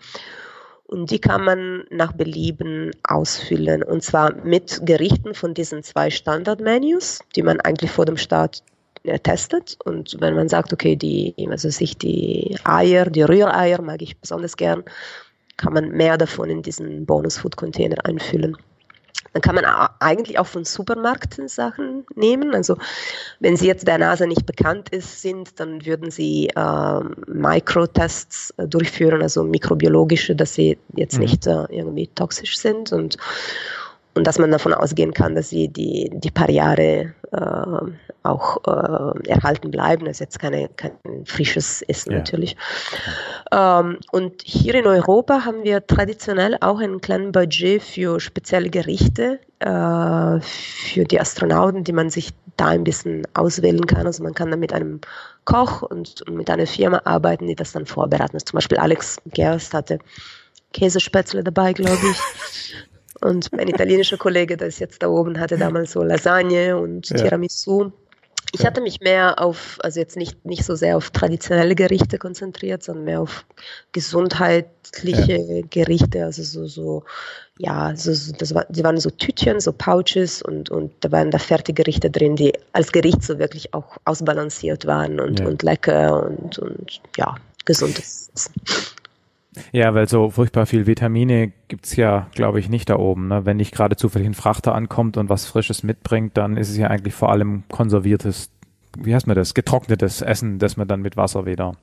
Und 0.86 1.11
die 1.11 1.19
kann 1.19 1.43
man 1.43 1.84
nach 1.89 2.13
Belieben 2.13 2.91
ausfüllen. 3.03 3.84
Und 3.84 4.03
zwar 4.03 4.34
mit 4.45 4.80
Gerichten 4.86 5.34
von 5.34 5.53
diesen 5.53 5.84
zwei 5.84 6.09
Standardmenüs, 6.09 7.19
die 7.36 7.43
man 7.43 7.59
eigentlich 7.59 7.91
vor 7.91 8.05
dem 8.05 8.15
Start 8.15 8.63
äh, 9.03 9.19
testet. 9.19 9.78
Und 9.84 10.15
wenn 10.21 10.36
man 10.36 10.47
sagt, 10.47 10.71
okay, 10.71 10.95
die, 10.95 11.34
also 11.49 11.69
sich 11.69 11.97
die 11.97 12.57
Eier, 12.63 13.05
die 13.05 13.23
Rühreier 13.23 13.82
mag 13.82 14.01
ich 14.01 14.17
besonders 14.17 14.55
gern, 14.55 14.84
kann 15.57 15.73
man 15.73 15.89
mehr 15.89 16.17
davon 16.17 16.49
in 16.49 16.61
diesen 16.61 17.05
Bonus 17.05 17.39
Food 17.39 17.57
Container 17.57 18.05
einfüllen. 18.05 18.55
Dann 19.34 19.41
kann 19.41 19.55
man 19.55 19.65
eigentlich 19.99 20.39
auch 20.39 20.47
von 20.47 20.65
Supermärkten 20.65 21.47
Sachen 21.47 22.05
nehmen. 22.15 22.53
Also 22.53 22.78
wenn 23.39 23.57
sie 23.57 23.67
jetzt 23.67 23.88
der 23.88 23.97
NASA 23.97 24.25
nicht 24.25 24.45
bekannt 24.45 24.89
ist, 24.89 25.21
sind, 25.21 25.59
dann 25.59 25.86
würden 25.86 26.11
sie 26.11 26.49
äh, 26.55 26.99
Mikrotests 27.28 28.53
äh, 28.57 28.67
durchführen, 28.67 29.21
also 29.21 29.43
mikrobiologische, 29.43 30.36
dass 30.36 30.53
sie 30.53 30.78
jetzt 30.95 31.15
mhm. 31.15 31.21
nicht 31.21 31.47
äh, 31.47 31.65
irgendwie 31.69 32.07
toxisch 32.07 32.57
sind 32.57 32.91
und 32.91 33.17
und 34.18 34.26
dass 34.26 34.39
man 34.39 34.51
davon 34.51 34.74
ausgehen 34.74 35.13
kann, 35.13 35.36
dass 35.36 35.49
sie 35.49 35.68
die, 35.68 36.09
die 36.11 36.32
paar 36.32 36.49
Jahre 36.49 37.13
äh, 37.32 37.91
auch 38.24 38.57
äh, 38.65 39.30
erhalten 39.30 39.72
bleiben. 39.72 40.05
Das 40.05 40.15
ist 40.15 40.20
jetzt 40.20 40.39
keine, 40.39 40.70
kein 40.70 40.91
frisches 41.24 41.82
Essen 41.84 42.11
ja. 42.11 42.18
natürlich. 42.18 42.57
Ähm, 43.51 43.99
und 44.11 44.41
hier 44.43 44.76
in 44.76 44.88
Europa 44.88 45.45
haben 45.45 45.63
wir 45.63 45.86
traditionell 45.86 46.57
auch 46.61 46.80
ein 46.80 46.99
kleines 46.99 47.32
Budget 47.32 47.82
für 47.82 48.20
spezielle 48.20 48.70
Gerichte 48.70 49.39
äh, 49.59 50.39
für 50.41 51.03
die 51.05 51.20
Astronauten, 51.20 51.84
die 51.84 51.93
man 51.93 52.09
sich 52.09 52.32
da 52.57 52.68
ein 52.68 52.84
bisschen 52.84 53.26
auswählen 53.36 53.86
kann. 53.86 54.07
Also 54.07 54.24
man 54.24 54.34
kann 54.34 54.49
dann 54.49 54.59
mit 54.59 54.74
einem 54.74 54.99
Koch 55.45 55.84
und, 55.84 56.24
und 56.24 56.36
mit 56.36 56.49
einer 56.49 56.68
Firma 56.68 57.01
arbeiten, 57.05 57.47
die 57.47 57.55
das 57.55 57.72
dann 57.72 57.86
vorbereiten. 57.86 58.34
Also 58.34 58.45
zum 58.45 58.57
Beispiel 58.57 58.80
Alex 58.80 59.18
Gerst 59.28 59.74
hatte 59.74 59.99
Käsespätzle 60.74 61.43
dabei, 61.43 61.74
glaube 61.74 61.99
ich. 62.11 62.74
Und 63.22 63.51
mein 63.51 63.68
italienischer 63.68 64.18
Kollege, 64.18 64.57
der 64.57 64.68
ist 64.68 64.80
jetzt 64.80 65.01
da 65.01 65.07
oben, 65.07 65.39
hatte 65.39 65.57
damals 65.57 65.91
so 65.91 66.03
Lasagne 66.03 66.78
und 66.78 67.09
ja. 67.09 67.18
Tiramisu. 67.18 67.91
Ich 68.53 68.65
hatte 68.65 68.80
mich 68.80 69.01
mehr 69.01 69.41
auf, 69.41 69.78
also 69.84 69.99
jetzt 69.99 70.15
nicht, 70.15 70.45
nicht 70.45 70.63
so 70.63 70.76
sehr 70.76 70.95
auf 70.95 71.11
traditionelle 71.11 71.76
Gerichte 71.76 72.18
konzentriert, 72.18 72.82
sondern 72.82 73.05
mehr 73.05 73.22
auf 73.22 73.45
gesundheitliche 73.91 75.38
ja. 75.38 75.61
Gerichte, 75.70 76.24
also 76.24 76.43
so, 76.43 76.65
so, 76.65 77.03
ja, 77.57 77.93
so, 77.95 78.13
so, 78.13 78.32
das 78.32 78.55
war, 78.55 78.65
die 78.70 78.84
waren 78.84 78.97
so 78.99 79.09
Tütchen, 79.09 79.59
so 79.59 79.74
Pouches 79.74 80.41
und, 80.41 80.70
und 80.70 80.93
da 81.01 81.11
waren 81.11 81.30
da 81.30 81.39
fertige 81.39 81.84
Gerichte 81.84 82.09
drin, 82.09 82.38
die 82.38 82.53
als 82.72 82.93
Gericht 82.93 83.22
so 83.22 83.38
wirklich 83.38 83.74
auch 83.74 83.97
ausbalanciert 84.05 84.86
waren 84.86 85.20
und, 85.20 85.41
ja. 85.41 85.47
und 85.47 85.61
lecker 85.63 86.24
und, 86.24 86.57
und 86.57 87.01
ja, 87.18 87.36
gesundes 87.65 88.30
Essen. 88.34 88.53
Ja, 89.72 89.93
weil 89.93 90.08
so 90.08 90.30
furchtbar 90.30 90.66
viel 90.66 90.88
Vitamine 90.88 91.51
gibt's 91.68 91.95
ja, 91.95 92.28
glaube 92.34 92.60
ich, 92.60 92.70
nicht 92.70 92.89
da 92.89 92.97
oben. 92.97 93.28
Ne? 93.28 93.45
Wenn 93.45 93.58
nicht 93.58 93.74
gerade 93.74 93.95
zufällig 93.95 94.28
ein 94.28 94.34
Frachter 94.34 94.76
ankommt 94.76 95.18
und 95.18 95.30
was 95.30 95.45
Frisches 95.45 95.84
mitbringt, 95.84 96.38
dann 96.38 96.58
ist 96.58 96.70
es 96.70 96.78
ja 96.78 96.88
eigentlich 96.88 97.14
vor 97.14 97.32
allem 97.32 97.64
konserviertes, 97.70 98.51
wie 98.97 99.14
heißt 99.14 99.28
man 99.28 99.36
das, 99.36 99.53
getrocknetes 99.53 100.22
Essen, 100.22 100.60
das 100.60 100.78
man 100.78 100.88
dann 100.88 101.01
mit 101.01 101.18
Wasser 101.18 101.45
wieder 101.45 101.74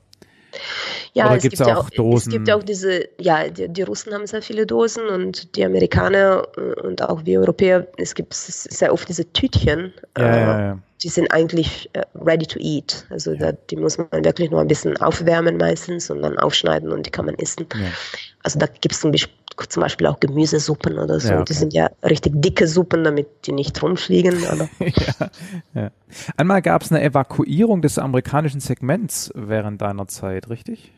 ja, 1.13 1.27
Oder 1.27 1.37
es 1.37 1.43
gibt 1.43 1.59
ja 1.59 1.77
auch 1.77 1.89
Dosen? 1.89 2.29
Es 2.29 2.33
gibt 2.33 2.51
auch 2.51 2.63
diese, 2.63 3.07
ja, 3.19 3.47
die, 3.47 3.69
die, 3.69 3.81
Russen 3.83 4.13
haben 4.13 4.27
sehr 4.27 4.41
viele 4.41 4.65
Dosen 4.65 5.07
und 5.07 5.55
die 5.55 5.65
Amerikaner 5.65 6.47
äh, 6.57 6.81
und 6.81 7.01
auch 7.01 7.25
wir 7.25 7.39
Europäer, 7.39 7.87
es 7.97 8.15
gibt 8.15 8.33
sehr 8.33 8.93
oft 8.93 9.07
diese 9.07 9.31
Tütchen. 9.33 9.93
Ja, 10.17 10.23
äh, 10.23 10.41
ja, 10.41 10.59
ja. 10.59 10.79
Die 11.03 11.09
sind 11.09 11.31
eigentlich 11.31 11.89
äh, 11.93 12.01
ready 12.15 12.45
to 12.45 12.59
eat. 12.59 13.05
Also 13.09 13.35
da, 13.35 13.51
die 13.51 13.75
muss 13.75 13.97
man 13.97 14.07
wirklich 14.11 14.49
nur 14.49 14.61
ein 14.61 14.67
bisschen 14.67 14.97
aufwärmen 14.97 15.57
meistens 15.57 16.09
und 16.09 16.21
dann 16.21 16.37
aufschneiden 16.39 16.91
und 16.91 17.05
die 17.05 17.11
kann 17.11 17.25
man 17.25 17.35
essen. 17.35 17.67
Also 18.43 18.59
da 18.59 18.65
gibt 18.65 18.93
es 18.93 19.01
zum 19.01 19.11
Beispiel 19.11 19.33
zum 19.69 19.81
Beispiel 19.81 20.07
auch 20.07 20.19
Gemüsesuppen 20.19 20.99
oder 20.99 21.19
so. 21.19 21.29
Ja, 21.29 21.35
okay. 21.35 21.45
Die 21.49 21.53
sind 21.53 21.73
ja 21.73 21.89
richtig 22.03 22.33
dicke 22.35 22.67
Suppen, 22.67 23.03
damit 23.03 23.27
die 23.45 23.51
nicht 23.51 23.81
rumfliegen. 23.81 24.41
ja, 24.79 25.29
ja. 25.73 25.91
Einmal 26.37 26.61
gab 26.61 26.83
es 26.83 26.91
eine 26.91 27.01
Evakuierung 27.03 27.81
des 27.81 27.97
amerikanischen 27.97 28.59
Segments 28.59 29.31
während 29.35 29.81
deiner 29.81 30.07
Zeit, 30.07 30.49
richtig? 30.49 30.91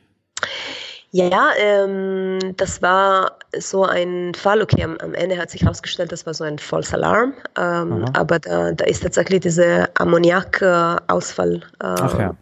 Ja, 1.11 1.51
ähm, 1.57 2.39
das 2.57 2.81
war 2.81 3.37
so 3.57 3.85
ein 3.85 4.33
Fall, 4.35 4.61
okay, 4.61 4.83
am, 4.83 4.97
am 4.97 5.13
Ende 5.13 5.37
hat 5.37 5.49
sich 5.49 5.61
herausgestellt, 5.61 6.11
das 6.11 6.25
war 6.25 6.33
so 6.33 6.43
ein 6.43 6.59
False 6.59 6.93
Alarm, 6.93 7.33
ähm, 7.57 8.05
aber 8.13 8.39
da, 8.39 8.73
da 8.73 8.85
ist 8.85 9.03
tatsächlich 9.03 9.39
dieser 9.39 9.89
Ammoniakausfall. 9.95 11.55
Äh, 11.55 11.61
Ach 11.79 12.19
ja. 12.19 12.35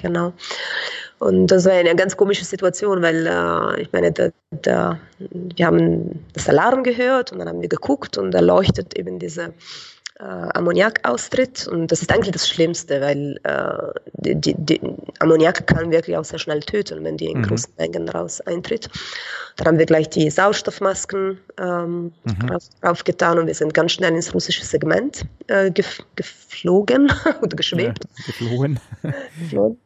Genau. 0.00 0.32
Und 1.22 1.46
das 1.46 1.66
war 1.66 1.72
eine 1.72 1.94
ganz 1.94 2.16
komische 2.16 2.44
Situation, 2.44 3.00
weil 3.00 3.28
äh, 3.28 3.82
ich 3.82 3.92
meine, 3.92 4.10
da, 4.10 4.30
da, 4.50 4.98
wir 5.20 5.66
haben 5.66 6.24
das 6.32 6.48
Alarm 6.48 6.82
gehört 6.82 7.30
und 7.30 7.38
dann 7.38 7.48
haben 7.48 7.60
wir 7.60 7.68
geguckt 7.68 8.18
und 8.18 8.32
da 8.32 8.40
leuchtet 8.40 8.98
eben 8.98 9.20
dieser 9.20 9.50
äh, 10.18 10.24
Ammoniakaustritt 10.24 11.68
und 11.68 11.92
das 11.92 12.02
ist 12.02 12.12
eigentlich 12.12 12.32
das 12.32 12.48
Schlimmste, 12.48 13.00
weil 13.00 13.38
äh, 13.44 14.00
die, 14.14 14.34
die, 14.34 14.54
die 14.58 14.80
Ammoniak 15.20 15.64
kann 15.68 15.92
wirklich 15.92 16.16
auch 16.16 16.24
sehr 16.24 16.40
schnell 16.40 16.58
töten, 16.58 17.04
wenn 17.04 17.16
die 17.18 17.26
in 17.26 17.38
mhm. 17.38 17.42
großen 17.44 17.72
Mengen 17.78 18.08
raus 18.08 18.40
eintritt. 18.40 18.90
Dann 19.58 19.68
haben 19.68 19.78
wir 19.78 19.86
gleich 19.86 20.10
die 20.10 20.28
Sauerstoffmasken 20.28 21.38
ähm, 21.60 22.12
mhm. 22.24 22.50
und 22.82 23.46
wir 23.46 23.54
sind 23.54 23.74
ganz 23.74 23.92
schnell 23.92 24.12
ins 24.12 24.34
russische 24.34 24.64
Segment 24.64 25.24
äh, 25.46 25.70
gef 25.70 26.00
geflogen 26.16 27.12
oder 27.42 27.56
geschwebt. 27.56 28.04
Ja, 28.04 28.24
geflogen. 28.26 28.80
geflogen. 29.38 29.78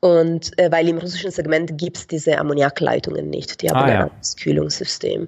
Und 0.00 0.56
äh, 0.60 0.70
weil 0.70 0.88
im 0.88 0.98
russischen 0.98 1.32
Segment 1.32 1.76
gibt 1.76 1.96
es 1.96 2.06
diese 2.06 2.38
Ammoniakleitungen 2.38 3.28
nicht, 3.28 3.62
die 3.62 3.68
haben 3.68 3.80
ah, 3.80 3.92
ja. 3.92 4.04
ein 4.04 4.10
Kühlungssystem. 4.40 5.26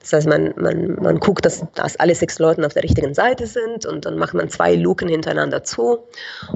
Das 0.00 0.12
heißt, 0.12 0.26
man, 0.26 0.52
man, 0.56 0.94
man 1.00 1.20
guckt, 1.20 1.44
dass, 1.44 1.64
dass 1.76 1.94
alle 2.00 2.16
sechs 2.16 2.40
Leute 2.40 2.66
auf 2.66 2.74
der 2.74 2.82
richtigen 2.82 3.14
Seite 3.14 3.46
sind 3.46 3.86
und 3.86 4.06
dann 4.06 4.18
macht 4.18 4.34
man 4.34 4.48
zwei 4.48 4.74
Luken 4.74 5.08
hintereinander 5.08 5.62
zu 5.62 6.00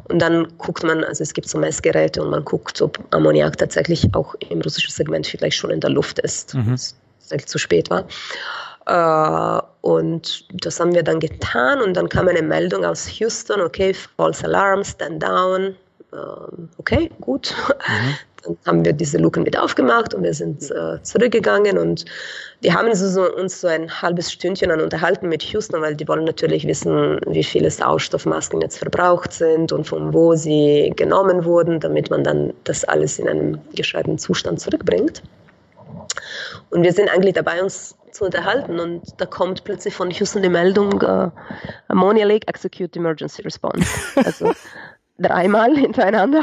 und 0.08 0.20
dann 0.20 0.48
guckt 0.58 0.82
man, 0.82 1.04
also 1.04 1.22
es 1.22 1.34
gibt 1.34 1.48
so 1.48 1.56
Messgeräte 1.56 2.20
und 2.20 2.30
man 2.30 2.44
guckt, 2.44 2.82
ob 2.82 2.98
Ammoniak 3.14 3.56
tatsächlich 3.58 4.12
auch 4.12 4.34
im 4.48 4.60
russischen 4.60 4.90
Segment 4.90 5.28
vielleicht 5.28 5.56
schon 5.56 5.70
in 5.70 5.78
der 5.78 5.90
Luft 5.90 6.18
ist, 6.18 6.54
mhm. 6.54 6.72
was 6.72 7.46
zu 7.46 7.58
spät 7.58 7.90
war. 7.90 8.06
Uh, 8.84 9.62
und 9.82 10.44
das 10.64 10.80
haben 10.80 10.92
wir 10.92 11.04
dann 11.04 11.20
getan 11.20 11.80
und 11.80 11.94
dann 11.94 12.08
kam 12.08 12.26
eine 12.26 12.42
Meldung 12.42 12.84
aus 12.84 13.06
Houston, 13.20 13.60
okay, 13.60 13.94
false 13.94 14.44
alarm, 14.44 14.82
stand 14.82 15.22
down, 15.22 15.76
okay, 16.78 17.10
gut. 17.20 17.54
Mhm. 17.88 18.14
Dann 18.42 18.56
haben 18.66 18.84
wir 18.84 18.92
diese 18.92 19.18
Luken 19.18 19.46
wieder 19.46 19.62
aufgemacht 19.62 20.14
und 20.14 20.24
wir 20.24 20.34
sind 20.34 20.68
äh, 20.68 21.00
zurückgegangen 21.04 21.78
und 21.78 22.04
die 22.64 22.74
haben 22.74 22.92
so, 22.92 23.32
uns 23.36 23.60
so 23.60 23.68
ein 23.68 24.02
halbes 24.02 24.32
Stündchen 24.32 24.70
dann 24.70 24.80
unterhalten 24.80 25.28
mit 25.28 25.44
Houston, 25.44 25.80
weil 25.80 25.94
die 25.94 26.08
wollen 26.08 26.24
natürlich 26.24 26.66
wissen, 26.66 27.20
wie 27.28 27.44
viele 27.44 27.70
Sauerstoffmasken 27.70 28.60
jetzt 28.60 28.78
verbraucht 28.78 29.32
sind 29.32 29.70
und 29.70 29.86
von 29.86 30.12
wo 30.12 30.34
sie 30.34 30.92
genommen 30.96 31.44
wurden, 31.44 31.78
damit 31.78 32.10
man 32.10 32.24
dann 32.24 32.52
das 32.64 32.84
alles 32.84 33.20
in 33.20 33.28
einem 33.28 33.60
gescheiten 33.76 34.18
Zustand 34.18 34.58
zurückbringt. 34.58 35.22
Und 36.70 36.82
wir 36.82 36.92
sind 36.92 37.10
eigentlich 37.10 37.34
dabei, 37.34 37.62
uns 37.62 37.96
zu 38.12 38.24
unterhalten 38.24 38.78
und 38.78 39.02
da 39.18 39.26
kommt 39.26 39.64
plötzlich 39.64 39.94
von 39.94 40.10
Houston 40.10 40.42
die 40.42 40.48
Meldung, 40.48 41.02
uh, 41.02 41.30
Ammonia 41.88 42.26
Lake 42.26 42.46
Execute 42.46 42.94
Emergency 42.96 43.42
Response. 43.42 43.86
Also 44.16 44.52
dreimal 45.22 45.76
hintereinander. 45.76 46.42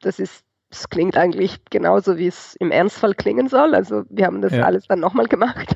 Das 0.00 0.18
ist, 0.18 0.44
das 0.70 0.88
klingt 0.88 1.16
eigentlich 1.16 1.64
genauso, 1.70 2.16
wie 2.16 2.28
es 2.28 2.56
im 2.56 2.70
Ernstfall 2.70 3.14
klingen 3.14 3.48
soll. 3.48 3.74
Also 3.74 4.04
wir 4.08 4.26
haben 4.26 4.40
das 4.40 4.52
ja. 4.52 4.64
alles 4.64 4.86
dann 4.86 5.00
nochmal 5.00 5.26
gemacht. 5.26 5.74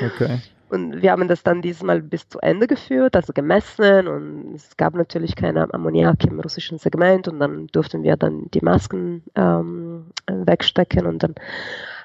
Okay. 0.00 0.40
Und 0.72 1.02
wir 1.02 1.12
haben 1.12 1.28
das 1.28 1.42
dann 1.42 1.60
diesmal 1.60 2.00
bis 2.00 2.30
zu 2.30 2.38
Ende 2.38 2.66
geführt, 2.66 3.14
also 3.14 3.34
gemessen 3.34 4.08
und 4.08 4.54
es 4.54 4.74
gab 4.78 4.94
natürlich 4.94 5.36
keine 5.36 5.72
Ammoniak 5.74 6.24
im 6.24 6.40
russischen 6.40 6.78
Segment 6.78 7.28
und 7.28 7.40
dann 7.40 7.66
durften 7.66 8.02
wir 8.02 8.16
dann 8.16 8.50
die 8.54 8.62
Masken 8.62 9.22
ähm, 9.34 10.06
wegstecken 10.26 11.04
und 11.04 11.22
dann 11.22 11.34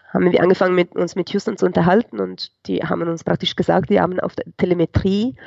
haben 0.09 0.30
wir 0.30 0.41
angefangen 0.41 0.75
mit 0.75 0.97
uns 0.97 1.15
mit 1.15 1.30
Houston 1.30 1.55
zu 1.55 1.65
unterhalten 1.65 2.19
und 2.19 2.51
die 2.65 2.80
haben 2.84 3.07
uns 3.07 3.23
praktisch 3.23 3.55
gesagt, 3.55 3.89
die 3.89 4.01
haben 4.01 4.19
auf 4.19 4.36
der 4.36 4.45
Telemetrie 4.57 5.38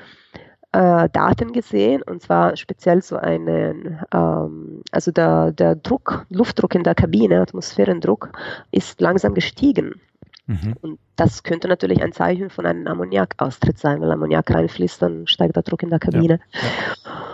äh, 0.73 1.09
Daten 1.11 1.53
gesehen 1.53 2.03
und 2.03 2.23
zwar 2.23 2.57
speziell 2.57 3.03
so 3.03 3.17
einen, 3.17 4.01
ähm, 4.15 4.83
also 4.93 5.11
der, 5.11 5.53
der 5.53 5.75
Druck, 5.75 6.27
Luftdruck 6.31 6.75
in 6.75 6.85
der 6.85 6.95
Kabine, 6.95 7.41
Atmosphärendruck 7.41 8.31
ist 8.71 9.01
langsam 9.01 9.35
gestiegen. 9.35 10.01
Mhm. 10.47 10.75
Und 10.81 10.99
das 11.17 11.43
könnte 11.43 11.69
natürlich 11.69 12.03
ein 12.03 12.13
Zeichen 12.13 12.51
von 12.51 12.67
einem 12.67 12.87
Ammoniakaustritt 12.87 13.79
sein, 13.79 14.01
weil 14.01 14.11
Ammoniak 14.11 14.51
reinfließt, 14.51 15.01
dann 15.03 15.27
steigt 15.27 15.57
der 15.57 15.63
Druck 15.63 15.83
in 15.83 15.91
der 15.91 15.99
Kabine. 15.99 16.41
Ja. 16.53 16.61
Ja. 17.05 17.30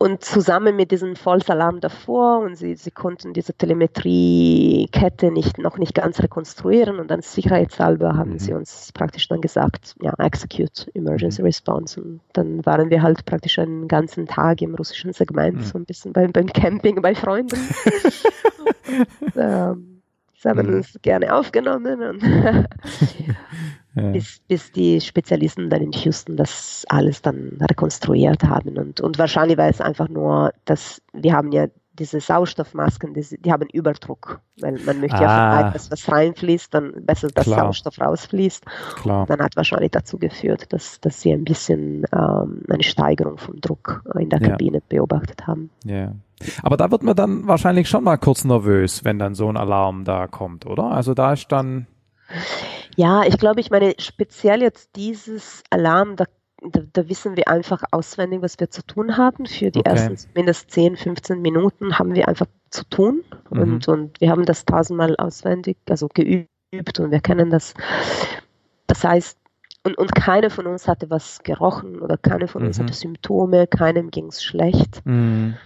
Und 0.00 0.22
zusammen 0.24 0.76
mit 0.76 0.92
diesem 0.92 1.16
False-Alarm 1.16 1.80
davor 1.80 2.38
und 2.38 2.54
sie, 2.54 2.76
sie 2.76 2.92
konnten 2.92 3.32
diese 3.32 3.52
Telemetriekette 3.52 5.32
nicht, 5.32 5.58
noch 5.58 5.76
nicht 5.76 5.92
ganz 5.92 6.22
rekonstruieren 6.22 7.00
und 7.00 7.10
dann 7.10 7.20
sicherheitshalber 7.20 8.16
haben 8.16 8.34
mhm. 8.34 8.38
sie 8.38 8.52
uns 8.52 8.92
praktisch 8.92 9.26
dann 9.26 9.40
gesagt, 9.40 9.96
ja, 10.00 10.14
execute 10.18 10.88
emergency 10.94 11.42
mhm. 11.42 11.46
response. 11.46 12.00
Und 12.00 12.20
dann 12.32 12.64
waren 12.64 12.90
wir 12.90 13.02
halt 13.02 13.24
praktisch 13.24 13.58
einen 13.58 13.88
ganzen 13.88 14.28
Tag 14.28 14.62
im 14.62 14.76
russischen 14.76 15.12
Segment, 15.12 15.56
mhm. 15.56 15.64
so 15.64 15.76
ein 15.76 15.84
bisschen 15.84 16.12
beim, 16.12 16.30
beim 16.30 16.46
Camping 16.46 17.02
bei 17.02 17.16
Freunden. 17.16 17.58
ähm, 19.36 20.02
sie 20.36 20.48
haben 20.48 20.68
mhm. 20.68 20.74
uns 20.74 20.96
gerne 21.02 21.34
aufgenommen 21.34 22.02
und 22.02 22.22
ja. 23.94 24.10
bis, 24.10 24.40
bis 24.46 24.72
die 24.72 25.00
Spezialisten 25.00 25.70
dann 25.70 25.82
in 25.82 25.92
Houston 25.92 26.36
das 26.36 26.84
alles 26.88 27.22
dann 27.22 27.58
rekonstruiert 27.60 28.44
haben. 28.44 28.78
Und, 28.78 29.00
und 29.00 29.18
wahrscheinlich 29.18 29.58
war 29.58 29.68
es 29.68 29.80
einfach 29.80 30.08
nur, 30.08 30.52
dass 30.64 31.02
wir 31.12 31.32
haben 31.32 31.52
ja 31.52 31.66
diese 31.98 32.20
Sauerstoffmasken, 32.20 33.12
die, 33.12 33.24
die 33.40 33.52
haben 33.52 33.68
Überdruck, 33.72 34.40
weil 34.60 34.78
man 34.86 35.00
möchte 35.00 35.18
ah. 35.18 35.22
ja 35.22 35.28
vermeiden, 35.28 35.72
dass 35.72 35.90
was 35.90 36.10
reinfließt, 36.10 36.72
dann 36.72 36.92
besser, 37.04 37.28
dass 37.28 37.44
Klar. 37.44 37.60
Sauerstoff 37.60 38.00
rausfließt. 38.00 38.64
Klar. 39.02 39.26
dann 39.26 39.40
hat 39.40 39.56
wahrscheinlich 39.56 39.90
dazu 39.90 40.18
geführt, 40.18 40.72
dass, 40.72 41.00
dass 41.00 41.20
sie 41.20 41.32
ein 41.32 41.44
bisschen 41.44 42.04
ähm, 42.12 42.62
eine 42.68 42.82
Steigerung 42.82 43.38
vom 43.38 43.60
Druck 43.60 44.02
in 44.18 44.30
der 44.30 44.40
Kabine 44.40 44.78
ja. 44.78 44.82
beobachtet 44.88 45.46
haben. 45.46 45.70
Ja. 45.84 46.12
Aber 46.62 46.76
da 46.76 46.90
wird 46.90 47.02
man 47.02 47.16
dann 47.16 47.48
wahrscheinlich 47.48 47.88
schon 47.88 48.04
mal 48.04 48.16
kurz 48.16 48.44
nervös, 48.44 49.04
wenn 49.04 49.18
dann 49.18 49.34
so 49.34 49.48
ein 49.48 49.56
Alarm 49.56 50.04
da 50.04 50.28
kommt, 50.28 50.66
oder? 50.66 50.84
Also 50.84 51.14
da 51.14 51.32
ist 51.32 51.50
dann 51.50 51.88
Ja, 52.96 53.22
ich 53.24 53.38
glaube, 53.38 53.60
ich 53.60 53.70
meine, 53.70 53.94
speziell 53.98 54.62
jetzt 54.62 54.96
dieses 54.96 55.62
Alarm, 55.70 56.16
da, 56.16 56.24
da, 56.62 56.82
da, 56.92 57.08
wissen 57.08 57.36
wir 57.36 57.48
einfach 57.48 57.82
auswendig, 57.90 58.42
was 58.42 58.58
wir 58.58 58.70
zu 58.70 58.82
tun 58.82 59.16
haben. 59.16 59.46
Für 59.46 59.70
die 59.70 59.80
okay. 59.80 59.90
ersten 59.90 60.16
mindestens 60.34 60.72
10, 60.74 60.96
15 60.96 61.40
Minuten 61.40 61.98
haben 61.98 62.14
wir 62.14 62.28
einfach 62.28 62.46
zu 62.70 62.84
tun 62.84 63.24
mhm. 63.50 63.60
und, 63.60 63.88
und 63.88 64.20
wir 64.20 64.30
haben 64.30 64.44
das 64.44 64.64
tausendmal 64.64 65.16
auswendig, 65.16 65.78
also 65.88 66.08
geübt 66.08 66.48
und 66.98 67.10
wir 67.10 67.20
kennen 67.20 67.50
das. 67.50 67.74
Das 68.86 69.04
heißt, 69.04 69.38
und, 69.84 69.96
und 69.96 70.14
keiner 70.14 70.50
von 70.50 70.66
uns 70.66 70.88
hatte 70.88 71.08
was 71.08 71.42
gerochen 71.42 72.00
oder 72.00 72.18
keiner 72.18 72.48
von 72.48 72.62
mhm. 72.62 72.68
uns 72.68 72.80
hatte 72.80 72.92
Symptome, 72.92 73.66
keinem 73.66 74.10
ging 74.10 74.26
es 74.26 74.42
schlecht. 74.42 75.00
Mhm. 75.04 75.56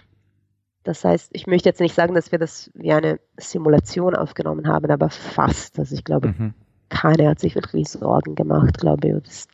Das 0.83 1.03
heißt, 1.03 1.29
ich 1.33 1.47
möchte 1.47 1.69
jetzt 1.69 1.79
nicht 1.79 1.95
sagen, 1.95 2.13
dass 2.13 2.31
wir 2.31 2.39
das 2.39 2.69
wie 2.73 2.91
eine 2.91 3.19
Simulation 3.37 4.15
aufgenommen 4.15 4.67
haben, 4.67 4.91
aber 4.91 5.09
fast. 5.09 5.79
Also 5.79 5.95
ich 5.95 6.03
glaube, 6.03 6.29
mhm. 6.29 6.53
keiner 6.89 7.29
hat 7.29 7.39
sich 7.39 7.55
wirklich 7.55 7.87
Sorgen 7.89 8.35
gemacht, 8.35 8.79
glaube 8.79 9.07
ich. 9.07 9.13
Das 9.23 9.47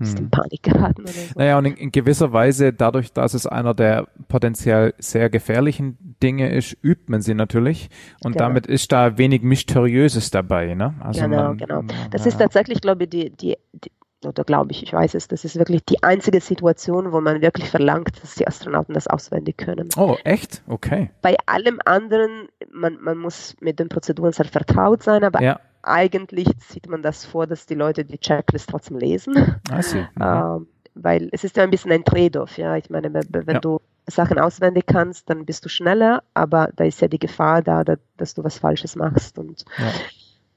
ist 0.00 0.18
in 0.18 0.26
mhm. 0.26 0.30
Panik 0.30 0.62
geraten 0.62 1.02
oder 1.02 1.12
so. 1.12 1.32
Naja, 1.34 1.58
und 1.58 1.64
in, 1.64 1.74
in, 1.74 1.92
gewisser 1.92 2.32
Weise, 2.32 2.72
dadurch, 2.72 3.12
dass 3.12 3.32
es 3.32 3.46
einer 3.46 3.72
der 3.72 4.06
potenziell 4.28 4.94
sehr 4.98 5.30
gefährlichen 5.30 6.16
Dinge 6.22 6.54
ist, 6.54 6.76
übt 6.82 7.04
man 7.06 7.22
sie 7.22 7.34
natürlich. 7.34 7.88
Und 8.22 8.32
genau. 8.32 8.44
damit 8.44 8.66
ist 8.66 8.92
da 8.92 9.16
wenig 9.16 9.42
Mysteriöses 9.42 10.30
dabei. 10.30 10.74
Ne? 10.74 10.94
Also 11.00 11.22
genau, 11.22 11.48
man, 11.48 11.58
genau. 11.58 11.82
Das 12.10 12.22
ja. 12.22 12.28
ist 12.28 12.38
tatsächlich, 12.38 12.82
glaube 12.82 13.04
ich, 13.04 13.10
die, 13.10 13.30
die, 13.30 13.56
die 13.72 13.90
oder 14.24 14.44
glaube 14.44 14.72
ich, 14.72 14.82
ich 14.82 14.92
weiß 14.92 15.14
es, 15.14 15.28
das 15.28 15.44
ist 15.44 15.58
wirklich 15.58 15.84
die 15.84 16.02
einzige 16.02 16.40
Situation, 16.40 17.12
wo 17.12 17.20
man 17.20 17.40
wirklich 17.40 17.68
verlangt, 17.70 18.22
dass 18.22 18.34
die 18.34 18.46
Astronauten 18.46 18.94
das 18.94 19.06
auswendig 19.06 19.56
können. 19.58 19.88
Oh, 19.96 20.16
echt? 20.24 20.62
Okay. 20.66 21.10
Bei 21.22 21.36
allem 21.46 21.80
anderen, 21.84 22.48
man, 22.72 23.00
man 23.00 23.18
muss 23.18 23.56
mit 23.60 23.78
den 23.78 23.88
Prozeduren 23.88 24.32
sehr 24.32 24.46
vertraut 24.46 25.02
sein, 25.02 25.22
aber 25.22 25.40
ja. 25.42 25.60
eigentlich 25.82 26.48
sieht 26.68 26.88
man 26.88 27.02
das 27.02 27.24
vor, 27.24 27.46
dass 27.46 27.66
die 27.66 27.74
Leute 27.74 28.04
die 28.04 28.18
Checklist 28.18 28.70
trotzdem 28.70 28.98
lesen. 28.98 29.60
I 29.70 29.82
see. 29.82 30.00
Mhm. 30.00 30.22
Ähm, 30.22 30.66
weil 30.94 31.28
es 31.32 31.44
ist 31.44 31.56
ja 31.56 31.62
ein 31.62 31.70
bisschen 31.70 31.92
ein 31.92 32.04
Trade-off, 32.04 32.58
ja. 32.58 32.76
Ich 32.76 32.90
meine, 32.90 33.12
wenn 33.12 33.54
ja. 33.54 33.60
du 33.60 33.80
Sachen 34.06 34.38
auswendig 34.38 34.86
kannst, 34.86 35.30
dann 35.30 35.44
bist 35.44 35.64
du 35.64 35.68
schneller, 35.68 36.22
aber 36.34 36.70
da 36.74 36.84
ist 36.84 37.00
ja 37.00 37.08
die 37.08 37.18
Gefahr 37.18 37.62
da, 37.62 37.84
dass 38.16 38.34
du 38.34 38.42
was 38.42 38.58
Falsches 38.58 38.96
machst. 38.96 39.38
Und 39.38 39.64
ja. 39.78 39.92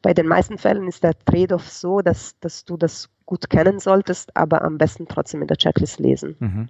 Bei 0.02 0.14
den 0.14 0.28
meisten 0.28 0.58
Fällen 0.58 0.88
ist 0.88 1.04
der 1.04 1.18
Trade-off 1.26 1.70
so, 1.70 2.02
dass, 2.02 2.40
dass 2.40 2.66
du 2.66 2.78
das 2.78 3.10
gut 3.26 3.50
kennen 3.50 3.80
solltest, 3.80 4.36
aber 4.36 4.64
am 4.64 4.78
besten 4.78 5.08
trotzdem 5.08 5.42
in 5.42 5.48
der 5.48 5.58
Checklist 5.58 6.00
lesen. 6.00 6.36
Mhm. 6.40 6.70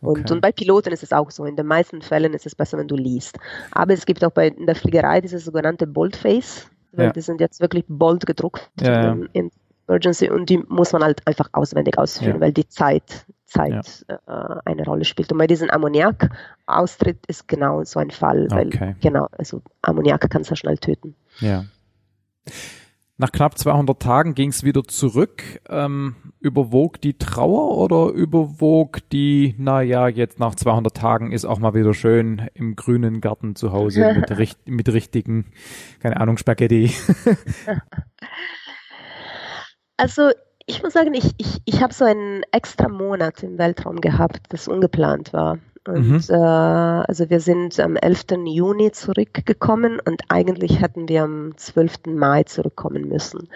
Okay. 0.00 0.20
Und, 0.20 0.30
und, 0.30 0.40
bei 0.40 0.52
Piloten 0.52 0.92
ist 0.92 1.02
es 1.02 1.12
auch 1.12 1.30
so. 1.30 1.44
In 1.44 1.56
den 1.56 1.66
meisten 1.66 2.02
Fällen 2.02 2.34
ist 2.34 2.46
es 2.46 2.54
besser, 2.54 2.78
wenn 2.78 2.88
du 2.88 2.96
liest. 2.96 3.38
Aber 3.70 3.92
es 3.92 4.06
gibt 4.06 4.24
auch 4.24 4.30
bei 4.30 4.48
in 4.48 4.66
der 4.66 4.74
Fliegerei 4.74 5.20
dieses 5.20 5.44
sogenannte 5.44 5.86
Boldface. 5.86 6.68
Weil 6.92 7.06
ja. 7.06 7.12
Die 7.12 7.20
sind 7.20 7.40
jetzt 7.40 7.60
wirklich 7.60 7.84
bold 7.88 8.26
gedruckt 8.26 8.70
ja, 8.80 9.12
in, 9.12 9.28
in, 9.32 9.50
Emergency 9.88 10.30
und 10.30 10.48
die 10.48 10.58
muss 10.68 10.92
man 10.92 11.02
halt 11.02 11.26
einfach 11.26 11.48
auswendig 11.52 11.98
ausführen, 11.98 12.40
weil 12.40 12.52
die 12.52 12.68
Zeit, 12.68 13.26
Zeit 13.44 14.04
äh, 14.08 14.16
eine 14.64 14.84
Rolle 14.84 15.04
spielt. 15.04 15.32
Und 15.32 15.38
bei 15.38 15.46
diesem 15.46 15.70
Ammoniak-Austritt 15.70 17.26
ist 17.26 17.48
genau 17.48 17.82
so 17.84 17.98
ein 17.98 18.10
Fall, 18.10 18.46
weil 18.50 18.68
okay. 18.68 18.96
genau, 19.00 19.28
also 19.32 19.60
Ammoniak 19.82 20.28
kann 20.30 20.44
sehr 20.44 20.56
schnell 20.56 20.78
töten. 20.78 21.14
Ja. 21.40 21.64
Nach 23.18 23.30
knapp 23.30 23.56
200 23.56 24.02
Tagen 24.02 24.34
ging 24.34 24.48
es 24.48 24.64
wieder 24.64 24.82
zurück. 24.82 25.44
Ähm, 25.68 26.16
überwog 26.40 27.00
die 27.00 27.18
Trauer 27.18 27.78
oder 27.78 28.12
überwog 28.12 28.98
die, 29.10 29.54
naja, 29.58 30.08
jetzt 30.08 30.40
nach 30.40 30.54
200 30.56 30.96
Tagen 30.96 31.30
ist 31.30 31.44
auch 31.44 31.60
mal 31.60 31.74
wieder 31.74 31.94
schön 31.94 32.48
im 32.54 32.74
grünen 32.74 33.20
Garten 33.20 33.54
zu 33.54 33.70
Hause 33.70 34.14
mit, 34.28 34.56
mit 34.66 34.88
richtigen, 34.92 35.52
keine 36.00 36.20
Ahnung, 36.20 36.36
Spaghetti? 36.36 36.92
also 39.96 40.30
ich 40.66 40.82
muss 40.82 40.92
sagen, 40.92 41.14
ich, 41.14 41.32
ich, 41.38 41.60
ich 41.64 41.82
habe 41.82 41.94
so 41.94 42.04
einen 42.04 42.42
extra 42.50 42.88
Monat 42.88 43.42
im 43.42 43.58
Weltraum 43.58 44.00
gehabt, 44.00 44.46
das 44.48 44.68
ungeplant 44.68 45.32
war. 45.32 45.58
Und 45.86 46.08
mhm. 46.08 46.20
äh, 46.28 46.34
also 46.36 47.28
wir 47.28 47.40
sind 47.40 47.78
am 47.80 47.96
11. 47.96 48.24
Juni 48.46 48.92
zurückgekommen 48.92 50.00
und 50.04 50.22
eigentlich 50.28 50.80
hätten 50.80 51.08
wir 51.08 51.24
am 51.24 51.56
12. 51.56 52.06
Mai 52.06 52.44
zurückkommen 52.44 53.08
müssen. 53.08 53.48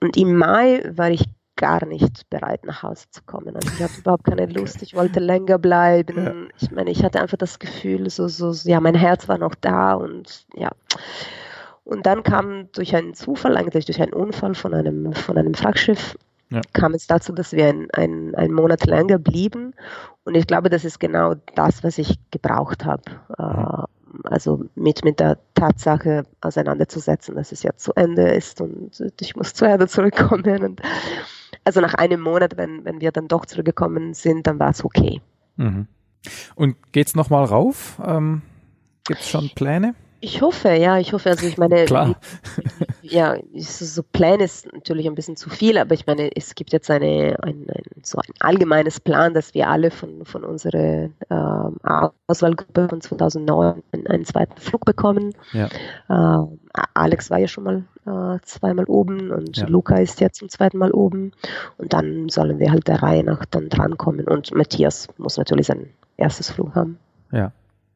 Und 0.00 0.16
im 0.16 0.36
Mai 0.36 0.82
war 0.94 1.10
ich 1.10 1.24
gar 1.58 1.84
nicht 1.84 2.30
bereit, 2.30 2.64
nach 2.64 2.82
Hause 2.82 3.06
zu 3.10 3.22
kommen. 3.24 3.54
Also 3.54 3.68
ich 3.74 3.82
hatte 3.82 4.00
überhaupt 4.00 4.24
keine 4.24 4.46
Lust, 4.52 4.80
ich 4.82 4.94
wollte 4.94 5.20
länger 5.20 5.58
bleiben. 5.58 6.24
Ja. 6.24 6.34
Ich 6.60 6.70
meine, 6.70 6.90
ich 6.90 7.04
hatte 7.04 7.20
einfach 7.20 7.36
das 7.36 7.58
Gefühl, 7.58 8.08
so, 8.10 8.28
so, 8.28 8.52
ja, 8.68 8.80
mein 8.80 8.94
Herz 8.94 9.28
war 9.28 9.38
noch 9.38 9.54
da 9.54 9.94
und 9.94 10.46
ja. 10.54 10.70
Und 11.84 12.06
dann 12.06 12.22
kam 12.22 12.70
durch 12.72 12.94
einen 12.94 13.14
Zufall, 13.14 13.56
eigentlich 13.56 13.86
durch 13.86 14.00
einen 14.00 14.12
Unfall 14.12 14.54
von 14.54 14.74
einem, 14.74 15.12
von 15.14 15.38
einem 15.38 15.54
Frachtschiff, 15.54 16.16
ja. 16.50 16.60
kam 16.72 16.94
es 16.94 17.06
dazu, 17.06 17.32
dass 17.32 17.52
wir 17.52 17.66
ein, 17.66 17.88
ein, 17.92 18.34
ein 18.34 18.52
Monat 18.52 18.86
länger 18.86 19.18
blieben. 19.18 19.74
Und 20.28 20.34
ich 20.34 20.46
glaube, 20.46 20.68
das 20.68 20.84
ist 20.84 21.00
genau 21.00 21.36
das, 21.54 21.82
was 21.82 21.96
ich 21.96 22.18
gebraucht 22.30 22.84
habe. 22.84 23.02
Äh, 23.38 24.28
also 24.28 24.66
mit, 24.74 25.02
mit 25.02 25.20
der 25.20 25.38
Tatsache 25.54 26.24
auseinanderzusetzen, 26.42 27.34
dass 27.34 27.50
es 27.50 27.62
ja 27.62 27.74
zu 27.76 27.94
Ende 27.94 28.28
ist 28.28 28.60
und 28.60 28.90
ich 29.22 29.36
muss 29.36 29.54
zur 29.54 29.68
Erde 29.68 29.88
zurückkommen. 29.88 30.64
Und 30.64 30.82
also 31.64 31.80
nach 31.80 31.94
einem 31.94 32.20
Monat, 32.20 32.58
wenn, 32.58 32.84
wenn 32.84 33.00
wir 33.00 33.10
dann 33.10 33.26
doch 33.26 33.46
zurückgekommen 33.46 34.12
sind, 34.12 34.46
dann 34.46 34.58
war 34.58 34.68
es 34.68 34.84
okay. 34.84 35.22
Mhm. 35.56 35.86
Und 36.54 36.76
geht's 36.92 37.14
nochmal 37.14 37.46
rauf? 37.46 37.98
Ähm, 38.04 38.42
Gibt 39.04 39.20
es 39.20 39.30
schon 39.30 39.48
Pläne? 39.54 39.94
Ich 40.20 40.42
hoffe, 40.42 40.70
ja, 40.70 40.98
ich 40.98 41.12
hoffe, 41.12 41.30
also 41.30 41.46
ich 41.46 41.58
meine, 41.58 41.84
Klar. 41.86 42.16
ja, 43.02 43.36
so 43.54 44.02
Plan 44.02 44.40
ist 44.40 44.72
natürlich 44.72 45.06
ein 45.06 45.14
bisschen 45.14 45.36
zu 45.36 45.48
viel, 45.48 45.78
aber 45.78 45.94
ich 45.94 46.06
meine, 46.06 46.34
es 46.34 46.56
gibt 46.56 46.72
jetzt 46.72 46.90
eine, 46.90 47.36
ein, 47.42 47.66
ein 47.68 47.84
so 48.02 48.18
ein 48.18 48.34
allgemeines 48.40 48.98
Plan, 48.98 49.32
dass 49.32 49.54
wir 49.54 49.68
alle 49.68 49.90
von, 49.92 50.24
von 50.24 50.44
unserer 50.44 51.08
ähm, 51.30 51.76
Auswahlgruppe 52.26 52.88
von 52.88 53.00
2009 53.00 53.82
einen, 53.92 54.24
zweiten 54.24 54.60
Flug 54.60 54.84
bekommen. 54.84 55.34
Ja. 55.52 55.68
Ähm, 56.10 56.58
Alex 56.94 57.30
war 57.30 57.38
ja 57.38 57.48
schon 57.48 57.64
mal 57.64 57.84
äh, 58.06 58.40
zweimal 58.44 58.86
oben 58.86 59.30
und 59.30 59.56
ja. 59.56 59.66
Luca 59.68 59.96
ist 59.98 60.20
jetzt 60.20 60.38
zum 60.38 60.48
zweiten 60.48 60.78
Mal 60.78 60.90
oben 60.90 61.32
und 61.76 61.92
dann 61.92 62.28
sollen 62.28 62.58
wir 62.58 62.72
halt 62.72 62.88
der 62.88 63.02
Reihe 63.02 63.22
nach 63.22 63.44
dann 63.44 63.68
drankommen 63.68 64.26
und 64.26 64.52
Matthias 64.54 65.08
muss 65.16 65.36
natürlich 65.36 65.68
sein 65.68 65.90
erstes 66.16 66.50
Flug 66.50 66.74
haben. 66.74 66.98
Ja. 67.30 67.52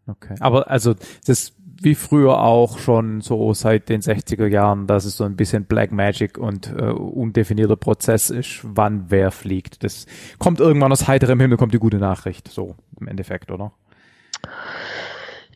Okay. 0.06 0.34
Aber 0.40 0.68
also 0.68 0.94
das 1.26 1.52
wie 1.82 1.94
früher 1.94 2.40
auch 2.40 2.78
schon 2.78 3.20
so 3.20 3.52
seit 3.54 3.88
den 3.88 4.00
60er 4.00 4.46
Jahren, 4.46 4.86
dass 4.86 5.04
es 5.04 5.16
so 5.16 5.24
ein 5.24 5.36
bisschen 5.36 5.64
Black 5.64 5.92
Magic 5.92 6.38
und 6.38 6.72
äh, 6.72 6.84
undefinierter 6.84 7.76
Prozess 7.76 8.30
ist, 8.30 8.60
wann 8.62 9.06
wer 9.08 9.30
fliegt. 9.30 9.82
Das 9.84 10.06
kommt 10.38 10.60
irgendwann 10.60 10.92
aus 10.92 11.08
heiterem 11.08 11.40
Himmel, 11.40 11.56
kommt 11.56 11.74
die 11.74 11.78
gute 11.78 11.98
Nachricht, 11.98 12.48
so 12.48 12.76
im 13.00 13.08
Endeffekt, 13.08 13.50
oder? 13.50 13.72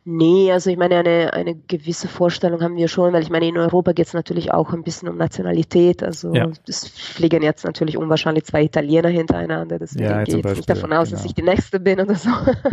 Nee, 0.09 0.53
also 0.53 0.71
ich 0.71 0.77
meine, 0.77 0.99
eine, 0.99 1.33
eine 1.33 1.57
gewisse 1.57 2.07
Vorstellung 2.07 2.63
haben 2.63 2.77
wir 2.77 2.87
schon, 2.87 3.13
weil 3.13 3.23
ich 3.23 3.31
meine, 3.31 3.49
in 3.49 3.59
Europa 3.59 3.93
geht 3.93 4.07
es 4.07 4.15
natürlich 4.15 4.53
auch 4.53 4.73
ein 4.73 4.85
bisschen 4.85 5.09
um 5.09 5.17
Nationalität. 5.17 6.05
Also 6.05 6.33
ja. 6.33 6.49
es 6.69 6.87
fliegen 6.87 7.43
jetzt 7.43 7.65
natürlich 7.65 7.97
unwahrscheinlich 7.97 8.45
zwei 8.45 8.63
Italiener 8.63 9.09
hintereinander, 9.09 9.81
deswegen 9.81 10.05
ja, 10.05 10.23
geht 10.23 10.45
es 10.45 10.57
nicht 10.59 10.71
davon 10.71 10.93
aus, 10.93 11.09
genau. 11.09 11.17
dass 11.17 11.27
ich 11.27 11.35
die 11.35 11.43
Nächste 11.43 11.81
bin 11.81 12.01
oder 12.01 12.15
so. 12.15 12.31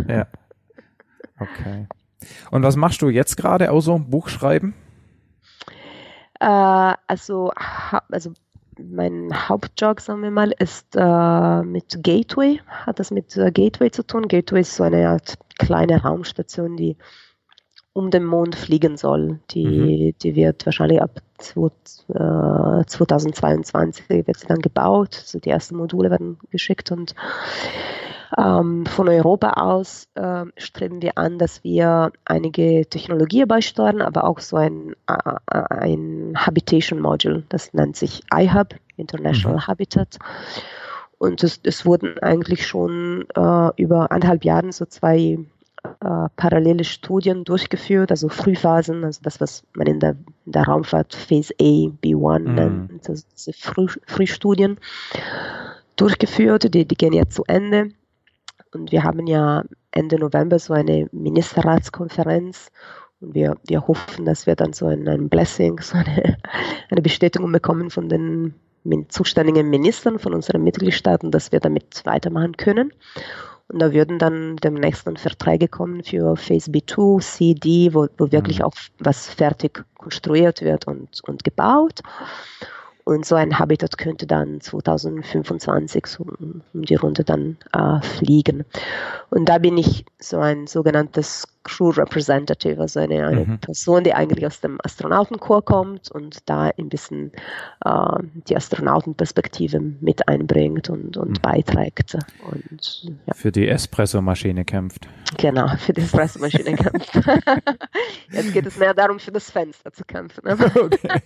Ja. 0.08 0.26
Okay. 1.36 1.88
Und 2.50 2.62
was 2.62 2.76
machst 2.76 3.02
du 3.02 3.08
jetzt 3.08 3.36
gerade 3.36 3.70
außer 3.70 3.98
Buch 3.98 4.28
schreiben? 4.28 4.74
Äh, 6.40 6.94
also, 7.06 7.52
also 8.10 8.32
mein 8.78 9.48
Hauptjob, 9.48 10.00
sagen 10.00 10.22
wir 10.22 10.30
mal, 10.30 10.52
ist 10.58 10.96
äh, 10.96 11.62
mit 11.62 12.02
Gateway, 12.02 12.60
hat 12.66 12.98
das 12.98 13.10
mit 13.10 13.36
äh, 13.36 13.50
Gateway 13.50 13.90
zu 13.90 14.06
tun. 14.06 14.28
Gateway 14.28 14.60
ist 14.60 14.76
so 14.76 14.84
eine 14.84 15.08
Art 15.08 15.34
kleine 15.58 16.02
Raumstation, 16.02 16.76
die 16.76 16.96
um 17.92 18.10
den 18.10 18.24
Mond 18.24 18.56
fliegen 18.56 18.96
soll. 18.96 19.40
Die, 19.50 19.66
mhm. 19.66 20.14
die 20.22 20.34
wird 20.34 20.64
wahrscheinlich 20.66 21.00
ab 21.00 21.20
2022 21.38 24.10
äh, 24.10 24.26
wird 24.26 24.38
sie 24.38 24.46
dann 24.46 24.60
gebaut. 24.60 25.16
Also 25.20 25.38
die 25.38 25.50
ersten 25.50 25.76
Module 25.76 26.10
werden 26.10 26.38
geschickt 26.50 26.90
und 26.90 27.14
ähm, 28.38 28.86
von 28.86 29.08
Europa 29.08 29.52
aus 29.52 30.08
äh, 30.14 30.44
streben 30.56 31.02
wir 31.02 31.16
an, 31.16 31.38
dass 31.38 31.62
wir 31.62 32.12
einige 32.24 32.86
Technologie 32.86 33.44
beisteuern, 33.44 34.02
aber 34.02 34.24
auch 34.24 34.40
so 34.40 34.56
ein, 34.56 34.94
äh, 35.06 35.32
ein 35.50 36.34
Habitation 36.36 37.00
Module, 37.00 37.44
das 37.48 37.72
nennt 37.74 37.96
sich 37.96 38.22
iHub, 38.34 38.74
International 38.96 39.58
mhm. 39.58 39.66
Habitat. 39.66 40.18
Und 41.18 41.42
es, 41.42 41.60
es, 41.62 41.86
wurden 41.86 42.18
eigentlich 42.18 42.66
schon 42.66 43.24
äh, 43.36 43.70
über 43.76 44.10
anderthalb 44.10 44.44
Jahre 44.44 44.72
so 44.72 44.84
zwei 44.84 45.38
äh, 45.84 46.28
parallele 46.36 46.84
Studien 46.84 47.44
durchgeführt, 47.44 48.10
also 48.10 48.28
Frühphasen, 48.28 49.04
also 49.04 49.20
das, 49.22 49.40
was 49.40 49.64
man 49.74 49.86
in 49.86 50.00
der, 50.00 50.16
in 50.44 50.52
der 50.52 50.64
Raumfahrt 50.64 51.14
Phase 51.14 51.54
A, 51.60 51.64
B1 52.02 52.38
mhm. 52.40 52.54
nennt, 52.54 53.08
also 53.08 53.24
diese 53.32 53.52
Früh, 53.52 53.86
Frühstudien 54.06 54.78
durchgeführt, 55.96 56.74
die, 56.74 56.84
die 56.84 56.96
gehen 56.96 57.12
jetzt 57.12 57.36
zu 57.36 57.44
Ende. 57.46 57.90
Und 58.74 58.92
wir 58.92 59.04
haben 59.04 59.26
ja 59.26 59.64
Ende 59.92 60.18
November 60.18 60.58
so 60.58 60.74
eine 60.74 61.08
Ministerratskonferenz 61.12 62.70
Und 63.20 63.34
wir, 63.34 63.56
wir 63.66 63.86
hoffen, 63.86 64.24
dass 64.24 64.46
wir 64.46 64.56
dann 64.56 64.72
so 64.72 64.86
ein, 64.86 65.08
ein 65.08 65.28
Blessing, 65.28 65.80
so 65.80 65.96
eine, 65.96 66.36
eine 66.90 67.02
Bestätigung 67.02 67.52
bekommen 67.52 67.90
von 67.90 68.08
den 68.08 68.54
zuständigen 69.08 69.70
Ministern 69.70 70.18
von 70.18 70.34
unseren 70.34 70.62
Mitgliedstaaten, 70.62 71.30
dass 71.30 71.52
wir 71.52 71.60
damit 71.60 72.02
weitermachen 72.04 72.56
können. 72.56 72.92
Und 73.68 73.80
da 73.80 73.94
würden 73.94 74.18
dann 74.18 74.56
demnächst 74.56 75.06
dann 75.06 75.16
Verträge 75.16 75.68
kommen 75.68 76.04
für 76.04 76.36
Phase 76.36 76.70
B2, 76.70 77.22
CD, 77.22 77.94
wo, 77.94 78.08
wo 78.18 78.30
wirklich 78.30 78.58
mhm. 78.58 78.66
auch 78.66 78.74
was 78.98 79.26
fertig 79.28 79.84
konstruiert 79.94 80.60
wird 80.60 80.86
und, 80.86 81.20
und 81.24 81.44
gebaut. 81.44 82.02
Und 83.04 83.26
so 83.26 83.34
ein 83.34 83.58
Habitat 83.58 83.98
könnte 83.98 84.26
dann 84.26 84.60
2025 84.62 86.06
so 86.06 86.24
um 86.24 86.62
die 86.72 86.94
Runde 86.94 87.22
dann 87.22 87.58
äh, 87.72 88.00
fliegen. 88.00 88.64
Und 89.30 89.48
da 89.48 89.58
bin 89.58 89.76
ich 89.76 90.06
so 90.18 90.38
ein 90.38 90.66
sogenanntes 90.66 91.46
Crew 91.64 91.90
Representative, 91.90 92.80
also 92.80 93.00
eine, 93.00 93.26
eine 93.26 93.44
mhm. 93.44 93.58
Person, 93.58 94.04
die 94.04 94.14
eigentlich 94.14 94.46
aus 94.46 94.60
dem 94.60 94.78
Astronautenchor 94.84 95.64
kommt 95.64 96.10
und 96.10 96.48
da 96.48 96.70
ein 96.78 96.88
bisschen 96.88 97.32
äh, 97.84 98.18
die 98.48 98.56
Astronautenperspektive 98.56 99.80
mit 99.80 100.28
einbringt 100.28 100.90
und, 100.90 101.16
und 101.16 101.30
mhm. 101.30 101.42
beiträgt. 101.42 102.16
Und, 102.50 103.12
ja. 103.26 103.34
Für 103.34 103.50
die 103.50 103.68
Espresso-Maschine 103.68 104.64
kämpft. 104.64 105.08
Genau, 105.38 105.68
für 105.78 105.92
die 105.92 106.02
Espresso-Maschine 106.02 106.74
kämpft. 106.76 107.14
Jetzt 108.30 108.52
geht 108.52 108.66
es 108.66 108.78
mehr 108.78 108.94
darum, 108.94 109.18
für 109.18 109.32
das 109.32 109.50
Fenster 109.50 109.92
zu 109.92 110.04
kämpfen. 110.04 110.42
okay. 110.48 111.20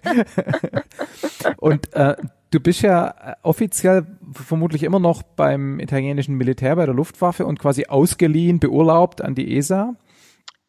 und 1.58 1.92
äh, 1.94 2.16
du 2.50 2.60
bist 2.60 2.82
ja 2.82 3.08
äh, 3.08 3.34
offiziell 3.42 4.06
vermutlich 4.32 4.82
immer 4.84 5.00
noch 5.00 5.22
beim 5.22 5.80
italienischen 5.80 6.36
Militär, 6.36 6.76
bei 6.76 6.86
der 6.86 6.94
Luftwaffe 6.94 7.44
und 7.44 7.58
quasi 7.58 7.86
ausgeliehen, 7.86 8.60
beurlaubt 8.60 9.20
an 9.22 9.34
die 9.34 9.56
ESA. 9.56 9.94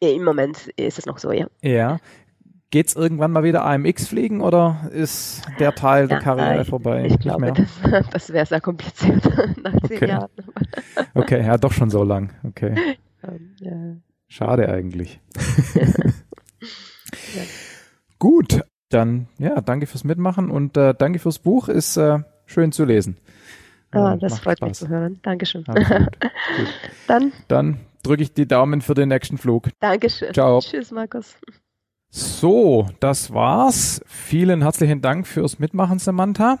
Im 0.00 0.24
Moment 0.24 0.68
ist 0.76 0.98
es 0.98 1.06
noch 1.06 1.18
so, 1.18 1.30
ja. 1.30 1.46
Ja. 1.62 1.98
Geht 2.70 2.88
es 2.88 2.94
irgendwann 2.94 3.32
mal 3.32 3.42
wieder 3.42 3.64
AMX 3.64 4.08
fliegen 4.08 4.40
oder 4.40 4.88
ist 4.92 5.42
der 5.58 5.74
Teil 5.74 6.08
der 6.08 6.20
Karriere 6.20 6.62
ich, 6.62 6.68
vorbei? 6.68 7.04
Ich 7.04 7.18
glaube, 7.18 7.52
das, 7.52 8.04
das 8.12 8.32
wäre 8.32 8.46
sehr 8.46 8.60
kompliziert 8.60 9.24
nach 9.62 9.74
okay. 9.74 9.98
zehn 9.98 10.08
Jahren. 10.08 10.30
okay, 11.14 11.44
ja, 11.44 11.58
doch 11.58 11.72
schon 11.72 11.90
so 11.90 12.04
lang. 12.04 12.32
Okay. 12.44 12.96
Um, 13.22 13.54
ja. 13.60 13.96
Schade 14.28 14.68
eigentlich. 14.68 15.20
ja. 15.74 17.42
Gut, 18.20 18.62
dann 18.88 19.26
ja, 19.38 19.60
danke 19.60 19.86
fürs 19.86 20.04
Mitmachen 20.04 20.50
und 20.50 20.76
äh, 20.76 20.94
danke 20.96 21.18
fürs 21.18 21.40
Buch. 21.40 21.68
Ist 21.68 21.96
äh, 21.96 22.20
schön 22.46 22.70
zu 22.70 22.84
lesen. 22.84 23.16
Ah, 23.90 24.16
das 24.16 24.38
freut 24.38 24.58
Spaß. 24.58 24.68
mich 24.68 24.78
zu 24.78 24.88
hören. 24.88 25.18
Dankeschön. 25.22 25.64
Gut. 25.64 25.76
Gut. 25.76 26.68
Dann, 27.08 27.32
dann 27.48 27.80
drücke 28.02 28.22
ich 28.22 28.32
die 28.32 28.46
Daumen 28.46 28.80
für 28.80 28.94
den 28.94 29.08
nächsten 29.08 29.38
Flug. 29.38 29.68
Dankeschön. 29.80 30.32
Ciao. 30.32 30.60
Tschüss, 30.60 30.90
Markus. 30.90 31.36
So, 32.08 32.88
das 32.98 33.32
war's. 33.32 34.02
Vielen 34.06 34.62
herzlichen 34.62 35.00
Dank 35.00 35.28
fürs 35.28 35.60
Mitmachen, 35.60 36.00
Samantha. 36.00 36.58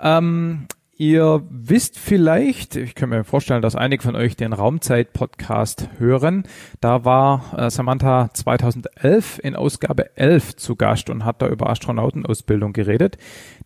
Ähm, 0.00 0.66
ihr 0.96 1.42
wisst 1.50 1.98
vielleicht, 1.98 2.74
ich 2.76 2.94
kann 2.94 3.10
mir 3.10 3.24
vorstellen, 3.24 3.60
dass 3.60 3.76
einige 3.76 4.02
von 4.02 4.16
euch 4.16 4.34
den 4.36 4.54
Raumzeit-Podcast 4.54 5.90
hören. 5.98 6.44
Da 6.80 7.04
war 7.04 7.52
äh, 7.54 7.70
Samantha 7.70 8.30
2011 8.32 9.40
in 9.42 9.56
Ausgabe 9.56 10.16
11 10.16 10.56
zu 10.56 10.74
Gast 10.74 11.10
und 11.10 11.26
hat 11.26 11.42
da 11.42 11.48
über 11.48 11.68
Astronautenausbildung 11.68 12.72
geredet. 12.72 13.18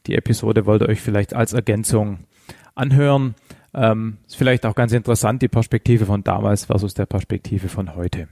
Die 0.08 0.16
Episode 0.16 0.66
wollt 0.66 0.82
ihr 0.82 0.88
euch 0.88 1.00
vielleicht 1.00 1.34
als 1.34 1.52
Ergänzung 1.52 2.18
anhören. 2.74 3.36
Ähm, 3.74 4.18
ist 4.26 4.36
vielleicht 4.36 4.66
auch 4.66 4.74
ganz 4.74 4.92
interessant, 4.92 5.42
die 5.42 5.48
Perspektive 5.48 6.06
von 6.06 6.22
damals 6.24 6.66
versus 6.66 6.94
der 6.94 7.06
Perspektive 7.06 7.68
von 7.68 7.94
heute. 7.96 8.28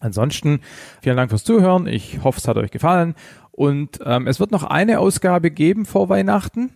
Ansonsten 0.00 0.60
vielen 1.02 1.16
Dank 1.16 1.30
fürs 1.30 1.44
Zuhören. 1.44 1.86
Ich 1.86 2.22
hoffe, 2.22 2.38
es 2.38 2.48
hat 2.48 2.56
euch 2.56 2.70
gefallen. 2.70 3.14
Und 3.52 4.00
ähm, 4.04 4.26
es 4.26 4.40
wird 4.40 4.50
noch 4.50 4.64
eine 4.64 4.98
Ausgabe 4.98 5.50
geben 5.50 5.86
vor 5.86 6.08
Weihnachten. 6.08 6.70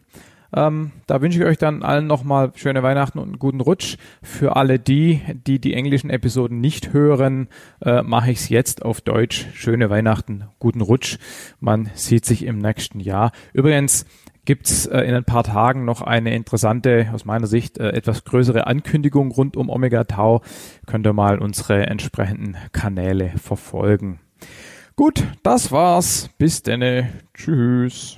Ähm, 0.55 0.93
da 1.07 1.21
wünsche 1.21 1.39
ich 1.39 1.45
euch 1.45 1.59
dann 1.59 1.83
allen 1.83 2.07
nochmal 2.07 2.53
schöne 2.55 2.83
Weihnachten 2.83 3.19
und 3.19 3.29
einen 3.29 3.39
guten 3.39 3.61
Rutsch. 3.61 3.97
Für 4.23 4.57
alle 4.57 4.79
die, 4.79 5.21
die 5.35 5.59
die 5.59 5.75
englischen 5.75 6.09
Episoden 6.09 6.61
nicht 6.61 6.93
hören, 6.93 7.49
äh, 7.83 8.03
mache 8.03 8.31
ich 8.31 8.39
es 8.39 8.49
jetzt 8.49 8.83
auf 8.83 9.01
Deutsch. 9.01 9.47
Schöne 9.53 9.91
Weihnachten, 9.91 10.45
guten 10.59 10.81
Rutsch. 10.81 11.19
Man 11.61 11.91
sieht 11.95 12.25
sich 12.25 12.47
im 12.47 12.59
nächsten 12.59 13.01
Jahr. 13.01 13.33
Übrigens, 13.53 14.07
gibt's 14.49 14.87
äh, 14.87 15.01
in 15.03 15.15
ein 15.15 15.25
paar 15.25 15.45
Tagen 15.45 15.85
noch 15.85 16.01
eine 16.01 16.35
interessante, 16.35 17.11
aus 17.13 17.27
meiner 17.27 17.47
Sicht, 17.47 17.77
äh, 17.77 17.91
etwas 17.91 18.25
größere 18.25 18.67
Ankündigung 18.67 19.31
rund 19.31 19.59
um 19.59 19.69
Omega 19.69 20.05
Tau. 20.05 20.41
Könnt 20.87 21.07
ihr 21.07 21.13
mal 21.13 21.39
unsere 21.39 21.87
entsprechenden 21.87 22.57
Kanäle 22.73 23.33
verfolgen. 23.37 24.21
Gut, 24.97 25.23
das 25.43 25.71
war's. 25.71 26.31
Bis 26.39 26.63
denne. 26.63 27.11
Tschüss. 27.35 28.18